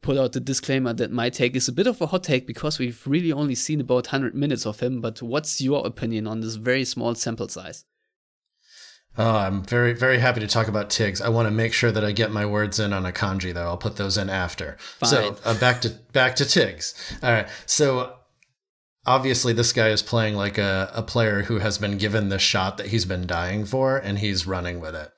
put 0.01 0.17
out 0.17 0.33
the 0.33 0.41
disclaimer 0.41 0.91
that 0.95 1.11
my 1.11 1.29
take 1.29 1.55
is 1.55 1.69
a 1.69 1.71
bit 1.71 1.87
of 1.87 2.01
a 2.01 2.07
hot 2.07 2.23
take 2.23 2.45
because 2.45 2.77
we've 2.77 3.01
really 3.07 3.31
only 3.31 3.55
seen 3.55 3.79
about 3.79 4.07
100 4.07 4.35
minutes 4.35 4.65
of 4.65 4.81
him. 4.81 4.99
But 4.99 5.21
what's 5.21 5.61
your 5.61 5.87
opinion 5.87 6.27
on 6.27 6.41
this 6.41 6.55
very 6.55 6.83
small 6.83 7.15
sample 7.15 7.47
size? 7.47 7.85
Oh, 9.17 9.35
I'm 9.37 9.63
very, 9.63 9.93
very 9.93 10.17
happy 10.19 10.39
to 10.39 10.47
talk 10.47 10.67
about 10.67 10.89
Tiggs. 10.89 11.21
I 11.21 11.29
want 11.29 11.47
to 11.47 11.51
make 11.51 11.73
sure 11.73 11.91
that 11.91 12.03
I 12.03 12.11
get 12.11 12.31
my 12.31 12.45
words 12.45 12.79
in 12.79 12.93
on 12.93 13.03
Akanji, 13.03 13.53
though. 13.53 13.65
I'll 13.65 13.77
put 13.77 13.97
those 13.97 14.17
in 14.17 14.29
after. 14.29 14.75
Fine. 14.79 15.09
So 15.09 15.37
uh, 15.45 15.59
back 15.59 15.81
to 15.81 15.89
back 16.13 16.35
to 16.37 16.45
Tiggs. 16.45 16.95
All 17.21 17.31
right. 17.31 17.47
So 17.67 18.15
obviously, 19.05 19.53
this 19.53 19.71
guy 19.71 19.89
is 19.89 20.01
playing 20.01 20.35
like 20.35 20.57
a, 20.57 20.91
a 20.95 21.03
player 21.03 21.43
who 21.43 21.59
has 21.59 21.77
been 21.77 21.99
given 21.99 22.29
the 22.29 22.39
shot 22.39 22.77
that 22.77 22.87
he's 22.87 23.05
been 23.05 23.27
dying 23.27 23.65
for, 23.65 23.97
and 23.97 24.17
he's 24.17 24.47
running 24.47 24.79
with 24.79 24.95
it. 24.95 25.11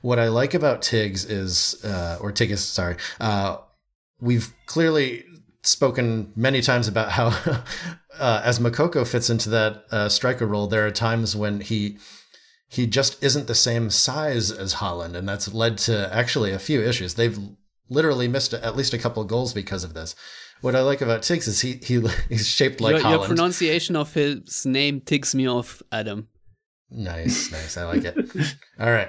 What 0.00 0.18
I 0.18 0.28
like 0.28 0.54
about 0.54 0.82
Tiggs 0.82 1.24
is, 1.24 1.84
uh, 1.84 2.18
or 2.20 2.32
Tiggs, 2.32 2.64
sorry, 2.64 2.96
uh, 3.20 3.58
we've 4.20 4.54
clearly 4.66 5.24
spoken 5.62 6.32
many 6.36 6.62
times 6.62 6.88
about 6.88 7.10
how, 7.10 7.26
uh, 8.18 8.40
as 8.44 8.58
Moukoko 8.58 9.06
fits 9.06 9.28
into 9.28 9.50
that 9.50 9.84
uh, 9.90 10.08
striker 10.08 10.46
role, 10.46 10.68
there 10.68 10.86
are 10.86 10.90
times 10.90 11.34
when 11.34 11.60
he 11.60 11.98
he 12.68 12.86
just 12.86 13.22
isn't 13.22 13.46
the 13.46 13.54
same 13.54 13.90
size 13.90 14.50
as 14.50 14.74
Holland, 14.74 15.16
and 15.16 15.28
that's 15.28 15.52
led 15.52 15.78
to 15.78 16.12
actually 16.12 16.52
a 16.52 16.58
few 16.58 16.82
issues. 16.82 17.14
They've 17.14 17.38
literally 17.88 18.28
missed 18.28 18.52
at 18.54 18.76
least 18.76 18.92
a 18.92 18.98
couple 18.98 19.22
of 19.22 19.28
goals 19.28 19.52
because 19.52 19.84
of 19.84 19.94
this. 19.94 20.14
What 20.62 20.74
I 20.74 20.80
like 20.80 21.00
about 21.00 21.22
Tiggs 21.22 21.46
is 21.46 21.60
he 21.60 21.74
he 21.82 22.02
he's 22.28 22.46
shaped 22.46 22.80
like 22.80 22.96
your, 22.96 23.00
Haaland. 23.00 23.10
Your 23.10 23.26
pronunciation 23.26 23.96
of 23.96 24.12
his 24.12 24.66
name 24.66 25.00
ticks 25.00 25.34
me 25.34 25.48
off, 25.48 25.82
Adam. 25.92 26.28
Nice, 26.90 27.50
nice. 27.50 27.76
I 27.76 27.84
like 27.84 28.04
it. 28.04 28.16
All 28.78 28.90
right. 28.90 29.08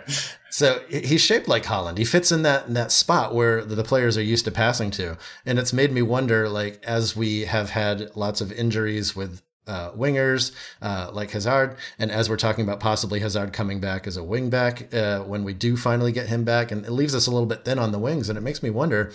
So 0.49 0.81
he's 0.89 1.21
shaped 1.21 1.47
like 1.47 1.63
Holland. 1.63 1.99
He 1.99 2.05
fits 2.05 2.31
in 2.31 2.41
that 2.41 2.67
in 2.67 2.73
that 2.73 2.91
spot 2.91 3.35
where 3.35 3.63
the 3.63 3.83
players 3.83 4.17
are 4.17 4.23
used 4.23 4.45
to 4.45 4.51
passing 4.51 4.89
to, 4.91 5.17
and 5.45 5.59
it's 5.59 5.73
made 5.73 5.91
me 5.91 6.01
wonder. 6.01 6.49
Like 6.49 6.83
as 6.83 7.15
we 7.15 7.41
have 7.41 7.69
had 7.71 8.15
lots 8.15 8.41
of 8.41 8.51
injuries 8.51 9.15
with 9.15 9.41
uh, 9.67 9.91
wingers 9.91 10.51
uh, 10.81 11.09
like 11.13 11.31
Hazard, 11.31 11.77
and 11.99 12.11
as 12.11 12.29
we're 12.29 12.37
talking 12.37 12.63
about 12.63 12.79
possibly 12.79 13.19
Hazard 13.19 13.53
coming 13.53 13.79
back 13.79 14.07
as 14.07 14.17
a 14.17 14.23
wing 14.23 14.49
back 14.49 14.93
uh, 14.93 15.19
when 15.19 15.43
we 15.43 15.53
do 15.53 15.77
finally 15.77 16.11
get 16.11 16.27
him 16.27 16.43
back, 16.43 16.71
and 16.71 16.85
it 16.85 16.91
leaves 16.91 17.15
us 17.15 17.27
a 17.27 17.31
little 17.31 17.47
bit 17.47 17.65
thin 17.65 17.79
on 17.79 17.91
the 17.91 17.99
wings, 17.99 18.29
and 18.29 18.37
it 18.37 18.41
makes 18.41 18.63
me 18.63 18.69
wonder 18.69 19.11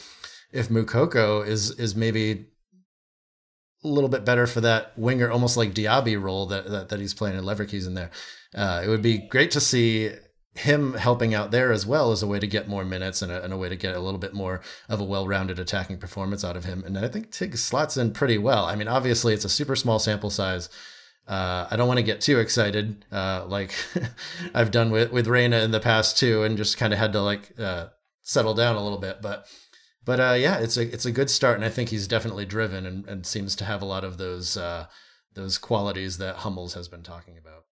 if 0.53 0.68
Moukoko 0.68 1.46
is 1.46 1.70
is 1.78 1.96
maybe 1.96 2.46
a 3.84 3.88
little 3.88 4.09
bit 4.09 4.24
better 4.24 4.46
for 4.46 4.61
that 4.61 4.96
winger, 4.96 5.30
almost 5.30 5.57
like 5.57 5.74
Diaby 5.74 6.20
role 6.20 6.46
that, 6.46 6.70
that, 6.70 6.88
that 6.88 7.00
he's 7.00 7.14
playing 7.14 7.36
in 7.36 7.44
Leverkusen 7.44 7.94
there. 7.94 8.11
Uh, 8.55 8.82
it 8.84 8.88
would 8.88 9.03
be 9.03 9.18
great 9.18 9.50
to 9.53 9.61
see 9.61 10.11
him 10.55 10.94
helping 10.94 11.34
out 11.34 11.50
there 11.50 11.72
as 11.72 11.86
well 11.86 12.12
as 12.12 12.22
a 12.22 12.26
way 12.26 12.38
to 12.38 12.46
get 12.46 12.68
more 12.68 12.84
minutes 12.84 13.22
and 13.22 13.32
a, 13.32 13.42
and 13.42 13.53
a 13.53 13.57
way 13.57 13.68
to 13.68 13.76
get 13.76 13.96
a 13.96 14.00
little 14.00 14.18
bit 14.18 14.34
more 14.34 14.61
of 14.88 15.00
a 15.00 15.05
well-rounded 15.05 15.59
attacking 15.59 15.98
performance 15.98 16.44
out 16.44 16.57
of 16.57 16.64
him. 16.64 16.84
And 16.84 16.98
I 16.98 17.09
think 17.09 17.30
Tig 17.30 17.57
slots 17.57 17.96
in 17.96 18.12
pretty 18.12 18.36
well. 18.36 18.66
I 18.66 18.76
mean, 18.76 18.88
obviously 18.88 19.32
it's 19.32 19.46
a 19.46 19.50
super 19.50 19.74
small 19.74 19.98
sample 19.98 20.28
size. 20.28 20.68
Uh, 21.26 21.66
I 21.70 21.76
don't 21.76 21.88
want 21.88 21.98
to 21.98 22.05
get 22.05 22.20
too 22.20 22.38
excited, 22.38 23.05
uh, 23.11 23.46
like 23.46 23.72
I've 24.55 24.70
done 24.70 24.90
with, 24.90 25.11
with 25.11 25.26
Reyna 25.26 25.61
in 25.61 25.70
the 25.70 25.80
past 25.80 26.18
too, 26.18 26.42
and 26.42 26.59
just 26.59 26.76
kind 26.76 26.92
of 26.92 26.98
had 26.98 27.12
to 27.14 27.22
like, 27.22 27.59
uh, 27.59 27.86
settle 28.20 28.55
down 28.55 28.76
a 28.76 28.82
little 28.82 28.98
bit. 28.98 29.22
But, 29.22 29.46
but, 30.05 30.20
uh, 30.20 30.36
yeah, 30.38 30.59
it's 30.59 30.76
a, 30.76 30.82
it's 30.82 31.07
a 31.07 31.12
good 31.12 31.30
start. 31.30 31.57
And 31.57 31.64
I 31.64 31.70
think 31.70 31.88
he's 31.88 32.09
definitely 32.09 32.44
driven 32.44 32.84
and, 32.84 33.07
and 33.07 33.24
seems 33.24 33.57
to 33.57 33.64
have 33.64 33.80
a 33.80 33.86
lot 33.86 34.05
of 34.05 34.18
those, 34.18 34.57
uh, 34.57 34.86
those 35.34 35.57
qualities 35.57 36.18
that 36.18 36.36
Hummels 36.36 36.74
has 36.74 36.88
been 36.88 37.03
talking 37.03 37.38
about. 37.38 37.64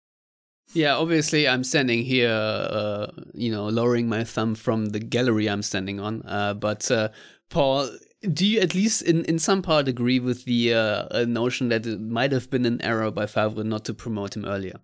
Yeah, 0.73 0.97
obviously, 0.97 1.49
I'm 1.49 1.65
standing 1.65 2.05
here, 2.05 2.31
uh, 2.31 3.09
you 3.35 3.51
know, 3.51 3.67
lowering 3.69 4.09
my 4.09 4.23
thumb 4.23 4.55
from 4.55 4.87
the 4.87 5.01
gallery 5.01 5.49
I'm 5.49 5.63
standing 5.63 5.99
on. 5.99 6.23
Uh, 6.25 6.55
but 6.55 6.89
uh, 6.91 7.09
Paul, 7.49 7.91
do 8.33 8.47
you 8.47 8.61
at 8.61 8.75
least 8.75 9.03
in, 9.03 9.25
in 9.25 9.39
some 9.39 9.63
part 9.63 9.89
agree 9.89 10.21
with 10.21 10.45
the 10.45 10.75
uh, 10.75 11.25
notion 11.27 11.71
that 11.71 11.87
it 11.87 12.01
might 12.01 12.31
have 12.33 12.51
been 12.51 12.67
an 12.67 12.81
error 12.83 13.11
by 13.11 13.27
Favre 13.27 13.65
not 13.65 13.85
to 13.87 13.95
promote 13.95 14.37
him 14.37 14.45
earlier? 14.45 14.81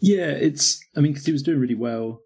Yeah, 0.00 0.30
it's. 0.30 0.80
I 0.96 1.00
mean, 1.00 1.12
because 1.12 1.26
he 1.26 1.32
was 1.32 1.42
doing 1.42 1.60
really 1.60 1.74
well 1.74 2.20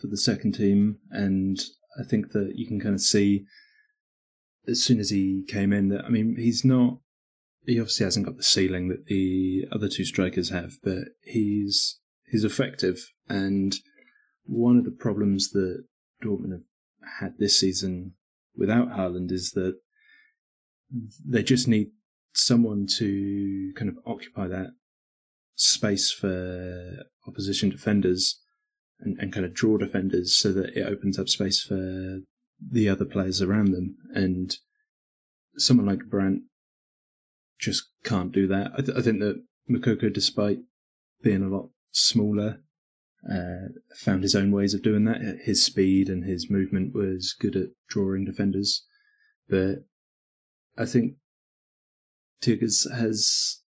for 0.00 0.08
the 0.08 0.16
second 0.16 0.52
team, 0.52 0.98
and 1.10 1.58
I 1.98 2.04
think 2.04 2.32
that 2.32 2.52
you 2.54 2.66
can 2.66 2.80
kind 2.80 2.94
of 2.94 3.00
see 3.00 3.44
as 4.66 4.82
soon 4.82 5.00
as 5.00 5.10
he 5.10 5.44
came 5.48 5.72
in 5.72 5.88
that 5.88 6.04
I 6.04 6.10
mean, 6.10 6.36
he's 6.36 6.64
not 6.64 6.98
he 7.68 7.78
obviously 7.78 8.04
hasn't 8.04 8.24
got 8.24 8.36
the 8.36 8.42
ceiling 8.42 8.88
that 8.88 9.06
the 9.06 9.66
other 9.70 9.88
two 9.88 10.04
strikers 10.04 10.48
have, 10.48 10.72
but 10.82 11.04
he's 11.22 12.00
he's 12.30 12.44
effective. 12.44 12.98
And 13.28 13.74
one 14.44 14.78
of 14.78 14.84
the 14.84 14.90
problems 14.90 15.50
that 15.50 15.84
Dortmund 16.24 16.52
have 16.52 17.20
had 17.20 17.34
this 17.38 17.60
season 17.60 18.14
without 18.56 18.88
Haaland 18.88 19.30
is 19.30 19.50
that 19.52 19.74
they 21.26 21.42
just 21.42 21.68
need 21.68 21.88
someone 22.32 22.86
to 22.98 23.72
kind 23.76 23.90
of 23.90 23.98
occupy 24.06 24.48
that 24.48 24.70
space 25.54 26.10
for 26.10 27.04
opposition 27.26 27.68
defenders 27.68 28.40
and, 29.00 29.18
and 29.18 29.32
kind 29.32 29.44
of 29.44 29.52
draw 29.52 29.76
defenders 29.76 30.34
so 30.34 30.52
that 30.52 30.74
it 30.74 30.86
opens 30.86 31.18
up 31.18 31.28
space 31.28 31.60
for 31.60 32.20
the 32.70 32.88
other 32.88 33.04
players 33.04 33.42
around 33.42 33.72
them. 33.72 33.96
And 34.14 34.56
someone 35.58 35.86
like 35.86 36.08
Brandt 36.08 36.44
just 37.58 37.88
can't 38.04 38.32
do 38.32 38.46
that. 38.48 38.72
I, 38.76 38.82
th- 38.82 38.96
I 38.96 39.02
think 39.02 39.20
that 39.20 39.42
Moukoko, 39.70 40.12
despite 40.12 40.58
being 41.22 41.42
a 41.42 41.48
lot 41.48 41.70
smaller, 41.90 42.60
uh, 43.28 43.68
found 43.96 44.22
his 44.22 44.34
own 44.34 44.52
ways 44.52 44.74
of 44.74 44.82
doing 44.82 45.04
that. 45.04 45.20
His 45.42 45.62
speed 45.62 46.08
and 46.08 46.24
his 46.24 46.50
movement 46.50 46.94
was 46.94 47.34
good 47.38 47.56
at 47.56 47.70
drawing 47.88 48.24
defenders, 48.24 48.86
but 49.48 49.84
I 50.76 50.86
think 50.86 51.14
Tigges 52.40 52.90
has 52.90 53.60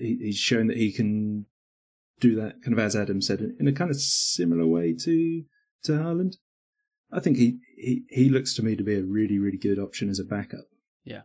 he, 0.00 0.18
he's 0.20 0.36
shown 0.36 0.68
that 0.68 0.76
he 0.76 0.92
can 0.92 1.46
do 2.20 2.36
that 2.36 2.62
kind 2.62 2.72
of 2.72 2.78
as 2.78 2.96
Adam 2.96 3.20
said 3.20 3.40
in 3.58 3.68
a 3.68 3.72
kind 3.72 3.90
of 3.90 4.00
similar 4.00 4.66
way 4.66 4.94
to 4.94 5.44
to 5.84 5.92
Haaland. 5.92 6.36
I 7.12 7.20
think 7.20 7.36
he, 7.36 7.58
he 7.76 8.04
he 8.08 8.28
looks 8.30 8.54
to 8.54 8.62
me 8.62 8.76
to 8.76 8.82
be 8.82 8.94
a 8.94 9.04
really 9.04 9.38
really 9.38 9.58
good 9.58 9.78
option 9.78 10.08
as 10.08 10.18
a 10.18 10.24
backup. 10.24 10.66
Yeah, 11.04 11.22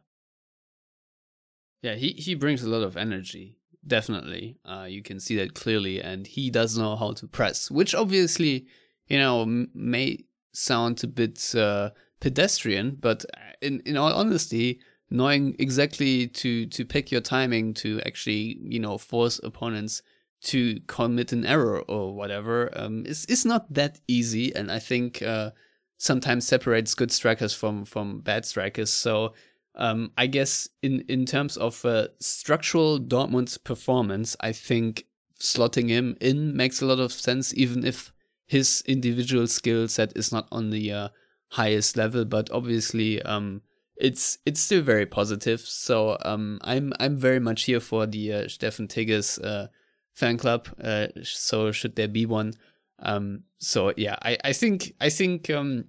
yeah, 1.81 1.95
he, 1.95 2.09
he 2.11 2.35
brings 2.35 2.63
a 2.63 2.69
lot 2.69 2.83
of 2.83 2.97
energy. 2.97 3.57
Definitely. 3.85 4.57
Uh, 4.65 4.85
you 4.89 5.01
can 5.01 5.19
see 5.19 5.35
that 5.37 5.53
clearly. 5.53 6.01
And 6.01 6.27
he 6.27 6.49
does 6.49 6.77
know 6.77 6.95
how 6.95 7.13
to 7.13 7.27
press, 7.27 7.71
which 7.71 7.95
obviously, 7.95 8.67
you 9.07 9.17
know, 9.17 9.43
m- 9.43 9.71
may 9.73 10.25
sound 10.51 11.03
a 11.03 11.07
bit 11.07 11.55
uh, 11.55 11.91
pedestrian, 12.19 12.97
but 12.99 13.25
in, 13.61 13.81
in 13.85 13.97
all 13.97 14.11
honesty, 14.11 14.79
knowing 15.09 15.55
exactly 15.59 16.27
to 16.27 16.65
to 16.67 16.85
pick 16.85 17.11
your 17.11 17.21
timing 17.21 17.73
to 17.73 17.99
actually 18.05 18.59
you 18.61 18.79
know 18.79 18.97
force 18.97 19.39
opponents 19.43 20.01
to 20.41 20.79
commit 20.87 21.31
an 21.33 21.45
error 21.45 21.79
or 21.81 22.15
whatever 22.15 22.69
um, 22.77 23.05
is 23.05 23.25
is 23.25 23.45
not 23.45 23.71
that 23.73 23.99
easy, 24.07 24.55
and 24.55 24.71
I 24.71 24.79
think 24.79 25.21
uh, 25.21 25.51
sometimes 25.97 26.47
separates 26.47 26.95
good 26.95 27.11
strikers 27.11 27.53
from 27.53 27.85
from 27.85 28.21
bad 28.21 28.45
strikers. 28.45 28.91
So 28.91 29.33
um, 29.79 30.11
I 30.17 30.27
guess 30.27 30.69
in 30.83 31.05
in 31.07 31.25
terms 31.25 31.57
of 31.57 31.83
uh, 31.85 32.09
structural 32.19 32.99
Dortmund's 32.99 33.57
performance, 33.57 34.35
I 34.41 34.51
think 34.51 35.05
slotting 35.39 35.87
him 35.87 36.17
in 36.19 36.55
makes 36.55 36.81
a 36.81 36.85
lot 36.85 36.99
of 36.99 37.13
sense, 37.13 37.53
even 37.55 37.85
if 37.85 38.11
his 38.45 38.83
individual 38.85 39.47
skill 39.47 39.87
set 39.87 40.15
is 40.17 40.31
not 40.31 40.47
on 40.51 40.69
the 40.69 40.91
uh, 40.91 41.07
highest 41.47 41.95
level. 41.95 42.25
But 42.25 42.51
obviously, 42.51 43.21
um, 43.21 43.61
it's 43.95 44.37
it's 44.45 44.59
still 44.59 44.81
very 44.81 45.05
positive. 45.05 45.61
So 45.61 46.17
um, 46.25 46.59
I'm 46.61 46.91
I'm 46.99 47.15
very 47.15 47.39
much 47.39 47.63
here 47.63 47.79
for 47.79 48.05
the 48.05 48.33
uh, 48.33 48.41
Steffen 48.43 48.89
Tigges 48.89 49.43
uh, 49.43 49.67
fan 50.13 50.37
club. 50.37 50.67
Uh, 50.83 51.07
so 51.23 51.71
should 51.71 51.95
there 51.95 52.09
be 52.09 52.25
one? 52.25 52.53
Um, 53.01 53.43
so 53.59 53.93
yeah, 53.95 54.17
I, 54.21 54.37
I 54.43 54.51
think 54.51 54.93
I 54.99 55.09
think 55.09 55.49
um, 55.49 55.85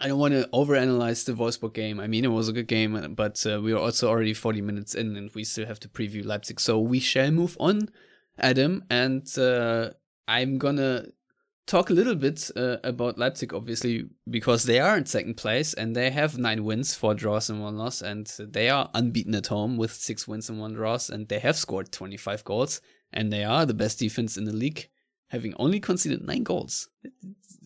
I 0.00 0.08
don't 0.08 0.18
want 0.18 0.34
to 0.34 0.48
overanalyze 0.52 1.24
the 1.24 1.32
Wolfsburg 1.32 1.74
game. 1.74 1.98
I 1.98 2.06
mean, 2.06 2.24
it 2.24 2.28
was 2.28 2.48
a 2.48 2.52
good 2.52 2.68
game, 2.68 3.14
but 3.16 3.44
uh, 3.46 3.60
we 3.60 3.72
are 3.72 3.78
also 3.78 4.08
already 4.08 4.34
40 4.34 4.60
minutes 4.60 4.94
in, 4.94 5.16
and 5.16 5.30
we 5.34 5.44
still 5.44 5.66
have 5.66 5.80
to 5.80 5.88
preview 5.88 6.24
Leipzig. 6.24 6.60
So 6.60 6.78
we 6.78 7.00
shall 7.00 7.30
move 7.30 7.56
on, 7.58 7.88
Adam, 8.38 8.84
and 8.90 9.26
uh, 9.38 9.90
I'm 10.28 10.58
gonna 10.58 11.06
talk 11.68 11.90
a 11.90 11.94
little 11.94 12.14
bit 12.14 12.50
uh, 12.56 12.78
about 12.82 13.18
Leipzig, 13.18 13.54
obviously, 13.54 14.06
because 14.28 14.64
they 14.64 14.80
are 14.80 14.96
in 14.96 15.06
second 15.06 15.36
place 15.36 15.74
and 15.74 15.94
they 15.94 16.10
have 16.10 16.38
nine 16.38 16.64
wins, 16.64 16.94
four 16.94 17.14
draws, 17.14 17.50
and 17.50 17.62
one 17.62 17.76
loss, 17.76 18.02
and 18.02 18.26
they 18.38 18.68
are 18.68 18.90
unbeaten 18.94 19.34
at 19.34 19.46
home 19.48 19.76
with 19.76 19.92
six 19.92 20.26
wins 20.26 20.48
and 20.48 20.58
one 20.58 20.74
draws, 20.74 21.10
and 21.10 21.28
they 21.28 21.38
have 21.38 21.56
scored 21.56 21.92
25 21.92 22.44
goals, 22.44 22.80
and 23.12 23.32
they 23.32 23.44
are 23.44 23.66
the 23.66 23.74
best 23.74 23.98
defense 23.98 24.36
in 24.36 24.44
the 24.44 24.52
league, 24.52 24.88
having 25.28 25.54
only 25.58 25.80
conceded 25.80 26.26
nine 26.26 26.42
goals. 26.42 26.88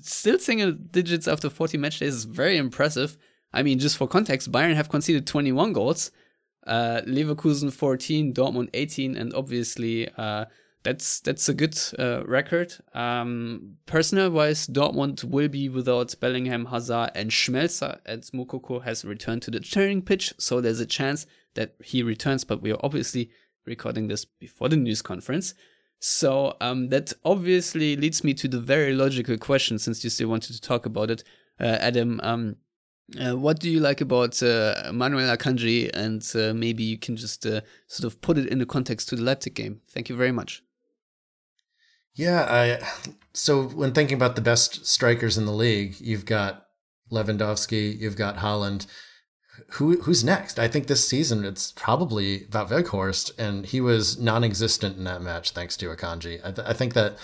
Still 0.03 0.39
single 0.39 0.73
digits 0.73 1.29
after 1.29 1.49
40 1.49 1.79
match 1.79 2.01
days 2.01 2.15
is 2.15 2.25
very 2.25 2.57
impressive. 2.57 3.17
I 3.53 3.63
mean, 3.63 3.79
just 3.79 3.97
for 3.97 4.09
context, 4.09 4.51
Bayern 4.51 4.75
have 4.75 4.89
conceded 4.89 5.27
21 5.27 5.73
goals, 5.73 6.11
uh, 6.67 7.03
Leverkusen 7.07 7.73
14, 7.73 8.33
Dortmund 8.33 8.71
18, 8.75 9.17
and 9.17 9.35
obviously 9.35 10.09
uh, 10.17 10.47
that's 10.83 11.21
that's 11.21 11.49
a 11.49 11.55
good 11.55 11.79
uh, 11.99 12.25
record. 12.27 12.75
Um, 12.95 13.77
personnel 13.87 14.31
wise, 14.31 14.67
Dortmund 14.67 15.25
will 15.25 15.49
be 15.49 15.69
without 15.69 16.15
Bellingham, 16.19 16.67
Hazard, 16.67 17.11
and 17.15 17.31
Schmelzer, 17.31 18.01
as 18.07 18.31
Moukoko 18.31 18.83
has 18.83 19.05
returned 19.05 19.43
to 19.43 19.51
the 19.51 19.61
training 19.61 20.03
pitch, 20.03 20.35
so 20.39 20.61
there's 20.61 20.81
a 20.81 20.87
chance 20.87 21.27
that 21.55 21.75
he 21.85 22.03
returns. 22.03 22.45
But 22.45 22.63
we 22.63 22.73
are 22.73 22.81
obviously 22.83 23.31
recording 23.67 24.09
this 24.09 24.25
before 24.25 24.69
the 24.69 24.77
news 24.77 25.03
conference. 25.03 25.55
So 26.05 26.57
um, 26.61 26.89
that 26.89 27.13
obviously 27.25 27.95
leads 27.95 28.25
me 28.25 28.35
to 28.35 28.49
the 28.49 28.59
very 28.59 28.93
logical 28.93 29.39
question, 29.39 29.79
since 29.79 30.03
you 30.03 30.11
still 30.11 30.29
wanted 30.29 30.53
to 30.53 30.61
talk 30.61 30.85
about 30.85 31.11
it, 31.11 31.23
uh, 31.61 31.79
Adam. 31.79 32.21
Um, 32.25 32.57
uh, 33.21 33.37
what 33.37 33.61
do 33.61 33.71
you 33.71 33.79
like 33.79 34.01
about 34.01 34.43
uh, 34.43 34.91
Manuel 34.93 35.37
Akanji? 35.37 35.91
And 35.95 36.29
uh, 36.35 36.55
maybe 36.55 36.83
you 36.83 36.99
can 36.99 37.17
just 37.17 37.47
uh, 37.47 37.61
sort 37.87 38.13
of 38.13 38.21
put 38.21 38.37
it 38.37 38.49
in 38.49 38.59
the 38.59 38.67
context 38.67 39.11
to 39.11 39.17
the 39.17 39.23
Leipzig 39.23 39.55
game. 39.55 39.81
Thank 39.91 40.09
you 40.09 40.17
very 40.17 40.33
much. 40.33 40.65
Yeah, 42.15 42.47
I 42.51 42.85
so 43.33 43.63
when 43.69 43.93
thinking 43.93 44.17
about 44.17 44.35
the 44.35 44.43
best 44.43 44.85
strikers 44.85 45.39
in 45.39 45.47
the 45.47 45.53
league, 45.53 46.01
you've 46.01 46.27
got 46.27 46.67
Lewandowski, 47.13 47.97
you've 47.97 48.17
got 48.17 48.39
Haaland. 48.39 48.87
Who 49.73 50.01
who's 50.03 50.25
next? 50.25 50.59
I 50.59 50.69
think 50.69 50.87
this 50.87 51.09
season 51.09 51.45
it's 51.45 51.73
probably 51.73 52.47
Wout 52.51 52.69
Weghorst, 52.69 53.33
and 53.39 53.67
he 53.67 53.81
was 53.81 54.19
non-existent 54.19 54.97
in 54.97 55.05
that 55.05 55.23
match 55.23 55.53
thanks 55.53 55.77
to 55.79 55.87
Akanji. 55.87 56.41
I, 56.45 56.53
th- 56.53 56.67
I 56.69 56.73
think 56.73 56.95
that 56.95 57.17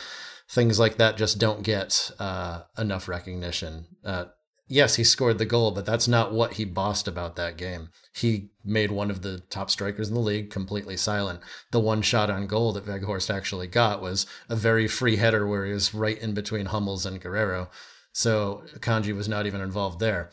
things 0.49 0.79
like 0.79 0.97
that 0.97 1.17
just 1.17 1.39
don't 1.39 1.63
get 1.63 2.11
uh, 2.19 2.63
enough 2.77 3.09
recognition. 3.09 3.87
Uh, 4.05 4.27
yes, 4.67 4.97
he 4.97 5.05
scored 5.05 5.39
the 5.39 5.45
goal, 5.45 5.71
but 5.71 5.85
that's 5.85 6.09
not 6.09 6.33
what 6.33 6.55
he 6.55 6.65
bossed 6.65 7.07
about 7.07 7.37
that 7.37 7.57
game. 7.57 7.91
He 8.15 8.51
made 8.65 8.91
one 8.91 9.11
of 9.11 9.23
the 9.23 9.41
top 9.51 9.71
strikers 9.71 10.09
in 10.09 10.15
the 10.15 10.21
league 10.21 10.51
completely 10.51 10.97
silent. 10.97 11.41
The 11.71 11.81
one 11.81 12.03
shot 12.03 12.31
on 12.31 12.47
goal 12.47 12.73
that 12.73 12.87
Weghorst 12.87 13.35
actually 13.35 13.67
got 13.67 14.01
was 14.01 14.27
a 14.49 14.57
very 14.57 14.89
free 14.89 15.17
header 15.17 15.47
where 15.47 15.67
he 15.67 15.73
was 15.73 15.95
right 15.95 16.19
in 16.19 16.35
between 16.35 16.67
Hummels 16.67 17.05
and 17.05 17.21
Guerreiro. 17.21 17.69
So 18.13 18.65
Kanji 18.79 19.15
was 19.15 19.29
not 19.29 19.47
even 19.47 19.61
involved 19.61 20.01
there. 20.01 20.31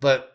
But 0.00 0.33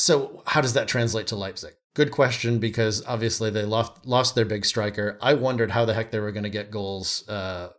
so 0.00 0.42
how 0.46 0.60
does 0.60 0.72
that 0.72 0.88
translate 0.88 1.26
to 1.28 1.36
Leipzig? 1.36 1.74
Good 1.94 2.10
question 2.10 2.58
because 2.58 3.04
obviously 3.06 3.50
they 3.50 3.64
lost 3.64 4.06
lost 4.06 4.34
their 4.34 4.44
big 4.44 4.64
striker. 4.64 5.18
I 5.20 5.34
wondered 5.34 5.72
how 5.72 5.84
the 5.84 5.92
heck 5.92 6.10
they 6.10 6.20
were 6.20 6.32
going 6.32 6.44
to 6.44 6.50
get 6.50 6.70
goals 6.70 7.28
uh, 7.28 7.70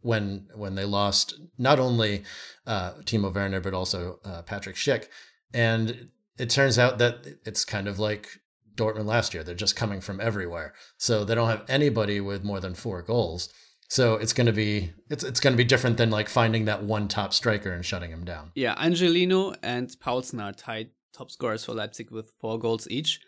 when 0.00 0.48
when 0.54 0.74
they 0.74 0.84
lost 0.84 1.34
not 1.56 1.78
only 1.78 2.24
uh, 2.66 2.92
Timo 3.04 3.34
Werner 3.34 3.60
but 3.60 3.72
also 3.72 4.18
uh, 4.24 4.42
Patrick 4.42 4.76
Schick, 4.76 5.06
and 5.54 6.10
it 6.36 6.50
turns 6.50 6.78
out 6.78 6.98
that 6.98 7.38
it's 7.46 7.64
kind 7.64 7.88
of 7.88 7.98
like 7.98 8.28
Dortmund 8.74 9.06
last 9.06 9.32
year. 9.32 9.42
They're 9.42 9.54
just 9.54 9.76
coming 9.76 10.00
from 10.00 10.20
everywhere, 10.20 10.74
so 10.98 11.24
they 11.24 11.34
don't 11.34 11.48
have 11.48 11.64
anybody 11.68 12.20
with 12.20 12.44
more 12.44 12.60
than 12.60 12.74
four 12.74 13.00
goals. 13.02 13.48
So 13.88 14.16
it's 14.16 14.32
going 14.32 14.46
to 14.46 14.52
be 14.52 14.92
it's 15.08 15.24
it's 15.24 15.40
going 15.40 15.54
to 15.54 15.56
be 15.56 15.64
different 15.64 15.96
than 15.96 16.10
like 16.10 16.28
finding 16.28 16.66
that 16.66 16.82
one 16.82 17.08
top 17.08 17.32
striker 17.32 17.72
and 17.72 17.86
shutting 17.86 18.10
him 18.10 18.24
down. 18.24 18.50
Yeah, 18.54 18.74
Angelino 18.74 19.54
and 19.62 19.88
Poulsen 20.00 20.42
are 20.42 20.52
tied 20.52 20.90
top 21.14 21.30
scorers 21.30 21.64
for 21.64 21.74
Leipzig 21.74 22.10
with 22.10 22.32
four 22.40 22.58
goals 22.58 22.86
each, 22.90 23.20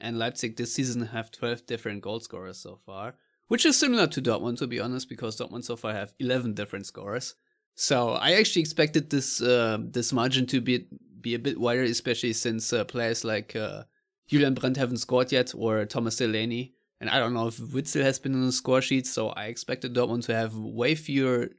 and 0.00 0.18
Leipzig 0.18 0.56
this 0.56 0.74
season 0.74 1.06
have 1.06 1.30
twelve 1.30 1.66
different 1.66 2.02
goal 2.02 2.20
scorers 2.20 2.58
so 2.58 2.80
far 2.84 3.14
which 3.48 3.66
is 3.66 3.78
similar 3.78 4.06
to 4.06 4.22
Dortmund, 4.22 4.58
to 4.58 4.66
be 4.66 4.80
honest, 4.80 5.08
because 5.08 5.36
Dortmund 5.36 5.64
so 5.64 5.76
far 5.76 5.92
have 5.92 6.14
11 6.18 6.54
different 6.54 6.86
scorers. 6.86 7.34
So 7.74 8.10
I 8.10 8.32
actually 8.32 8.62
expected 8.62 9.10
this 9.10 9.42
uh, 9.42 9.78
this 9.80 10.12
margin 10.12 10.46
to 10.46 10.60
be 10.60 10.86
be 11.20 11.34
a 11.34 11.38
bit 11.38 11.58
wider, 11.58 11.82
especially 11.82 12.32
since 12.32 12.72
uh, 12.72 12.84
players 12.84 13.24
like 13.24 13.56
uh, 13.56 13.84
Julian 14.28 14.54
Brandt 14.54 14.76
haven't 14.76 14.98
scored 14.98 15.32
yet, 15.32 15.52
or 15.56 15.84
Thomas 15.84 16.16
Delaney. 16.16 16.74
And 17.00 17.10
I 17.10 17.18
don't 17.18 17.34
know 17.34 17.48
if 17.48 17.58
Witsel 17.58 18.02
has 18.02 18.18
been 18.20 18.34
on 18.34 18.46
the 18.46 18.52
score 18.52 18.80
sheet, 18.80 19.06
so 19.06 19.30
I 19.30 19.46
expected 19.46 19.94
Dortmund 19.94 20.24
to 20.26 20.34
have 20.34 20.54
way 20.56 20.94
fewer 20.94 21.50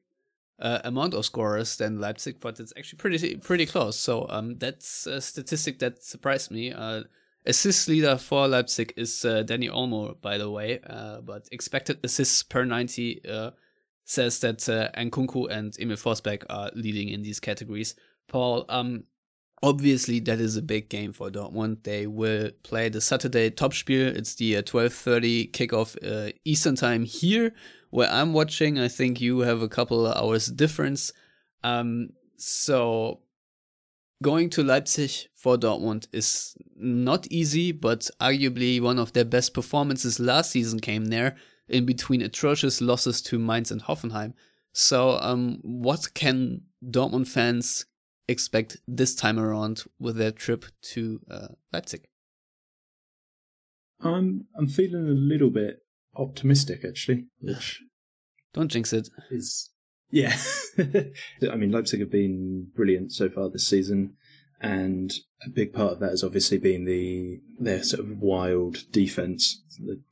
uh, 0.60 0.80
amount 0.84 1.14
of 1.14 1.26
scorers 1.26 1.78
than 1.78 1.99
Leipzig, 1.99 2.39
but 2.39 2.60
it's 2.60 2.74
actually 2.78 2.97
pretty 2.97 3.38
pretty 3.38 3.66
close. 3.66 3.97
So 3.97 4.26
um, 4.30 4.58
that's 4.58 5.08
a 5.08 5.22
statistic 5.22 5.80
that 5.80 6.03
surprised 6.03 6.51
me. 6.51 6.72
Uh, 6.72 7.03
Assist 7.47 7.88
leader 7.88 8.18
for 8.18 8.47
Leipzig 8.47 8.91
is 8.97 9.24
uh, 9.24 9.43
Dani 9.45 9.70
Olmo, 9.70 10.20
by 10.20 10.39
the 10.39 10.49
way, 10.49 10.80
uh, 10.89 11.22
but 11.22 11.47
expected 11.51 11.99
assists 12.03 12.41
per 12.41 12.66
90 12.66 13.22
uh, 13.30 13.51
says 14.03 14.39
that 14.39 14.68
uh, 14.68 14.89
and 14.95 15.14
Emil 15.80 15.95
Forsberg 15.95 16.43
are 16.49 16.72
leading 16.74 17.10
in 17.10 17.22
these 17.22 17.39
categories. 17.39 17.93
Paul, 18.28 18.66
um, 18.68 19.03
obviously 19.62 20.20
that 20.22 20.39
is 20.39 20.58
a 20.58 20.64
big 20.64 20.89
game 20.89 21.14
for 21.14 21.30
Dortmund. 21.30 21.84
They 21.84 22.08
will 22.08 22.49
play 22.64 22.89
the 22.89 22.99
Saturday 22.99 23.51
Topspiel. 23.51 24.16
It's 24.16 24.34
the 24.34 24.64
12:30 24.64 25.47
uh, 25.47 25.51
kickoff 25.51 26.32
Eastern 26.45 26.76
time 26.76 27.06
here, 27.06 27.53
where 27.96 28.12
I'm 28.12 28.34
watching. 28.34 28.78
I 28.78 28.89
think 28.89 29.22
you 29.22 29.39
have 29.39 29.62
a 29.62 29.70
couple 29.70 30.06
of 30.06 30.18
hours 30.18 30.48
difference. 30.48 31.14
Um, 31.64 32.10
so 32.36 33.22
going 34.22 34.50
to 34.50 34.64
Leipzig 34.64 35.12
for 35.34 35.56
Dortmund 35.56 36.08
is 36.12 36.58
not 36.76 37.26
easy, 37.28 37.72
but 37.72 38.10
arguably 38.20 38.82
one 38.82 39.00
of 39.00 39.14
their 39.14 39.24
best 39.24 39.54
performances 39.54 40.20
last 40.20 40.52
season 40.52 40.82
came 40.82 41.06
there 41.06 41.38
in 41.70 41.86
between 41.86 42.22
atrocious 42.22 42.82
losses 42.82 43.22
to 43.22 43.39
Mainz 43.39 43.72
and 43.72 43.82
Hoffenheim. 43.82 44.34
So, 44.74 45.18
um, 45.22 45.60
what 45.62 46.14
can 46.14 46.64
Dortmund 46.86 47.30
fans 47.30 47.86
expect 48.28 48.76
this 48.89 49.16
time 49.16 49.39
around 49.39 49.86
with 50.00 50.18
their 50.18 50.32
trip 50.32 50.66
to 50.93 51.22
uh, 51.32 51.48
Leipzig? 51.72 52.10
I'm 54.02 54.48
I'm 54.58 54.68
feeling 54.68 55.08
a 55.08 55.12
little 55.12 55.50
bit 55.50 55.78
optimistic 56.18 56.84
actually, 56.86 57.28
which 57.39 57.82
don't 58.56 58.72
jinx 58.72 58.91
it. 58.93 59.10
Is 59.30 59.70
yeah, 60.10 60.36
I 60.78 61.56
mean 61.56 61.72
Leipzig 61.72 61.99
have 61.99 62.12
been 62.12 62.68
brilliant 62.76 63.12
so 63.12 63.30
far 63.30 63.49
this 63.49 63.68
season 63.68 64.16
and 64.62 65.14
a 65.45 65.49
big 65.49 65.74
part 65.74 65.93
of 65.93 65.99
that 65.99 66.12
has 66.12 66.24
obviously 66.24 66.58
been 66.58 66.86
the 66.86 67.39
their 67.60 67.84
sort 67.84 67.99
of 67.99 68.18
wild 68.20 68.91
defense. 68.91 69.62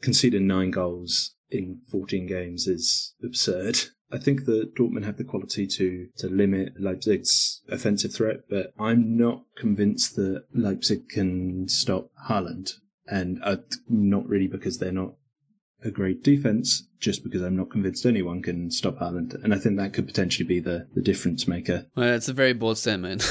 Conceding 0.01 0.47
nine 0.47 0.71
goals 0.71 1.35
in 1.49 1.81
14 1.91 2.27
games 2.27 2.67
is 2.67 3.15
absurd. 3.23 3.79
I 4.11 4.19
think 4.19 4.45
that 4.45 4.75
Dortmund 4.75 5.05
have 5.05 5.17
the 5.17 5.23
quality 5.23 5.65
to 5.65 6.07
to 6.17 6.27
limit 6.27 6.73
Leipzig's 6.79 7.61
offensive 7.69 8.13
threat, 8.13 8.41
but 8.49 8.73
I'm 8.77 9.17
not 9.17 9.43
convinced 9.57 10.15
that 10.17 10.43
Leipzig 10.53 11.09
can 11.09 11.67
stop 11.67 12.11
Haaland, 12.29 12.73
and 13.07 13.39
uh, 13.43 13.57
not 13.89 14.27
really 14.27 14.47
because 14.47 14.77
they're 14.77 14.91
not 14.91 15.15
a 15.83 15.91
great 15.91 16.23
defense, 16.23 16.87
just 16.99 17.23
because 17.23 17.41
I'm 17.41 17.55
not 17.55 17.69
convinced 17.69 18.05
anyone 18.05 18.41
can 18.41 18.71
stop 18.71 18.97
Haaland. 18.97 19.41
And 19.43 19.53
I 19.53 19.57
think 19.57 19.77
that 19.77 19.93
could 19.93 20.07
potentially 20.07 20.47
be 20.47 20.59
the, 20.59 20.87
the 20.93 21.01
difference 21.01 21.47
maker. 21.47 21.85
Well, 21.95 22.07
that's 22.07 22.29
a 22.29 22.33
very 22.33 22.53
bold 22.53 22.77
statement. 22.77 23.21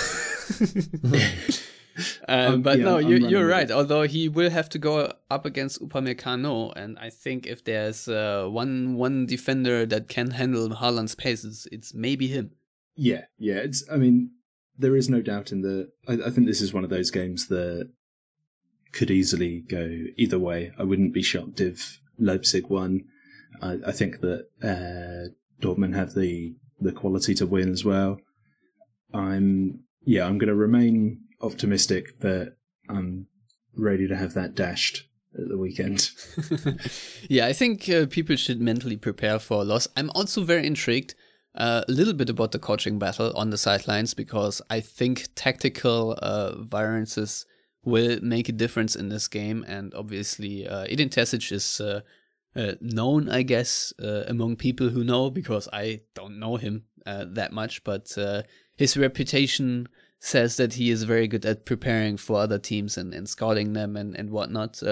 um, 2.28 2.62
but 2.62 2.78
yeah, 2.78 2.84
no, 2.84 2.98
you're, 2.98 3.18
you're 3.18 3.46
right. 3.46 3.70
Although 3.70 4.02
he 4.02 4.28
will 4.28 4.50
have 4.50 4.68
to 4.70 4.78
go 4.78 5.12
up 5.30 5.44
against 5.46 5.82
Upamecano, 5.82 6.72
and 6.76 6.98
I 6.98 7.10
think 7.10 7.46
if 7.46 7.64
there's 7.64 8.08
uh, 8.08 8.46
one 8.48 8.94
one 8.94 9.26
defender 9.26 9.86
that 9.86 10.08
can 10.08 10.32
handle 10.32 10.68
Haaland's 10.70 11.14
pace, 11.14 11.44
it's, 11.44 11.66
it's 11.72 11.94
maybe 11.94 12.28
him. 12.28 12.52
Yeah, 12.94 13.22
yeah. 13.38 13.56
It's. 13.56 13.84
I 13.90 13.96
mean, 13.96 14.32
there 14.78 14.96
is 14.96 15.08
no 15.08 15.22
doubt 15.22 15.52
in 15.52 15.62
the. 15.62 15.90
I, 16.08 16.26
I 16.26 16.30
think 16.30 16.46
this 16.46 16.60
is 16.60 16.72
one 16.72 16.84
of 16.84 16.90
those 16.90 17.10
games 17.10 17.48
that 17.48 17.90
could 18.92 19.10
easily 19.10 19.60
go 19.60 20.04
either 20.16 20.38
way. 20.38 20.72
I 20.78 20.84
wouldn't 20.84 21.14
be 21.14 21.22
shocked 21.22 21.60
if 21.60 21.98
Leipzig 22.18 22.68
won. 22.68 23.04
I, 23.60 23.78
I 23.86 23.92
think 23.92 24.20
that 24.20 24.46
uh, 24.62 25.32
Dortmund 25.64 25.94
have 25.94 26.14
the 26.14 26.54
the 26.80 26.92
quality 26.92 27.34
to 27.34 27.46
win 27.46 27.70
as 27.70 27.84
well. 27.84 28.18
I'm 29.14 29.80
yeah, 30.04 30.26
I'm 30.26 30.38
going 30.38 30.48
to 30.48 30.54
remain 30.54 31.20
optimistic, 31.40 32.18
but 32.20 32.56
I'm 32.88 33.26
ready 33.76 34.08
to 34.08 34.16
have 34.16 34.34
that 34.34 34.54
dashed 34.54 35.04
at 35.34 35.48
the 35.48 35.58
weekend. 35.58 36.10
yeah, 37.28 37.46
I 37.46 37.52
think 37.52 37.88
uh, 37.88 38.06
people 38.06 38.36
should 38.36 38.60
mentally 38.60 38.96
prepare 38.96 39.38
for 39.38 39.62
a 39.62 39.64
loss. 39.64 39.88
I'm 39.96 40.10
also 40.10 40.42
very 40.42 40.66
intrigued 40.66 41.14
uh, 41.54 41.82
a 41.86 41.92
little 41.92 42.14
bit 42.14 42.30
about 42.30 42.52
the 42.52 42.58
coaching 42.58 42.98
battle 42.98 43.32
on 43.36 43.50
the 43.50 43.58
sidelines 43.58 44.14
because 44.14 44.62
I 44.70 44.80
think 44.80 45.28
tactical 45.34 46.18
uh, 46.20 46.56
variances 46.62 47.46
will 47.84 48.18
make 48.22 48.48
a 48.48 48.52
difference 48.52 48.94
in 48.94 49.08
this 49.08 49.28
game. 49.28 49.64
And 49.66 49.94
obviously, 49.94 50.66
uh, 50.66 50.84
Edin 50.84 51.10
is 51.16 51.80
uh, 51.80 52.00
uh, 52.54 52.72
known, 52.80 53.28
I 53.28 53.42
guess, 53.42 53.92
uh, 54.02 54.24
among 54.26 54.56
people 54.56 54.90
who 54.90 55.04
know 55.04 55.30
because 55.30 55.68
I 55.72 56.00
don't 56.14 56.38
know 56.38 56.56
him 56.56 56.84
uh, 57.06 57.24
that 57.28 57.52
much, 57.52 57.82
but 57.84 58.16
uh, 58.16 58.42
his 58.76 58.96
reputation 58.96 59.88
says 60.20 60.56
that 60.56 60.74
he 60.74 60.90
is 60.90 61.02
very 61.02 61.26
good 61.26 61.44
at 61.44 61.64
preparing 61.64 62.16
for 62.16 62.38
other 62.38 62.58
teams 62.58 62.96
and, 62.96 63.12
and 63.12 63.28
scouting 63.28 63.72
them 63.72 63.96
and, 63.96 64.16
and 64.16 64.30
whatnot. 64.30 64.82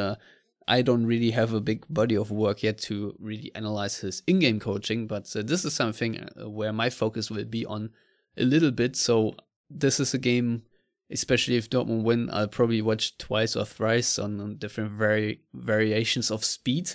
I 0.68 0.82
don't 0.82 1.05
really 1.05 1.32
have 1.32 1.53
a 1.53 1.61
big 1.61 1.84
body 1.91 2.16
of 2.16 2.30
work 2.30 2.62
yet 2.62 2.78
to 2.82 3.16
really 3.18 3.51
analyze 3.57 3.99
his 3.99 4.22
in 4.28 4.38
game 4.38 4.61
coaching, 4.61 5.09
but 5.09 5.28
this 5.30 5.64
is 5.64 5.74
something 5.74 6.28
where 6.36 6.72
my 6.72 6.91
focus 6.91 7.28
will 7.28 7.45
be 7.45 7.66
on 7.66 7.91
a 8.36 8.45
little 8.45 8.70
bit. 8.70 8.95
So, 8.97 9.34
this 9.68 9.99
is 9.99 10.14
a 10.14 10.18
game 10.18 10.62
especially 11.11 11.56
if 11.56 11.70
Dortmund 11.70 12.02
win, 12.02 12.30
I'll 12.32 12.48
probably 12.48 12.82
watch 12.82 13.18
twice 13.18 13.56
or 13.56 13.64
thrice 13.64 14.18
on, 14.18 14.40
on 14.40 14.56
different 14.56 14.92
vari- 14.92 15.40
variations 15.52 16.30
of 16.30 16.44
speed 16.44 16.92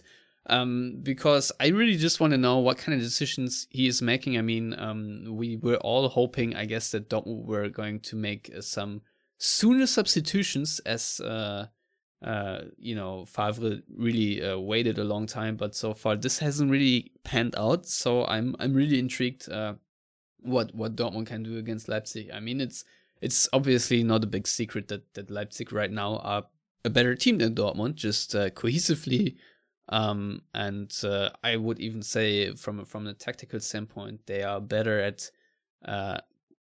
um, 0.47 0.99
because 1.01 1.51
I 1.59 1.67
really 1.67 1.97
just 1.97 2.19
want 2.19 2.31
to 2.31 2.37
know 2.37 2.59
what 2.59 2.77
kind 2.77 2.95
of 2.95 3.03
decisions 3.03 3.67
he 3.69 3.87
is 3.87 4.01
making. 4.01 4.37
I 4.37 4.41
mean, 4.41 4.75
um, 4.77 5.25
we 5.29 5.57
were 5.57 5.77
all 5.77 6.07
hoping, 6.07 6.55
I 6.55 6.65
guess, 6.65 6.91
that 6.91 7.09
Dortmund 7.09 7.45
were 7.45 7.69
going 7.69 7.99
to 8.01 8.15
make 8.15 8.51
uh, 8.55 8.61
some 8.61 9.01
sooner 9.37 9.87
substitutions 9.87 10.79
as. 10.85 11.19
Uh, 11.19 11.67
uh, 12.23 12.61
you 12.77 12.95
know, 12.95 13.23
Favre 13.25 13.81
really 13.95 14.41
uh, 14.41 14.57
waited 14.57 14.97
a 14.97 15.03
long 15.03 15.27
time, 15.27 15.57
but 15.57 15.75
so 15.75 15.93
far 15.93 16.15
this 16.15 16.39
hasn't 16.39 16.71
really 16.71 17.11
panned 17.23 17.53
out. 17.55 17.85
So 17.85 18.25
I'm 18.25 18.55
I'm 18.57 18.73
really 18.73 18.97
intrigued 18.97 19.47
uh, 19.47 19.73
what 20.39 20.73
what 20.73 20.95
Dortmund 20.95 21.27
can 21.27 21.43
do 21.43 21.57
against 21.57 21.87
Leipzig. 21.87 22.31
I 22.33 22.39
mean, 22.39 22.61
it's 22.61 22.83
it's 23.21 23.47
obviously 23.53 24.03
not 24.03 24.23
a 24.23 24.27
big 24.27 24.47
secret 24.47 24.87
that 24.89 25.13
that 25.13 25.29
Leipzig 25.29 25.71
right 25.71 25.91
now 25.91 26.17
are 26.17 26.45
a 26.83 26.89
better 26.89 27.15
team 27.15 27.39
than 27.39 27.55
Dortmund, 27.55 27.95
just 27.95 28.35
uh, 28.35 28.49
cohesively 28.49 29.35
um, 29.89 30.41
and 30.53 30.91
uh, 31.03 31.29
I 31.43 31.57
would 31.57 31.79
even 31.79 32.01
say, 32.01 32.53
from 32.55 32.85
from 32.85 33.07
a 33.07 33.13
tactical 33.13 33.59
standpoint, 33.59 34.25
they 34.25 34.43
are 34.43 34.59
better 34.59 34.99
at 34.99 35.29
uh, 35.85 36.17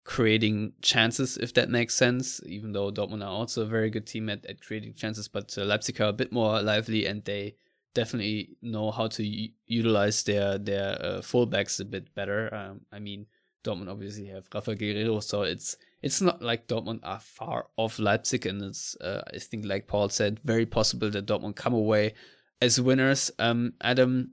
creating 0.04 0.72
chances, 0.80 1.36
if 1.36 1.52
that 1.54 1.68
makes 1.68 1.94
sense. 1.94 2.40
Even 2.46 2.72
though 2.72 2.90
Dortmund 2.90 3.22
are 3.22 3.30
also 3.30 3.62
a 3.62 3.66
very 3.66 3.90
good 3.90 4.06
team 4.06 4.30
at, 4.30 4.46
at 4.46 4.62
creating 4.62 4.94
chances, 4.94 5.28
but 5.28 5.56
uh, 5.58 5.64
Leipzig 5.64 6.00
are 6.00 6.08
a 6.08 6.14
bit 6.14 6.32
more 6.32 6.62
lively, 6.62 7.04
and 7.06 7.24
they 7.24 7.56
definitely 7.92 8.56
know 8.62 8.90
how 8.90 9.06
to 9.08 9.22
u- 9.22 9.50
utilize 9.66 10.22
their 10.22 10.56
their 10.56 10.92
uh, 11.04 11.20
fullbacks 11.20 11.78
a 11.80 11.84
bit 11.84 12.14
better. 12.14 12.52
Um, 12.54 12.80
I 12.90 13.00
mean, 13.00 13.26
Dortmund 13.64 13.90
obviously 13.90 14.26
have 14.28 14.48
Rafa 14.54 14.76
Guerreiro, 14.76 15.22
so 15.22 15.42
it's 15.42 15.76
it's 16.02 16.20
not 16.20 16.42
like 16.42 16.66
Dortmund 16.66 17.00
are 17.02 17.20
far 17.20 17.66
off 17.76 17.98
Leipzig, 17.98 18.46
and 18.46 18.62
it's 18.62 18.96
uh, 18.96 19.22
I 19.32 19.38
think, 19.38 19.66
like 19.66 19.86
Paul 19.86 20.08
said, 20.08 20.40
very 20.44 20.66
possible 20.66 21.10
that 21.10 21.26
Dortmund 21.26 21.56
come 21.56 21.74
away 21.74 22.14
as 22.62 22.80
winners. 22.80 23.30
Um, 23.38 23.74
Adam, 23.80 24.32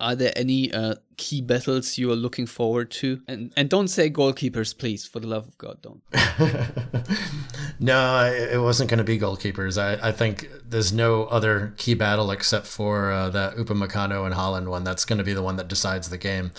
are 0.00 0.16
there 0.16 0.32
any 0.36 0.72
uh, 0.72 0.96
key 1.16 1.40
battles 1.40 1.98
you 1.98 2.10
are 2.10 2.16
looking 2.16 2.46
forward 2.46 2.90
to? 2.92 3.20
And 3.28 3.52
and 3.56 3.68
don't 3.68 3.88
say 3.88 4.10
goalkeepers, 4.10 4.76
please, 4.76 5.06
for 5.06 5.20
the 5.20 5.26
love 5.26 5.46
of 5.46 5.58
God, 5.58 5.82
don't. 5.82 6.02
no, 7.78 8.32
it 8.32 8.60
wasn't 8.60 8.90
going 8.90 8.98
to 8.98 9.04
be 9.04 9.18
goalkeepers. 9.18 9.80
I, 9.80 10.08
I 10.08 10.12
think 10.12 10.48
there's 10.64 10.92
no 10.92 11.24
other 11.24 11.74
key 11.76 11.94
battle 11.94 12.30
except 12.30 12.66
for 12.66 13.12
uh, 13.12 13.28
the 13.30 13.54
Upamecano 13.58 14.24
and 14.24 14.34
Holland 14.34 14.68
one. 14.68 14.82
That's 14.82 15.04
going 15.04 15.18
to 15.18 15.24
be 15.24 15.34
the 15.34 15.42
one 15.42 15.56
that 15.56 15.68
decides 15.68 16.08
the 16.08 16.18
game. 16.18 16.52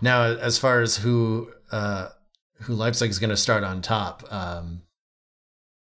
Now, 0.00 0.24
as 0.24 0.58
far 0.58 0.82
as 0.82 0.98
who 0.98 1.52
uh, 1.70 2.08
who 2.60 2.74
Leipzig 2.74 3.10
is 3.10 3.18
going 3.18 3.30
to 3.30 3.36
start 3.36 3.64
on 3.64 3.82
top, 3.82 4.24
um, 4.32 4.82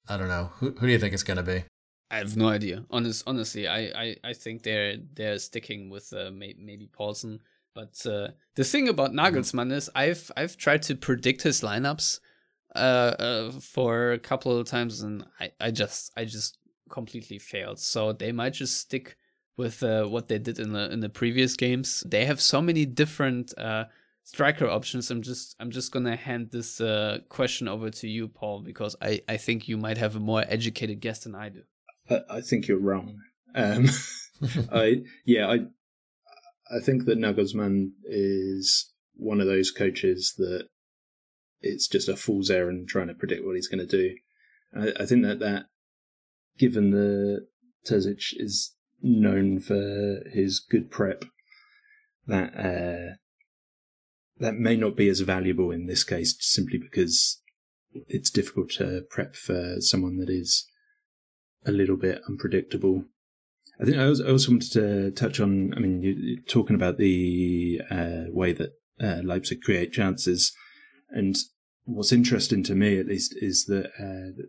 I 0.08 0.16
don't 0.16 0.28
know. 0.28 0.50
Who, 0.56 0.70
who 0.70 0.86
do 0.86 0.92
you 0.92 0.98
think 0.98 1.14
it's 1.14 1.22
going 1.22 1.36
to 1.36 1.42
be? 1.42 1.64
I 2.10 2.18
have 2.18 2.36
no 2.36 2.48
idea. 2.48 2.84
Honest, 2.90 3.24
honestly, 3.26 3.66
I, 3.66 3.78
I, 3.78 4.16
I 4.22 4.32
think 4.34 4.62
they're 4.62 4.96
they're 5.14 5.38
sticking 5.38 5.90
with 5.90 6.12
uh, 6.12 6.30
may, 6.30 6.54
maybe 6.58 6.86
Poulsen. 6.86 7.40
But 7.74 8.06
uh, 8.06 8.28
the 8.54 8.64
thing 8.64 8.88
about 8.88 9.10
mm-hmm. 9.10 9.36
Nagelsmann 9.36 9.72
is 9.72 9.90
I've 9.94 10.30
I've 10.36 10.56
tried 10.56 10.82
to 10.82 10.94
predict 10.94 11.42
his 11.42 11.60
lineups 11.60 12.20
uh, 12.74 12.78
uh, 12.78 13.50
for 13.52 14.12
a 14.12 14.18
couple 14.18 14.56
of 14.56 14.66
times 14.66 15.00
and 15.00 15.24
I, 15.40 15.50
I 15.60 15.70
just 15.70 16.12
I 16.16 16.24
just 16.24 16.58
completely 16.88 17.38
failed. 17.38 17.78
So 17.78 18.12
they 18.12 18.32
might 18.32 18.54
just 18.54 18.78
stick 18.78 19.16
with 19.56 19.82
uh, 19.82 20.04
what 20.04 20.28
they 20.28 20.38
did 20.38 20.58
in 20.58 20.72
the 20.72 20.90
in 20.92 21.00
the 21.00 21.08
previous 21.08 21.56
games. 21.56 22.04
They 22.06 22.24
have 22.26 22.40
so 22.40 22.60
many 22.60 22.86
different 22.86 23.56
uh, 23.58 23.84
striker 24.24 24.66
options. 24.66 25.10
I'm 25.10 25.22
just 25.22 25.54
I'm 25.60 25.70
just 25.70 25.92
gonna 25.92 26.16
hand 26.16 26.50
this 26.50 26.80
uh, 26.80 27.18
question 27.28 27.68
over 27.68 27.90
to 27.90 28.08
you, 28.08 28.28
Paul, 28.28 28.62
because 28.62 28.96
I, 29.00 29.20
I 29.28 29.36
think 29.36 29.68
you 29.68 29.76
might 29.76 29.98
have 29.98 30.16
a 30.16 30.20
more 30.20 30.44
educated 30.48 31.00
guess 31.00 31.20
than 31.20 31.34
I 31.34 31.50
do. 31.50 31.62
I, 32.10 32.20
I 32.28 32.40
think 32.40 32.66
you're 32.66 32.80
wrong. 32.80 33.18
Um, 33.54 33.88
I 34.72 35.02
yeah, 35.24 35.48
I 35.48 35.58
I 36.74 36.80
think 36.80 37.04
that 37.04 37.18
Nagelsmann 37.18 37.90
is 38.04 38.92
one 39.16 39.40
of 39.40 39.46
those 39.46 39.70
coaches 39.70 40.34
that 40.38 40.66
it's 41.60 41.86
just 41.88 42.08
a 42.08 42.16
fool's 42.16 42.50
errand 42.50 42.88
trying 42.88 43.08
to 43.08 43.14
predict 43.14 43.44
what 43.44 43.54
he's 43.54 43.68
going 43.68 43.86
to 43.86 43.86
do. 43.86 44.14
I, 44.76 45.02
I, 45.02 45.06
think 45.06 45.22
that 45.22 45.38
that, 45.38 45.66
given 46.58 46.90
the 46.90 47.46
Terzic 47.88 48.34
is 48.36 48.74
known 49.00 49.60
for 49.60 50.22
his 50.30 50.60
good 50.60 50.90
prep, 50.90 51.24
that 52.26 52.54
uh, 52.56 53.14
that 54.38 54.54
may 54.54 54.76
not 54.76 54.96
be 54.96 55.08
as 55.08 55.20
valuable 55.20 55.70
in 55.70 55.86
this 55.86 56.04
case, 56.04 56.36
simply 56.40 56.78
because 56.78 57.40
it's 58.08 58.30
difficult 58.30 58.70
to 58.70 59.02
prep 59.10 59.36
for 59.36 59.76
someone 59.78 60.18
that 60.18 60.30
is 60.30 60.68
a 61.64 61.72
little 61.72 61.96
bit 61.96 62.20
unpredictable. 62.28 63.04
I 63.80 63.84
think 63.84 63.96
I 63.96 64.06
also, 64.06 64.50
wanted 64.50 64.72
to 64.72 65.10
touch 65.12 65.40
on. 65.40 65.74
I 65.76 65.80
mean, 65.80 66.02
you, 66.02 66.38
are 66.38 66.48
talking 66.48 66.76
about 66.76 66.98
the 66.98 67.80
uh, 67.90 68.24
way 68.28 68.52
that 68.52 68.70
uh, 69.00 69.20
Leipzig 69.24 69.62
create 69.62 69.92
chances, 69.92 70.52
and 71.10 71.36
what's 71.84 72.12
interesting 72.12 72.62
to 72.64 72.74
me, 72.74 72.98
at 72.98 73.06
least, 73.06 73.34
is 73.36 73.64
that 73.66 73.90
uh, 73.98 74.42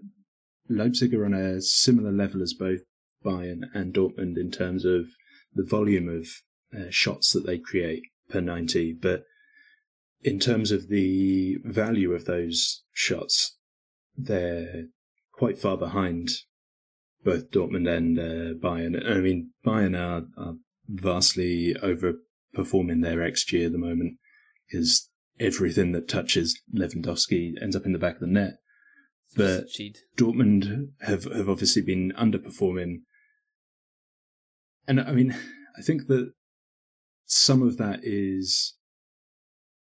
Leipzig 0.69 1.13
are 1.13 1.25
on 1.25 1.33
a 1.33 1.61
similar 1.61 2.11
level 2.11 2.43
as 2.43 2.53
both 2.53 2.81
Bayern 3.23 3.61
and 3.73 3.93
Dortmund 3.93 4.37
in 4.37 4.51
terms 4.51 4.85
of 4.85 5.07
the 5.53 5.65
volume 5.65 6.07
of 6.07 6.27
uh, 6.77 6.89
shots 6.91 7.31
that 7.33 7.47
they 7.47 7.57
create 7.57 8.03
per 8.29 8.41
ninety, 8.41 8.93
but 8.93 9.23
in 10.25 10.39
terms 10.39 10.71
of 10.71 10.89
the 10.89 11.57
value 11.63 12.11
of 12.11 12.25
those 12.25 12.83
shots, 12.91 13.57
they're 14.17 14.85
quite 15.31 15.59
far 15.59 15.77
behind 15.77 16.29
both 17.23 17.51
Dortmund 17.51 17.87
and 17.87 18.17
uh, 18.19 18.57
Bayern. 18.59 19.07
I 19.07 19.19
mean, 19.19 19.51
Bayern 19.63 19.95
are, 19.95 20.25
are 20.35 20.55
vastly 20.87 21.75
overperforming 21.75 23.03
their 23.03 23.17
XG 23.17 23.67
at 23.67 23.71
the 23.71 23.77
moment 23.77 24.17
because 24.67 25.11
everything 25.39 25.91
that 25.91 26.07
touches 26.07 26.59
Lewandowski 26.75 27.61
ends 27.61 27.75
up 27.75 27.85
in 27.85 27.93
the 27.93 27.99
back 27.99 28.15
of 28.15 28.21
the 28.21 28.27
net. 28.27 28.53
But 29.35 29.65
Dortmund 30.17 30.87
have, 31.01 31.25
have 31.25 31.49
obviously 31.49 31.83
been 31.83 32.13
underperforming. 32.17 33.01
And 34.87 34.99
I 34.99 35.11
mean, 35.11 35.35
I 35.77 35.83
think 35.83 36.07
that 36.07 36.31
some 37.25 37.61
of 37.61 37.77
that 37.77 37.99
is 38.01 38.75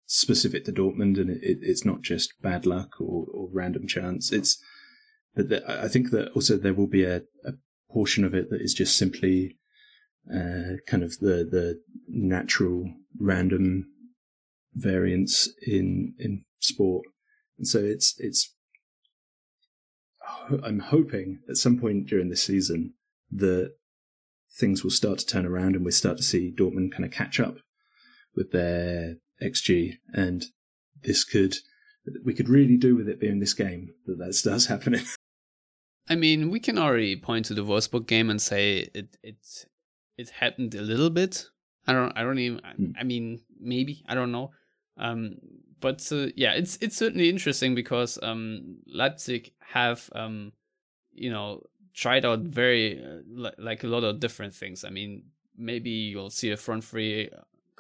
specific 0.07 0.65
to 0.65 0.73
Dortmund 0.73 1.19
and 1.21 1.31
it, 1.31 1.59
it's 1.61 1.85
not 1.85 2.03
just 2.03 2.33
bad 2.41 2.65
luck 2.65 3.01
or, 3.01 3.27
or 3.33 3.49
random 3.53 3.87
chance. 3.87 4.33
It's 4.33 4.59
but 5.35 5.51
the, 5.51 5.63
I 5.71 5.89
think 5.89 6.11
that 6.11 6.33
also 6.33 6.57
there 6.57 6.75
will 6.75 6.87
be 6.87 7.05
a, 7.05 7.23
a, 7.45 7.53
portion 7.89 8.25
of 8.25 8.35
it 8.35 8.51
that 8.51 8.61
is 8.61 8.75
just 8.75 8.99
simply 8.99 9.57
uh, 10.29 10.77
kind 10.87 11.05
of 11.05 11.19
the 11.21 11.47
the 11.49 11.81
natural 12.09 12.85
random 13.19 13.87
variance 14.75 15.49
in 15.67 16.15
in 16.19 16.45
sport, 16.59 17.07
and 17.59 17.67
so 17.67 17.79
it's 17.79 18.15
it's 18.19 18.53
I'm 20.65 20.81
hoping 20.81 21.41
at 21.49 21.57
some 21.57 21.79
point 21.79 22.07
during 22.07 22.29
this 22.29 22.43
season 22.43 22.95
that 23.31 23.73
things 24.59 24.83
will 24.83 24.91
start 24.91 25.19
to 25.19 25.27
turn 25.27 25.47
around 25.47 25.77
and 25.77 25.85
we 25.85 25.91
start 25.91 26.17
to 26.17 26.23
see 26.23 26.55
Dortmund 26.55 26.93
kind 26.93 27.05
of 27.05 27.11
catch 27.11 27.39
up 27.39 27.57
with 28.35 28.53
their 28.53 29.17
XG, 29.43 29.99
and 30.13 30.45
this 31.03 31.25
could 31.25 31.57
we 32.25 32.35
could 32.35 32.49
really 32.49 32.77
do 32.77 32.95
with 32.95 33.09
it 33.09 33.21
being 33.21 33.41
this 33.41 33.55
game 33.55 33.91
that 34.07 34.19
that 34.19 34.35
starts 34.35 34.67
happening. 34.67 35.05
I 36.09 36.15
mean, 36.15 36.51
we 36.51 36.61
can 36.61 36.79
already 36.79 37.17
point 37.17 37.47
to 37.47 37.55
the 37.55 37.65
Wolfsburg 37.65 38.07
game 38.07 38.31
and 38.31 38.41
say 38.41 38.89
it 38.95 39.17
it 39.23 39.67
it 40.17 40.31
happened 40.31 40.75
a 40.75 40.83
little 40.83 41.11
bit. 41.11 41.47
I 41.87 41.93
don't 41.93 42.13
I 42.17 42.23
don't 42.23 42.39
even 42.39 42.61
Hmm. 42.77 42.93
I 42.99 43.05
mean 43.05 43.41
maybe 43.61 44.05
I 44.09 44.15
don't 44.15 44.33
know. 44.33 44.53
Um, 44.99 45.37
but 45.81 46.07
uh, 46.11 46.29
yeah, 46.37 46.53
it's 46.53 46.79
it's 46.81 46.97
certainly 46.97 47.29
interesting 47.29 47.75
because 47.75 48.19
um, 48.23 48.79
Leipzig 48.87 49.53
have 49.61 50.09
um, 50.15 50.53
you 51.13 51.31
know 51.31 51.63
tried 51.95 52.25
out 52.25 52.41
very 52.41 53.03
uh, 53.03 53.23
li- 53.29 53.59
like 53.59 53.85
a 53.85 53.89
lot 53.89 54.05
of 54.05 54.21
different 54.21 54.55
things. 54.55 54.85
I 54.85 54.91
mean, 54.91 55.25
maybe 55.57 55.91
you'll 55.91 56.31
see 56.31 56.51
a 56.51 56.57
front 56.57 56.85
three 56.85 57.31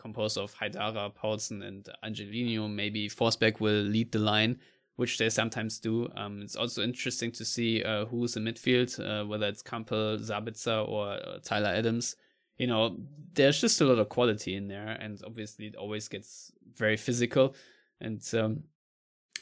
composed 0.06 0.38
of 0.38 0.54
Haidara, 0.58 1.12
Poulsen, 1.20 1.62
and 1.62 1.88
Angelino. 2.02 2.68
Maybe 2.68 3.08
Forsberg 3.08 3.60
will 3.60 3.82
lead 3.96 4.12
the 4.12 4.18
line, 4.18 4.52
which 4.96 5.18
they 5.18 5.30
sometimes 5.30 5.80
do. 5.80 6.08
Um, 6.16 6.42
it's 6.42 6.56
also 6.56 6.82
interesting 6.82 7.32
to 7.32 7.44
see 7.44 7.82
uh, 7.82 8.04
who's 8.06 8.36
in 8.36 8.44
midfield, 8.44 8.90
uh, 9.00 9.26
whether 9.26 9.46
it's 9.46 9.62
Kampl, 9.62 10.18
Sabitzer, 10.30 10.88
or 10.88 11.04
uh, 11.08 11.38
Tyler 11.42 11.72
Adams. 11.80 12.16
You 12.58 12.68
know, 12.68 12.96
there's 13.34 13.60
just 13.60 13.80
a 13.80 13.84
lot 13.84 13.98
of 13.98 14.08
quality 14.08 14.54
in 14.54 14.68
there, 14.68 14.92
and 15.04 15.20
obviously 15.26 15.66
it 15.66 15.76
always 15.76 16.08
gets 16.08 16.52
very 16.76 16.96
physical. 16.96 17.54
And 18.00 18.22
um, 18.34 18.62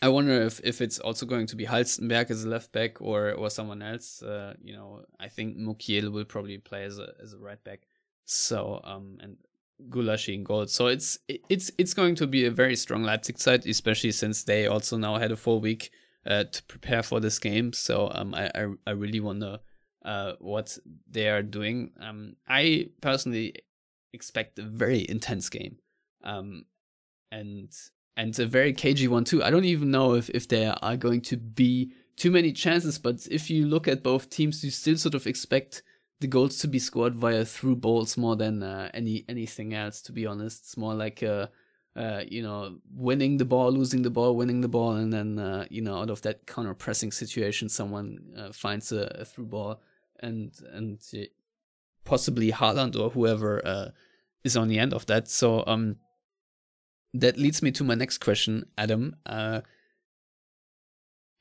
I 0.02 0.08
wonder 0.08 0.42
if, 0.42 0.60
if 0.64 0.80
it's 0.80 0.98
also 0.98 1.26
going 1.26 1.46
to 1.46 1.56
be 1.56 1.66
Halstenberg 1.66 2.30
as 2.30 2.44
a 2.44 2.48
left 2.48 2.72
back 2.72 3.00
or 3.00 3.32
or 3.32 3.50
someone 3.50 3.82
else. 3.82 4.22
Uh, 4.22 4.54
you 4.62 4.74
know, 4.76 5.04
I 5.20 5.28
think 5.28 5.56
Mukiel 5.56 6.10
will 6.10 6.24
probably 6.34 6.58
play 6.58 6.84
as 6.84 6.98
a 6.98 7.08
as 7.22 7.34
a 7.34 7.38
right 7.38 7.62
back. 7.64 7.80
So 8.24 8.80
um 8.84 9.18
and 9.20 9.36
Gulácsi 9.90 10.34
in 10.34 10.44
goal. 10.44 10.66
So 10.66 10.86
it's 10.86 11.18
it's 11.26 11.70
it's 11.78 11.94
going 11.94 12.14
to 12.16 12.26
be 12.26 12.46
a 12.46 12.50
very 12.50 12.76
strong 12.76 13.02
Leipzig 13.02 13.38
side, 13.38 13.66
especially 13.66 14.12
since 14.12 14.44
they 14.44 14.66
also 14.66 14.96
now 14.96 15.18
had 15.18 15.32
a 15.32 15.36
full 15.36 15.60
week 15.60 15.90
uh, 16.26 16.44
to 16.44 16.62
prepare 16.64 17.02
for 17.02 17.20
this 17.20 17.38
game. 17.38 17.72
So 17.72 18.10
um 18.14 18.34
I 18.34 18.50
I, 18.54 18.66
I 18.86 18.90
really 18.92 19.20
wonder 19.20 19.58
uh 20.04 20.32
what 20.38 20.78
they 21.10 21.28
are 21.28 21.42
doing. 21.42 21.90
Um 22.00 22.36
I 22.48 22.90
personally 23.00 23.54
expect 24.12 24.58
a 24.58 24.62
very 24.62 25.06
intense 25.08 25.48
game. 25.48 25.78
Um 26.22 26.66
and 27.32 27.70
and 28.16 28.38
a 28.38 28.46
very 28.46 28.72
cagey 28.72 29.08
one 29.08 29.24
too. 29.24 29.42
I 29.42 29.50
don't 29.50 29.64
even 29.64 29.90
know 29.90 30.14
if 30.14 30.30
if 30.30 30.46
there 30.48 30.74
are 30.82 30.96
going 30.96 31.20
to 31.22 31.36
be 31.36 31.92
too 32.16 32.30
many 32.30 32.52
chances, 32.52 32.96
but 32.98 33.26
if 33.28 33.50
you 33.50 33.66
look 33.66 33.88
at 33.88 34.04
both 34.04 34.30
teams, 34.30 34.62
you 34.62 34.70
still 34.70 34.96
sort 34.96 35.16
of 35.16 35.26
expect 35.26 35.82
the 36.20 36.26
goals 36.26 36.58
to 36.58 36.68
be 36.68 36.78
scored 36.78 37.14
via 37.14 37.44
through 37.44 37.76
balls 37.76 38.16
more 38.16 38.36
than 38.36 38.62
uh, 38.62 38.90
any 38.94 39.24
anything 39.28 39.74
else. 39.74 40.00
To 40.02 40.12
be 40.12 40.26
honest, 40.26 40.60
it's 40.62 40.76
more 40.76 40.94
like 40.94 41.22
a 41.22 41.50
uh, 41.96 42.22
you 42.26 42.42
know 42.42 42.78
winning 42.94 43.36
the 43.36 43.44
ball, 43.44 43.72
losing 43.72 44.02
the 44.02 44.10
ball, 44.10 44.36
winning 44.36 44.60
the 44.60 44.68
ball, 44.68 44.92
and 44.92 45.12
then 45.12 45.38
uh, 45.38 45.66
you 45.70 45.82
know 45.82 45.98
out 45.98 46.10
of 46.10 46.22
that 46.22 46.46
counter 46.46 46.74
pressing 46.74 47.12
situation, 47.12 47.68
someone 47.68 48.18
uh, 48.38 48.52
finds 48.52 48.92
a, 48.92 49.04
a 49.20 49.24
through 49.24 49.46
ball, 49.46 49.80
and 50.20 50.52
and 50.72 51.00
uh, 51.14 51.24
possibly 52.04 52.52
Haaland 52.52 52.98
or 52.98 53.10
whoever 53.10 53.64
uh, 53.66 53.88
is 54.44 54.56
on 54.56 54.68
the 54.68 54.78
end 54.78 54.92
of 54.92 55.06
that. 55.06 55.28
So 55.28 55.64
um 55.66 55.96
that 57.14 57.36
leads 57.36 57.62
me 57.62 57.70
to 57.72 57.84
my 57.84 57.94
next 57.94 58.18
question, 58.18 58.66
Adam. 58.76 59.14
Uh, 59.24 59.60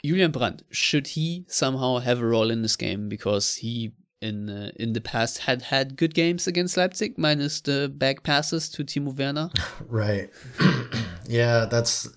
Julian 0.05 0.31
Brandt, 0.31 0.63
should 0.69 1.07
he 1.07 1.45
somehow 1.47 1.97
have 1.97 2.19
a 2.19 2.25
role 2.25 2.51
in 2.51 2.61
this 2.61 2.75
game 2.75 3.09
because 3.09 3.55
he 3.55 3.93
in 4.23 4.49
uh, 4.49 4.71
in 4.77 4.93
the 4.93 5.01
past 5.01 5.39
had 5.39 5.61
had 5.63 5.97
good 5.97 6.13
games 6.13 6.47
against 6.47 6.77
Leipzig, 6.77 7.17
minus 7.17 7.61
the 7.61 7.91
back 7.93 8.23
passes 8.23 8.69
to 8.69 8.83
Timo 8.83 9.15
Werner? 9.15 9.49
Right. 9.87 10.29
yeah, 11.27 11.65
that's 11.65 12.09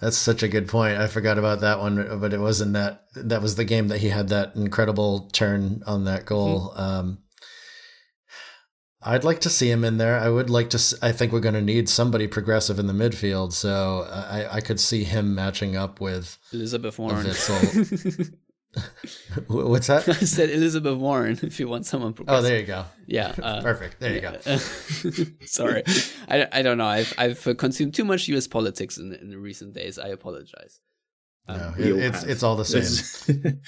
that's 0.00 0.16
such 0.16 0.42
a 0.42 0.48
good 0.48 0.68
point. 0.68 0.98
I 0.98 1.06
forgot 1.06 1.38
about 1.38 1.60
that 1.60 1.78
one, 1.78 2.18
but 2.18 2.32
it 2.32 2.40
wasn't 2.40 2.72
that. 2.72 3.04
That 3.14 3.42
was 3.42 3.54
the 3.54 3.64
game 3.64 3.88
that 3.88 3.98
he 3.98 4.08
had 4.08 4.28
that 4.30 4.56
incredible 4.56 5.28
turn 5.32 5.82
on 5.86 6.04
that 6.04 6.26
goal. 6.26 6.70
Mm-hmm. 6.70 6.80
Um, 6.80 7.18
I'd 9.06 9.24
like 9.24 9.40
to 9.40 9.50
see 9.50 9.70
him 9.70 9.84
in 9.84 9.98
there. 9.98 10.18
I 10.18 10.30
would 10.30 10.48
like 10.48 10.70
to. 10.70 10.98
I 11.02 11.12
think 11.12 11.30
we're 11.32 11.40
going 11.40 11.54
to 11.54 11.62
need 11.62 11.88
somebody 11.88 12.26
progressive 12.26 12.78
in 12.78 12.86
the 12.86 12.94
midfield, 12.94 13.52
so 13.52 14.08
I, 14.10 14.56
I 14.56 14.60
could 14.60 14.80
see 14.80 15.04
him 15.04 15.34
matching 15.34 15.76
up 15.76 16.00
with 16.00 16.38
Elizabeth 16.52 16.98
Warren. 16.98 17.26
What's 19.48 19.86
that? 19.88 20.08
I 20.08 20.12
said 20.14 20.50
Elizabeth 20.50 20.96
Warren. 20.98 21.38
If 21.42 21.58
you 21.60 21.68
want 21.68 21.86
someone 21.86 22.14
Oh, 22.28 22.42
there 22.42 22.58
you 22.60 22.66
go. 22.66 22.84
Yeah. 23.06 23.34
Uh, 23.42 23.60
Perfect. 23.62 24.00
There 24.00 24.14
you 24.14 24.20
go. 24.20 24.36
Sorry, 25.46 25.82
I, 26.28 26.46
I 26.52 26.62
don't 26.62 26.78
know. 26.78 26.86
I've 26.86 27.12
I've 27.18 27.56
consumed 27.58 27.94
too 27.94 28.04
much 28.04 28.28
U.S. 28.28 28.46
politics 28.46 28.96
in 28.98 29.12
in 29.14 29.30
the 29.30 29.38
recent 29.38 29.74
days. 29.74 29.98
I 29.98 30.08
apologize. 30.08 30.80
No, 31.48 31.74
it- 31.78 31.86
it's 31.96 32.20
have. 32.20 32.30
it's 32.30 32.42
all 32.42 32.56
the 32.56 32.64
same. 32.64 33.60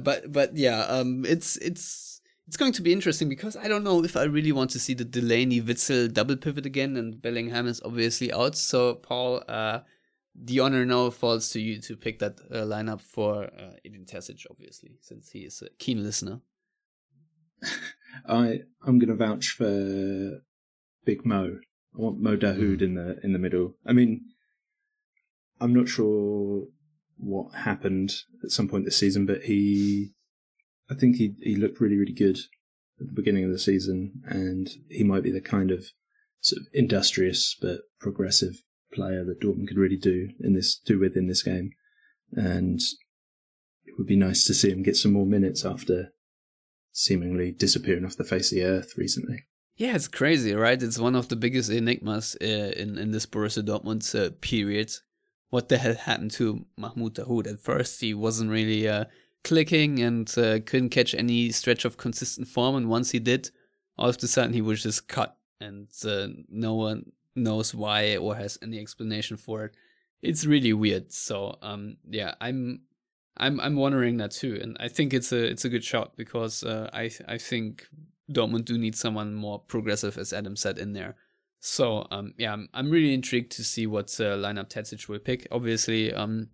But 0.00 0.32
but 0.32 0.56
yeah, 0.56 0.80
um, 0.82 1.24
it's 1.24 1.56
it's 1.58 2.20
it's 2.48 2.56
going 2.56 2.72
to 2.72 2.82
be 2.82 2.92
interesting 2.92 3.28
because 3.28 3.56
I 3.56 3.68
don't 3.68 3.84
know 3.84 4.04
if 4.04 4.16
I 4.16 4.24
really 4.24 4.52
want 4.52 4.70
to 4.70 4.78
see 4.80 4.94
the 4.94 5.04
Delaney 5.04 5.60
Witsel 5.62 6.12
double 6.12 6.36
pivot 6.36 6.66
again, 6.66 6.96
and 6.96 7.20
Bellingham 7.22 7.66
is 7.68 7.80
obviously 7.84 8.32
out. 8.32 8.56
So 8.56 8.94
Paul, 8.94 9.42
uh, 9.48 9.80
the 10.38 10.60
honor 10.60 10.84
now 10.84 11.10
falls 11.10 11.50
to 11.50 11.60
you 11.60 11.80
to 11.80 11.96
pick 11.96 12.18
that 12.18 12.38
uh, 12.50 12.56
lineup 12.56 13.00
for 13.00 13.44
uh, 13.44 13.72
Edin 13.84 14.04
Terzic, 14.04 14.46
obviously, 14.50 14.98
since 15.00 15.30
he 15.30 15.40
is 15.40 15.62
a 15.62 15.70
keen 15.78 16.02
listener. 16.02 16.40
I 18.28 18.60
I'm 18.86 18.98
going 18.98 19.08
to 19.08 19.14
vouch 19.14 19.50
for 19.50 20.40
Big 21.04 21.24
Mo. 21.24 21.58
I 21.94 22.00
want 22.00 22.20
Mo 22.20 22.36
Dahoud 22.36 22.82
in 22.82 22.94
the 22.94 23.18
in 23.22 23.32
the 23.32 23.38
middle. 23.38 23.76
I 23.86 23.92
mean, 23.92 24.26
I'm 25.60 25.74
not 25.74 25.88
sure 25.88 26.64
what 27.16 27.54
happened 27.54 28.12
at 28.44 28.50
some 28.50 28.68
point 28.68 28.84
this 28.84 28.98
season, 28.98 29.24
but 29.24 29.42
he, 29.42 30.12
I 30.90 30.94
think 30.94 31.16
he 31.16 31.34
he 31.40 31.56
looked 31.56 31.80
really 31.80 31.96
really 31.96 32.12
good 32.12 32.38
at 33.00 33.06
the 33.06 33.14
beginning 33.14 33.44
of 33.44 33.50
the 33.50 33.58
season, 33.58 34.22
and 34.26 34.68
he 34.90 35.02
might 35.02 35.22
be 35.22 35.32
the 35.32 35.40
kind 35.40 35.70
of 35.70 35.86
sort 36.40 36.60
of 36.60 36.66
industrious 36.74 37.56
but 37.60 37.80
progressive 38.00 38.62
player 38.96 39.24
that 39.24 39.40
Dortmund 39.40 39.68
could 39.68 39.78
really 39.78 39.96
do 39.96 40.30
in 40.40 40.54
this 40.54 40.76
do 40.76 40.98
with 40.98 41.16
in 41.16 41.28
this 41.28 41.42
game, 41.42 41.70
and 42.32 42.80
it 43.84 43.94
would 43.98 44.06
be 44.06 44.16
nice 44.16 44.44
to 44.44 44.54
see 44.54 44.70
him 44.70 44.82
get 44.82 44.96
some 44.96 45.12
more 45.12 45.26
minutes 45.26 45.64
after 45.64 46.12
seemingly 46.92 47.52
disappearing 47.52 48.04
off 48.04 48.16
the 48.16 48.24
face 48.24 48.50
of 48.50 48.56
the 48.56 48.64
earth 48.64 48.94
recently. 48.96 49.44
Yeah, 49.76 49.94
it's 49.94 50.08
crazy, 50.08 50.54
right? 50.54 50.82
It's 50.82 50.98
one 50.98 51.14
of 51.14 51.28
the 51.28 51.36
biggest 51.36 51.70
enigmas 51.70 52.36
uh, 52.40 52.72
in 52.82 52.98
in 52.98 53.10
this 53.10 53.26
Borussia 53.26 53.62
Dortmund 53.62 54.02
uh, 54.14 54.30
period. 54.40 54.90
What 55.50 55.68
the 55.68 55.78
hell 55.78 55.94
happened 55.94 56.32
to 56.32 56.64
Mahmoud 56.76 57.14
Dahoud? 57.14 57.46
At 57.46 57.60
first, 57.60 58.00
he 58.00 58.14
wasn't 58.14 58.50
really 58.50 58.88
uh, 58.88 59.04
clicking 59.44 60.00
and 60.00 60.28
uh, 60.36 60.58
couldn't 60.66 60.90
catch 60.90 61.14
any 61.14 61.52
stretch 61.52 61.84
of 61.84 61.96
consistent 61.96 62.48
form. 62.48 62.74
And 62.74 62.88
once 62.88 63.12
he 63.12 63.20
did, 63.20 63.50
all 63.96 64.08
of 64.08 64.16
a 64.22 64.26
sudden 64.26 64.54
he 64.54 64.62
was 64.62 64.82
just 64.82 65.08
cut, 65.08 65.36
and 65.60 65.88
uh, 66.04 66.28
no 66.48 66.74
one 66.74 67.12
knows 67.36 67.74
why 67.74 68.16
or 68.16 68.34
has 68.36 68.58
any 68.62 68.80
explanation 68.80 69.36
for 69.36 69.66
it. 69.66 69.74
It's 70.22 70.46
really 70.46 70.72
weird. 70.72 71.12
So, 71.12 71.58
um, 71.62 71.98
yeah, 72.08 72.34
I'm 72.40 72.80
I'm 73.36 73.60
I'm 73.60 73.76
wondering 73.76 74.16
that 74.16 74.30
too, 74.30 74.58
and 74.60 74.76
I 74.80 74.88
think 74.88 75.12
it's 75.12 75.30
a 75.32 75.44
it's 75.44 75.64
a 75.64 75.68
good 75.68 75.84
shot 75.84 76.16
because 76.16 76.64
uh, 76.64 76.90
I 76.92 77.10
I 77.28 77.38
think 77.38 77.86
Dortmund 78.32 78.64
do 78.64 78.78
need 78.78 78.96
someone 78.96 79.34
more 79.34 79.60
progressive, 79.60 80.16
as 80.18 80.32
Adam 80.32 80.56
said 80.56 80.78
in 80.78 80.94
there. 80.94 81.16
So 81.60 82.06
um 82.10 82.34
yeah, 82.38 82.52
I'm, 82.52 82.68
I'm 82.74 82.90
really 82.90 83.14
intrigued 83.14 83.52
to 83.52 83.64
see 83.64 83.86
what 83.86 84.08
uh, 84.20 84.36
lineup 84.36 84.70
Terzic 84.70 85.08
will 85.08 85.18
pick. 85.18 85.46
Obviously, 85.50 86.12
um, 86.12 86.48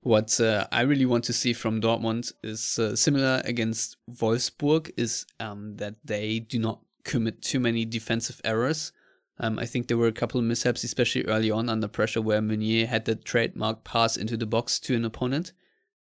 what 0.00 0.40
uh, 0.40 0.66
I 0.72 0.82
really 0.82 1.06
want 1.06 1.24
to 1.24 1.32
see 1.32 1.52
from 1.52 1.80
Dortmund 1.80 2.32
is 2.42 2.78
uh, 2.78 2.96
similar 2.96 3.42
against 3.44 3.96
Wolfsburg 4.10 4.90
is 4.96 5.26
um 5.40 5.76
that 5.76 5.94
they 6.04 6.40
do 6.40 6.58
not 6.58 6.80
commit 7.04 7.40
too 7.42 7.60
many 7.60 7.84
defensive 7.84 8.40
errors. 8.44 8.92
Um, 9.40 9.58
I 9.58 9.66
think 9.66 9.86
there 9.86 9.96
were 9.96 10.08
a 10.08 10.12
couple 10.12 10.40
of 10.40 10.46
mishaps, 10.46 10.84
especially 10.84 11.24
early 11.24 11.50
on 11.50 11.68
under 11.68 11.88
pressure, 11.88 12.20
where 12.20 12.42
Meunier 12.42 12.86
had 12.86 13.04
the 13.04 13.14
trademark 13.14 13.84
pass 13.84 14.16
into 14.16 14.36
the 14.36 14.46
box 14.46 14.80
to 14.80 14.96
an 14.96 15.04
opponent. 15.04 15.52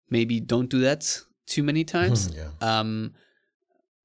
Maybe 0.09 0.39
don't 0.39 0.69
do 0.69 0.79
that 0.81 1.21
too 1.45 1.63
many 1.63 1.83
times. 1.97 2.35
yeah. 2.35 2.49
Um, 2.61 3.13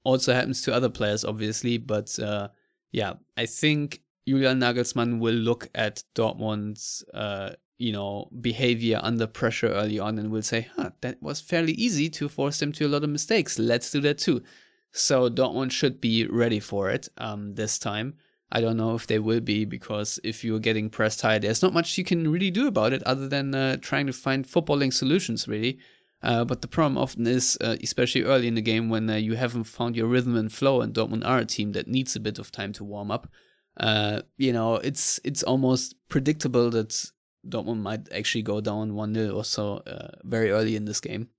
also 0.05 0.35
happens 0.35 0.62
to 0.62 0.74
other 0.74 0.89
players, 0.89 1.24
obviously, 1.24 1.78
but 1.78 2.18
uh, 2.18 2.49
yeah, 2.91 3.14
I 3.37 3.47
think 3.47 4.03
Julian 4.26 4.61
Nagelsmann 4.61 5.18
will 5.18 5.35
look 5.35 5.68
at 5.74 6.03
Dortmund's 6.14 7.05
uh, 7.14 7.51
you 7.78 7.93
know 7.93 8.28
behavior 8.41 9.01
under 9.03 9.26
pressure 9.26 9.68
early 9.68 9.99
on 9.99 10.18
and 10.18 10.30
will 10.30 10.43
say, 10.43 10.68
"Huh, 10.76 10.91
that 11.01 11.22
was 11.22 11.41
fairly 11.41 11.72
easy 11.72 12.09
to 12.11 12.28
force 12.28 12.59
them 12.59 12.72
to 12.72 12.87
a 12.87 12.89
lot 12.89 13.05
of 13.05 13.11
mistakes. 13.11 13.59
Let's 13.59 13.91
do 13.91 14.01
that 14.03 14.18
too." 14.18 14.43
So 14.93 15.30
Dortmund 15.30 15.72
should 15.72 16.01
be 16.01 16.26
ready 16.26 16.61
for 16.61 16.91
it 16.91 17.09
um, 17.16 17.55
this 17.55 17.78
time. 17.78 18.14
I 18.55 18.61
don't 18.61 18.76
know 18.76 18.94
if 18.94 19.07
they 19.07 19.18
will 19.18 19.40
be 19.40 19.64
because 19.64 20.20
if 20.22 20.44
you're 20.44 20.59
getting 20.59 20.90
pressed 20.90 21.22
high, 21.22 21.38
there's 21.38 21.62
not 21.62 21.72
much 21.72 21.96
you 21.96 22.05
can 22.05 22.30
really 22.30 22.50
do 22.50 22.66
about 22.66 22.92
it 22.92 23.03
other 23.05 23.26
than 23.26 23.55
uh, 23.55 23.78
trying 23.80 24.07
to 24.07 24.12
find 24.12 24.46
footballing 24.46 24.92
solutions, 24.92 25.48
really. 25.48 25.78
Uh, 26.22 26.44
but 26.44 26.61
the 26.61 26.68
problem 26.68 26.98
often 26.98 27.26
is, 27.26 27.57
uh, 27.62 27.76
especially 27.82 28.22
early 28.22 28.46
in 28.46 28.55
the 28.55 28.61
game, 28.61 28.90
when 28.90 29.09
uh, 29.09 29.16
you 29.16 29.34
haven't 29.36 29.64
found 29.64 29.96
your 29.96 30.07
rhythm 30.07 30.36
and 30.36 30.53
flow, 30.53 30.82
and 30.82 30.94
Dortmund 30.94 31.26
are 31.26 31.38
a 31.38 31.46
team 31.46 31.72
that 31.72 31.88
needs 31.88 32.14
a 32.14 32.20
bit 32.20 32.38
of 32.38 32.53
time 32.53 32.74
to 32.74 32.84
warm 32.84 33.11
up. 33.11 33.26
Uh, 33.78 34.20
you 34.36 34.53
know, 34.53 34.76
it's 34.76 35.18
it's 35.24 35.42
almost 35.42 35.94
predictable 36.11 36.68
that 36.70 37.11
Dortmund 37.48 37.80
might 37.80 38.12
actually 38.12 38.42
go 38.42 38.61
down 38.61 38.94
one 38.94 39.14
0 39.14 39.34
or 39.34 39.44
so 39.44 39.78
uh, 39.86 40.09
very 40.22 40.50
early 40.50 40.76
in 40.76 40.84
this 40.84 41.00
game. 41.00 41.30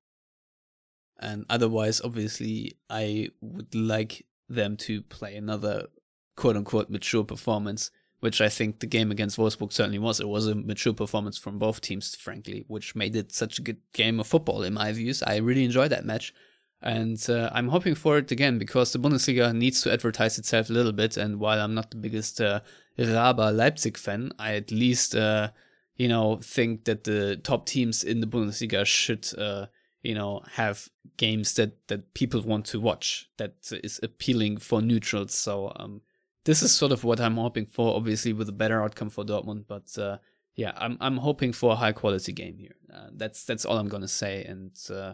And 1.20 1.46
otherwise, 1.48 2.02
obviously, 2.04 2.74
I 2.90 3.30
would 3.40 3.74
like 3.76 4.26
them 4.50 4.76
to 4.78 5.04
play 5.04 5.36
another 5.36 5.88
quote 6.36 6.58
unquote 6.58 6.90
mature 6.90 7.24
performance 7.24 7.92
which 8.24 8.40
I 8.40 8.48
think 8.48 8.80
the 8.80 8.88
game 8.88 9.12
against 9.12 9.38
Wolfsburg 9.38 9.74
certainly 9.74 10.00
was. 10.00 10.22
It 10.22 10.30
was 10.30 10.48
a 10.48 10.56
mature 10.56 10.94
performance 10.94 11.38
from 11.38 11.60
both 11.60 11.82
teams, 11.82 12.16
frankly, 12.16 12.64
which 12.70 12.96
made 12.96 13.18
it 13.18 13.34
such 13.34 13.60
a 13.60 13.62
good 13.62 13.80
game 13.92 14.18
of 14.18 14.28
football 14.28 14.64
in 14.64 14.76
my 14.76 14.94
views. 14.94 15.22
I 15.22 15.36
really 15.40 15.66
enjoyed 15.66 15.92
that 15.92 16.06
match. 16.06 16.34
And 16.82 17.22
uh, 17.30 17.50
I'm 17.52 17.68
hoping 17.68 17.96
for 17.96 18.18
it 18.18 18.32
again 18.32 18.58
because 18.60 18.94
the 18.94 19.00
Bundesliga 19.00 19.54
needs 19.54 19.82
to 19.82 19.92
advertise 19.92 20.40
itself 20.40 20.70
a 20.70 20.74
little 20.74 20.94
bit. 20.94 21.18
And 21.18 21.38
while 21.38 21.60
I'm 21.60 21.74
not 21.74 21.92
the 21.92 21.98
biggest 21.98 22.40
uh, 22.40 22.62
Raba 22.98 23.54
Leipzig 23.54 23.98
fan, 23.98 24.32
I 24.40 24.56
at 24.56 24.72
least, 24.72 25.18
uh, 25.18 25.50
you 25.98 26.08
know, 26.08 26.40
think 26.42 26.86
that 26.86 27.04
the 27.04 27.42
top 27.44 27.66
teams 27.66 28.06
in 28.06 28.22
the 28.22 28.28
Bundesliga 28.28 28.86
should, 28.86 29.28
uh, 29.38 29.66
you 30.02 30.16
know, 30.16 30.44
have 30.54 30.88
games 31.18 31.56
that, 31.56 31.74
that 31.90 32.14
people 32.14 32.42
want 32.42 32.68
to 32.68 32.80
watch 32.80 33.30
that 33.36 33.56
is 33.84 34.00
appealing 34.02 34.60
for 34.60 34.82
neutrals. 34.82 35.34
So, 35.34 35.74
um, 35.76 36.00
this 36.46 36.62
is 36.62 36.72
sort 36.72 36.92
of 36.92 37.04
what 37.04 37.20
I'm 37.20 37.38
hoping 37.38 37.66
for, 37.66 37.96
obviously 37.96 38.34
with 38.34 38.50
a 38.50 38.54
better 38.54 38.84
outcome 38.84 39.10
for 39.10 39.24
Dortmund. 39.24 39.66
But 39.68 39.98
uh, 39.98 40.18
yeah, 40.56 40.74
I'm 40.76 40.98
I'm 41.00 41.18
hoping 41.18 41.54
for 41.54 41.74
a 41.74 41.76
high 41.76 41.92
quality 41.92 42.32
game 42.32 42.58
here. 42.58 42.76
Uh, 42.94 43.08
that's 43.14 43.46
that's 43.46 43.66
all 43.66 43.78
I'm 43.78 43.90
gonna 43.90 44.08
say. 44.08 44.44
And 44.44 44.72
uh, 44.90 45.14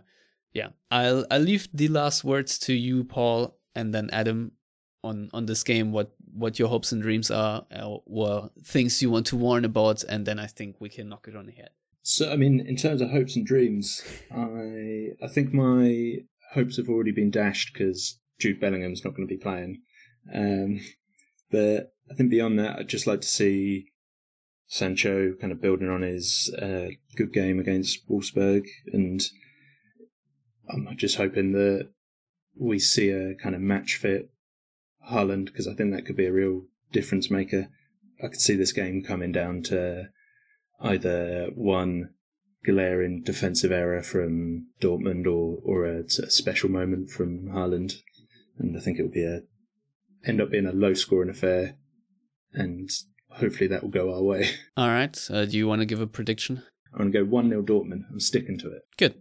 yeah, 0.53 0.69
I'll 0.91 1.25
I'll 1.31 1.41
leave 1.41 1.67
the 1.73 1.87
last 1.87 2.23
words 2.23 2.57
to 2.59 2.73
you, 2.73 3.03
Paul, 3.03 3.57
and 3.75 3.93
then 3.93 4.09
Adam 4.11 4.53
on 5.03 5.29
on 5.33 5.45
this 5.45 5.63
game. 5.63 5.91
What 5.91 6.11
what 6.33 6.59
your 6.59 6.67
hopes 6.67 6.91
and 6.91 7.01
dreams 7.01 7.31
are, 7.31 7.65
or 8.05 8.49
things 8.63 9.01
you 9.01 9.09
want 9.09 9.27
to 9.27 9.37
warn 9.37 9.65
about, 9.65 10.03
and 10.03 10.25
then 10.25 10.39
I 10.39 10.47
think 10.47 10.77
we 10.79 10.89
can 10.89 11.09
knock 11.09 11.27
it 11.27 11.35
on 11.35 11.45
the 11.45 11.53
head. 11.53 11.69
So 12.01 12.31
I 12.31 12.35
mean, 12.35 12.59
in 12.59 12.75
terms 12.75 13.01
of 13.01 13.11
hopes 13.11 13.35
and 13.35 13.45
dreams, 13.45 14.03
I 14.31 15.09
I 15.23 15.27
think 15.27 15.53
my 15.53 16.15
hopes 16.53 16.77
have 16.77 16.89
already 16.89 17.11
been 17.11 17.29
dashed 17.29 17.73
because 17.73 18.19
Jude 18.39 18.59
Bellingham's 18.59 19.05
not 19.05 19.15
going 19.15 19.27
to 19.27 19.33
be 19.33 19.41
playing. 19.41 19.81
Um, 20.33 20.79
but 21.51 21.93
I 22.09 22.15
think 22.15 22.29
beyond 22.29 22.59
that, 22.59 22.79
I'd 22.79 22.89
just 22.89 23.07
like 23.07 23.21
to 23.21 23.27
see 23.27 23.87
Sancho 24.67 25.33
kind 25.39 25.51
of 25.51 25.61
building 25.61 25.89
on 25.89 26.01
his 26.01 26.53
uh, 26.61 26.89
good 27.15 27.33
game 27.33 27.59
against 27.59 28.07
Wolfsburg, 28.09 28.67
and 28.93 29.21
I'm 30.69 30.95
just 30.97 31.17
hoping 31.17 31.53
that 31.53 31.89
we 32.55 32.77
see 32.79 33.09
a 33.09 33.35
kind 33.35 33.55
of 33.55 33.61
match 33.61 33.95
fit 33.95 34.29
Haaland 35.09 35.45
because 35.45 35.67
I 35.67 35.73
think 35.73 35.91
that 35.93 36.05
could 36.05 36.17
be 36.17 36.25
a 36.25 36.33
real 36.33 36.63
difference 36.91 37.31
maker. 37.31 37.69
I 38.23 38.27
could 38.27 38.41
see 38.41 38.55
this 38.55 38.73
game 38.73 39.03
coming 39.03 39.31
down 39.31 39.63
to 39.63 40.09
either 40.81 41.49
one 41.55 42.09
glaring 42.65 43.21
defensive 43.23 43.71
error 43.71 44.03
from 44.03 44.67
Dortmund 44.81 45.25
or 45.25 45.59
or 45.63 45.85
a, 45.85 46.03
a 46.03 46.29
special 46.29 46.69
moment 46.69 47.09
from 47.09 47.47
Haaland, 47.49 47.93
and 48.57 48.77
I 48.77 48.81
think 48.81 48.99
it 48.99 49.03
would 49.03 49.13
be 49.13 49.25
a 49.25 49.41
end 50.25 50.41
up 50.41 50.51
being 50.51 50.65
a 50.65 50.71
low 50.71 50.93
scoring 50.93 51.29
affair, 51.29 51.75
and 52.53 52.89
hopefully 53.31 53.67
that 53.67 53.83
will 53.83 53.89
go 53.89 54.13
our 54.13 54.21
way. 54.21 54.49
All 54.77 54.89
right. 54.89 55.17
Uh, 55.29 55.45
do 55.45 55.57
you 55.57 55.67
want 55.67 55.81
to 55.81 55.85
give 55.85 56.01
a 56.01 56.07
prediction? 56.07 56.63
I'm 56.93 57.11
going 57.11 57.11
to 57.11 57.19
go 57.19 57.25
1 57.25 57.49
0 57.49 57.61
Dortmund. 57.63 58.03
I'm 58.11 58.19
sticking 58.19 58.57
to 58.59 58.71
it. 58.71 58.81
Good. 58.97 59.15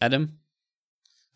Adam? 0.00 0.38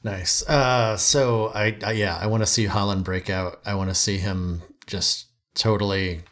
Nice. 0.03 0.49
Uh, 0.49 0.97
so 0.97 1.49
I, 1.55 1.77
I 1.85 1.93
yeah, 1.93 2.17
I 2.17 2.27
want 2.27 2.43
to 2.43 2.47
see 2.47 2.67
Holland 2.67 3.05
break 3.05 3.29
out. 3.29 3.61
I 3.67 3.75
want 3.75 3.91
to 3.91 3.95
see 3.95 4.19
him 4.19 4.63
just 4.87 5.27
totally 5.55 6.23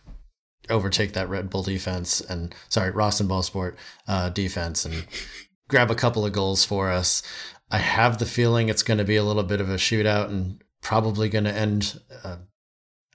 overtake 0.71 1.13
that 1.15 1.29
Red 1.29 1.51
Bull 1.51 1.63
defense 1.63 2.21
and 2.21 2.55
sorry, 2.69 2.91
Ross 2.91 3.21
and 3.21 3.29
Rasenballsport 3.29 3.75
uh, 4.07 4.31
defense 4.31 4.85
and 4.85 5.07
grab 5.69 5.91
a 5.91 5.95
couple 5.95 6.25
of 6.25 6.33
goals 6.33 6.65
for 6.65 6.91
us. 6.91 7.23
I 7.71 7.79
have 7.79 8.19
the 8.19 8.27
feeling 8.27 8.69
it's 8.69 8.83
going 8.83 8.99
to 8.99 9.05
be 9.05 9.17
a 9.17 9.25
little 9.25 9.43
bit 9.43 9.61
of 9.61 9.69
a 9.69 9.75
shootout 9.75 10.29
and 10.29 10.63
probably 10.89 11.28
going 11.28 11.45
to 11.45 11.55
end. 11.55 12.01
Uh, 12.24 12.36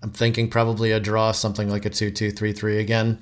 I'm 0.03 0.11
thinking 0.11 0.47
probably 0.47 0.91
a 0.91 0.99
draw, 0.99 1.31
something 1.31 1.69
like 1.69 1.85
a 1.85 1.89
2 1.89 2.11
2 2.11 2.31
3 2.31 2.53
3 2.53 2.77
again. 2.77 3.19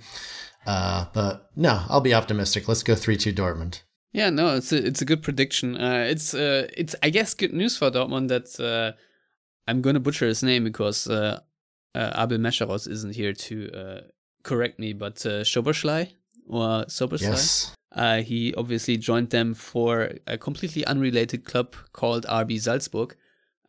Uh, 0.68 1.06
but 1.14 1.50
no, 1.56 1.82
I'll 1.88 2.02
be 2.02 2.14
optimistic. 2.14 2.68
Let's 2.68 2.84
go 2.84 2.94
3 2.94 3.16
2 3.16 3.32
Dortmund. 3.32 3.82
Yeah, 4.12 4.30
no, 4.30 4.58
it's 4.58 4.74
a, 4.74 4.86
it's 4.86 5.02
a 5.02 5.06
good 5.06 5.24
prediction. 5.24 5.78
Uh, 5.78 6.06
it's 6.10 6.34
uh, 6.34 6.68
it's 6.76 6.96
I 7.02 7.12
guess 7.12 7.34
good 7.34 7.54
news 7.54 7.78
for 7.78 7.90
Dortmund 7.90 8.28
that 8.28 8.60
uh, 8.60 8.92
I'm 9.68 9.82
going 9.82 9.94
to 9.94 10.02
butcher 10.02 10.28
his 10.28 10.44
name 10.44 10.66
because 10.66 11.08
uh, 11.08 11.40
uh, 11.96 12.12
Abel 12.18 12.38
Mescharos 12.38 12.90
isn't 12.90 13.16
here 13.16 13.32
to 13.32 13.72
uh, 13.72 14.02
correct 14.44 14.80
me, 14.80 14.92
but 14.92 15.26
uh, 15.26 15.44
Schoberschlei 15.46 16.12
or 16.50 16.86
Soberschlei. 16.88 17.22
Yes. 17.22 17.74
Uh, 17.94 18.22
he 18.22 18.54
obviously 18.56 18.98
joined 18.98 19.30
them 19.30 19.54
for 19.54 20.12
a 20.28 20.38
completely 20.38 20.86
unrelated 20.86 21.46
club 21.46 21.74
called 21.94 22.26
RB 22.26 22.60
Salzburg. 22.60 23.16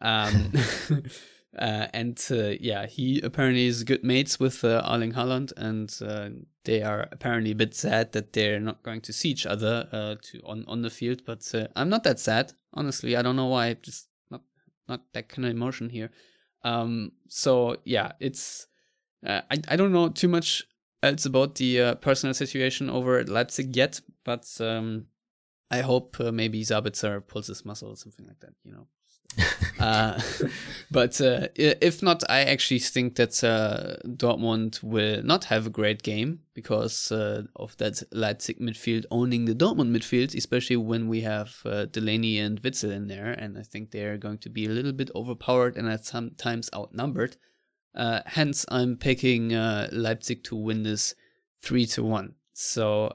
Um, 0.02 0.52
uh, 1.58 1.86
and 1.94 2.20
uh, 2.30 2.54
yeah, 2.60 2.86
he 2.86 3.20
apparently 3.20 3.66
is 3.66 3.84
good 3.84 4.04
mates 4.04 4.38
with 4.38 4.62
uh, 4.64 4.82
Erling 4.84 5.14
and 5.56 5.96
uh, 6.04 6.28
they 6.64 6.82
are 6.82 7.08
apparently 7.12 7.52
a 7.52 7.54
bit 7.56 7.74
sad 7.74 8.12
that 8.12 8.32
they're 8.32 8.60
not 8.60 8.82
going 8.82 9.00
to 9.02 9.12
see 9.12 9.30
each 9.30 9.46
other 9.46 9.88
uh, 9.92 10.16
to 10.22 10.40
on 10.44 10.64
on 10.66 10.82
the 10.82 10.90
field. 10.90 11.22
But 11.24 11.50
uh, 11.54 11.68
I'm 11.76 11.88
not 11.88 12.04
that 12.04 12.18
sad, 12.18 12.52
honestly. 12.74 13.16
I 13.16 13.22
don't 13.22 13.36
know 13.36 13.46
why. 13.46 13.74
Just 13.74 14.08
not 14.30 14.42
not 14.88 15.12
that 15.14 15.28
kind 15.28 15.46
of 15.46 15.52
emotion 15.52 15.88
here. 15.88 16.10
Um, 16.64 17.12
so 17.28 17.76
yeah, 17.84 18.12
it's 18.20 18.66
I 19.24 19.42
I 19.68 19.76
don't 19.76 19.92
know 19.92 20.08
too 20.08 20.28
much 20.28 20.64
else 21.02 21.26
about 21.26 21.54
the 21.54 21.96
personal 22.00 22.34
situation 22.34 22.90
over 22.90 23.18
at 23.18 23.28
Leipzig 23.28 23.76
yet, 23.76 24.00
but 24.24 24.48
um, 24.60 25.06
I 25.70 25.80
hope 25.80 26.18
maybe 26.20 26.64
Sabitzer 26.64 27.26
pulls 27.26 27.46
his 27.46 27.64
muscle 27.64 27.90
or 27.90 27.96
something 27.96 28.26
like 28.26 28.40
that. 28.40 28.54
You 28.64 28.72
know, 28.72 28.86
uh, 29.80 30.20
but 30.90 31.20
uh, 31.20 31.48
if 31.56 32.02
not, 32.02 32.22
I 32.28 32.40
actually 32.40 32.80
think 32.80 33.16
that 33.16 33.42
uh, 33.42 33.96
Dortmund 34.06 34.82
will 34.82 35.22
not 35.22 35.44
have 35.44 35.66
a 35.66 35.70
great 35.70 36.02
game 36.02 36.40
because 36.54 37.10
uh, 37.12 37.42
of 37.56 37.76
that 37.78 38.02
Leipzig 38.12 38.58
midfield 38.58 39.04
owning 39.10 39.44
the 39.44 39.54
Dortmund 39.54 39.96
midfield, 39.96 40.36
especially 40.36 40.76
when 40.76 41.08
we 41.08 41.22
have 41.22 41.56
uh, 41.64 41.86
Delaney 41.86 42.38
and 42.38 42.60
Witsel 42.62 42.92
in 42.92 43.08
there. 43.08 43.32
And 43.32 43.58
I 43.58 43.62
think 43.62 43.90
they're 43.90 44.18
going 44.18 44.38
to 44.38 44.50
be 44.50 44.66
a 44.66 44.70
little 44.70 44.92
bit 44.92 45.10
overpowered 45.14 45.76
and 45.76 45.88
at 45.88 46.04
some 46.04 46.32
times 46.32 46.70
outnumbered. 46.74 47.36
Uh, 47.94 48.20
hence, 48.26 48.64
I'm 48.68 48.96
picking 48.96 49.50
Leipzig 49.50 50.44
to 50.44 50.56
win 50.56 50.82
this 50.82 51.14
3 51.62 51.86
to 51.86 52.02
1. 52.02 52.34
So, 52.54 53.12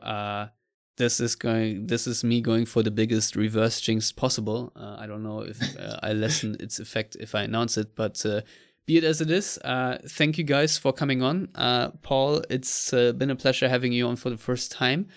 this 0.98 1.20
is 1.20 1.36
going 1.36 1.88
this 1.88 2.08
is 2.08 2.24
me 2.24 2.42
going 2.42 2.66
for 2.66 2.84
the 2.84 2.92
biggest 2.92 3.36
reverse 3.36 3.80
jinx 3.80 4.12
possible. 4.12 4.72
Uh, 4.76 4.98
i 5.00 5.08
don't 5.08 5.24
know 5.24 5.42
if 5.42 5.60
uh, 5.80 6.00
i 6.04 6.12
lessen 6.12 6.58
its 6.60 6.80
effect 6.80 7.16
if 7.20 7.36
i 7.36 7.44
announce 7.44 7.78
it 7.78 7.96
but 7.96 8.24
uh, 8.26 8.42
be 8.86 8.98
it 8.98 9.04
as 9.04 9.22
it 9.22 9.32
is 9.32 9.58
uh, 9.64 9.98
thank 10.10 10.38
you 10.38 10.44
guys 10.44 10.78
for 10.78 10.92
coming 10.92 11.22
on. 11.22 11.50
Uh, 11.56 11.90
paul 12.02 12.42
it's 12.50 12.94
uh, 12.94 13.12
been 13.14 13.30
a 13.30 13.36
pleasure 13.36 13.70
having 13.70 13.94
you 13.94 14.08
on 14.08 14.16
for 14.16 14.30
the 14.30 14.38
first 14.38 14.72
time. 14.72 15.08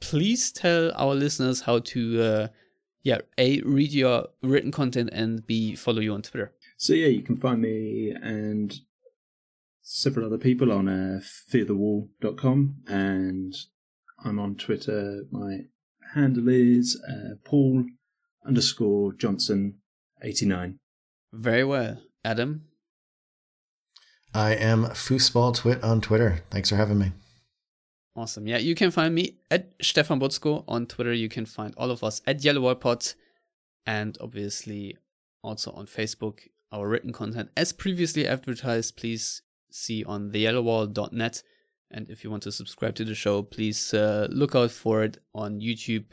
Please 0.00 0.50
tell 0.50 0.92
our 0.96 1.14
listeners 1.14 1.60
how 1.62 1.78
to 1.80 2.48
yeah 3.02 3.18
a 3.38 3.60
read 3.62 3.92
your 3.92 4.28
written 4.42 4.70
content 4.70 5.10
and 5.12 5.46
b 5.46 5.74
follow 5.74 6.00
you 6.00 6.14
on 6.14 6.22
twitter. 6.22 6.52
So 6.76 6.94
yeah 6.94 7.08
you 7.08 7.22
can 7.22 7.36
find 7.36 7.60
me 7.60 8.14
and 8.22 8.74
several 9.82 10.26
other 10.26 10.38
people 10.38 10.72
on 10.72 10.88
uh, 10.88 11.20
fearthewall.com 11.50 12.76
and 12.86 13.54
I'm 14.24 14.38
on 14.38 14.56
Twitter. 14.56 15.24
My 15.30 15.60
handle 16.14 16.48
is 16.48 17.00
uh, 17.08 17.34
Paul 17.44 17.84
underscore 18.46 19.12
Johnson 19.14 19.78
89. 20.22 20.78
Very 21.32 21.64
well. 21.64 21.98
Adam? 22.24 22.66
I 24.34 24.54
am 24.54 24.84
Foosball 24.84 25.56
Twit 25.56 25.82
on 25.82 26.00
Twitter. 26.00 26.42
Thanks 26.50 26.70
for 26.70 26.76
having 26.76 26.98
me. 26.98 27.12
Awesome. 28.14 28.46
Yeah, 28.46 28.58
you 28.58 28.74
can 28.74 28.90
find 28.90 29.14
me 29.14 29.36
at 29.50 29.72
Stefan 29.80 30.20
Buczko 30.20 30.64
on 30.68 30.86
Twitter. 30.86 31.12
You 31.12 31.28
can 31.28 31.46
find 31.46 31.74
all 31.76 31.90
of 31.90 32.04
us 32.04 32.20
at 32.26 32.44
Yellow 32.44 32.60
Wall 32.60 32.74
Pod 32.74 33.06
and 33.86 34.16
obviously 34.20 34.96
also 35.42 35.72
on 35.72 35.86
Facebook. 35.86 36.40
Our 36.70 36.88
written 36.88 37.12
content, 37.12 37.50
as 37.54 37.70
previously 37.70 38.26
advertised, 38.26 38.96
please 38.96 39.42
see 39.70 40.04
on 40.04 40.30
theyellowwall.net. 40.30 41.42
And 41.92 42.08
if 42.08 42.24
you 42.24 42.30
want 42.30 42.42
to 42.44 42.52
subscribe 42.52 42.94
to 42.96 43.04
the 43.04 43.14
show, 43.14 43.42
please 43.42 43.92
uh, 43.92 44.26
look 44.30 44.54
out 44.54 44.70
for 44.70 45.04
it 45.04 45.18
on 45.34 45.60
YouTube, 45.60 46.06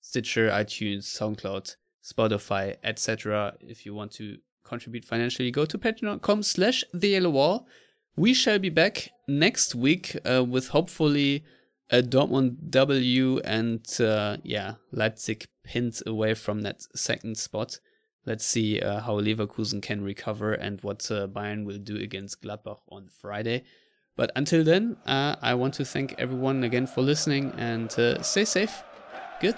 Stitcher, 0.00 0.48
iTunes, 0.48 1.04
SoundCloud, 1.04 1.76
Spotify, 2.04 2.76
etc. 2.84 3.54
If 3.60 3.84
you 3.84 3.94
want 3.94 4.12
to 4.12 4.38
contribute 4.64 5.04
financially, 5.04 5.50
go 5.50 5.64
to 5.64 5.78
patreon.com 5.78 6.42
slash 6.42 6.84
the 6.92 7.08
yellow 7.08 7.30
wall. 7.30 7.66
We 8.16 8.32
shall 8.32 8.60
be 8.60 8.70
back 8.70 9.10
next 9.26 9.74
week 9.74 10.16
uh, 10.24 10.44
with 10.44 10.68
hopefully 10.68 11.44
a 11.90 12.00
Dortmund 12.00 12.70
W 12.70 13.40
and 13.40 13.84
uh, 14.00 14.36
yeah, 14.42 14.74
Leipzig 14.92 15.46
pinned 15.64 16.00
away 16.06 16.34
from 16.34 16.62
that 16.62 16.82
second 16.94 17.36
spot. 17.36 17.78
Let's 18.26 18.44
see 18.44 18.80
uh, 18.80 19.00
how 19.00 19.20
Leverkusen 19.20 19.82
can 19.82 20.02
recover 20.02 20.52
and 20.52 20.80
what 20.82 21.10
uh, 21.10 21.26
Bayern 21.26 21.64
will 21.64 21.78
do 21.78 21.96
against 21.96 22.42
Gladbach 22.42 22.78
on 22.88 23.08
Friday. 23.08 23.64
But 24.16 24.30
until 24.36 24.62
then, 24.62 24.96
uh, 25.06 25.36
I 25.42 25.54
want 25.54 25.74
to 25.74 25.84
thank 25.84 26.14
everyone 26.18 26.62
again 26.64 26.86
for 26.86 27.02
listening 27.02 27.52
and 27.58 27.90
uh, 27.98 28.22
stay 28.22 28.44
safe. 28.44 28.82
Good. 29.40 29.56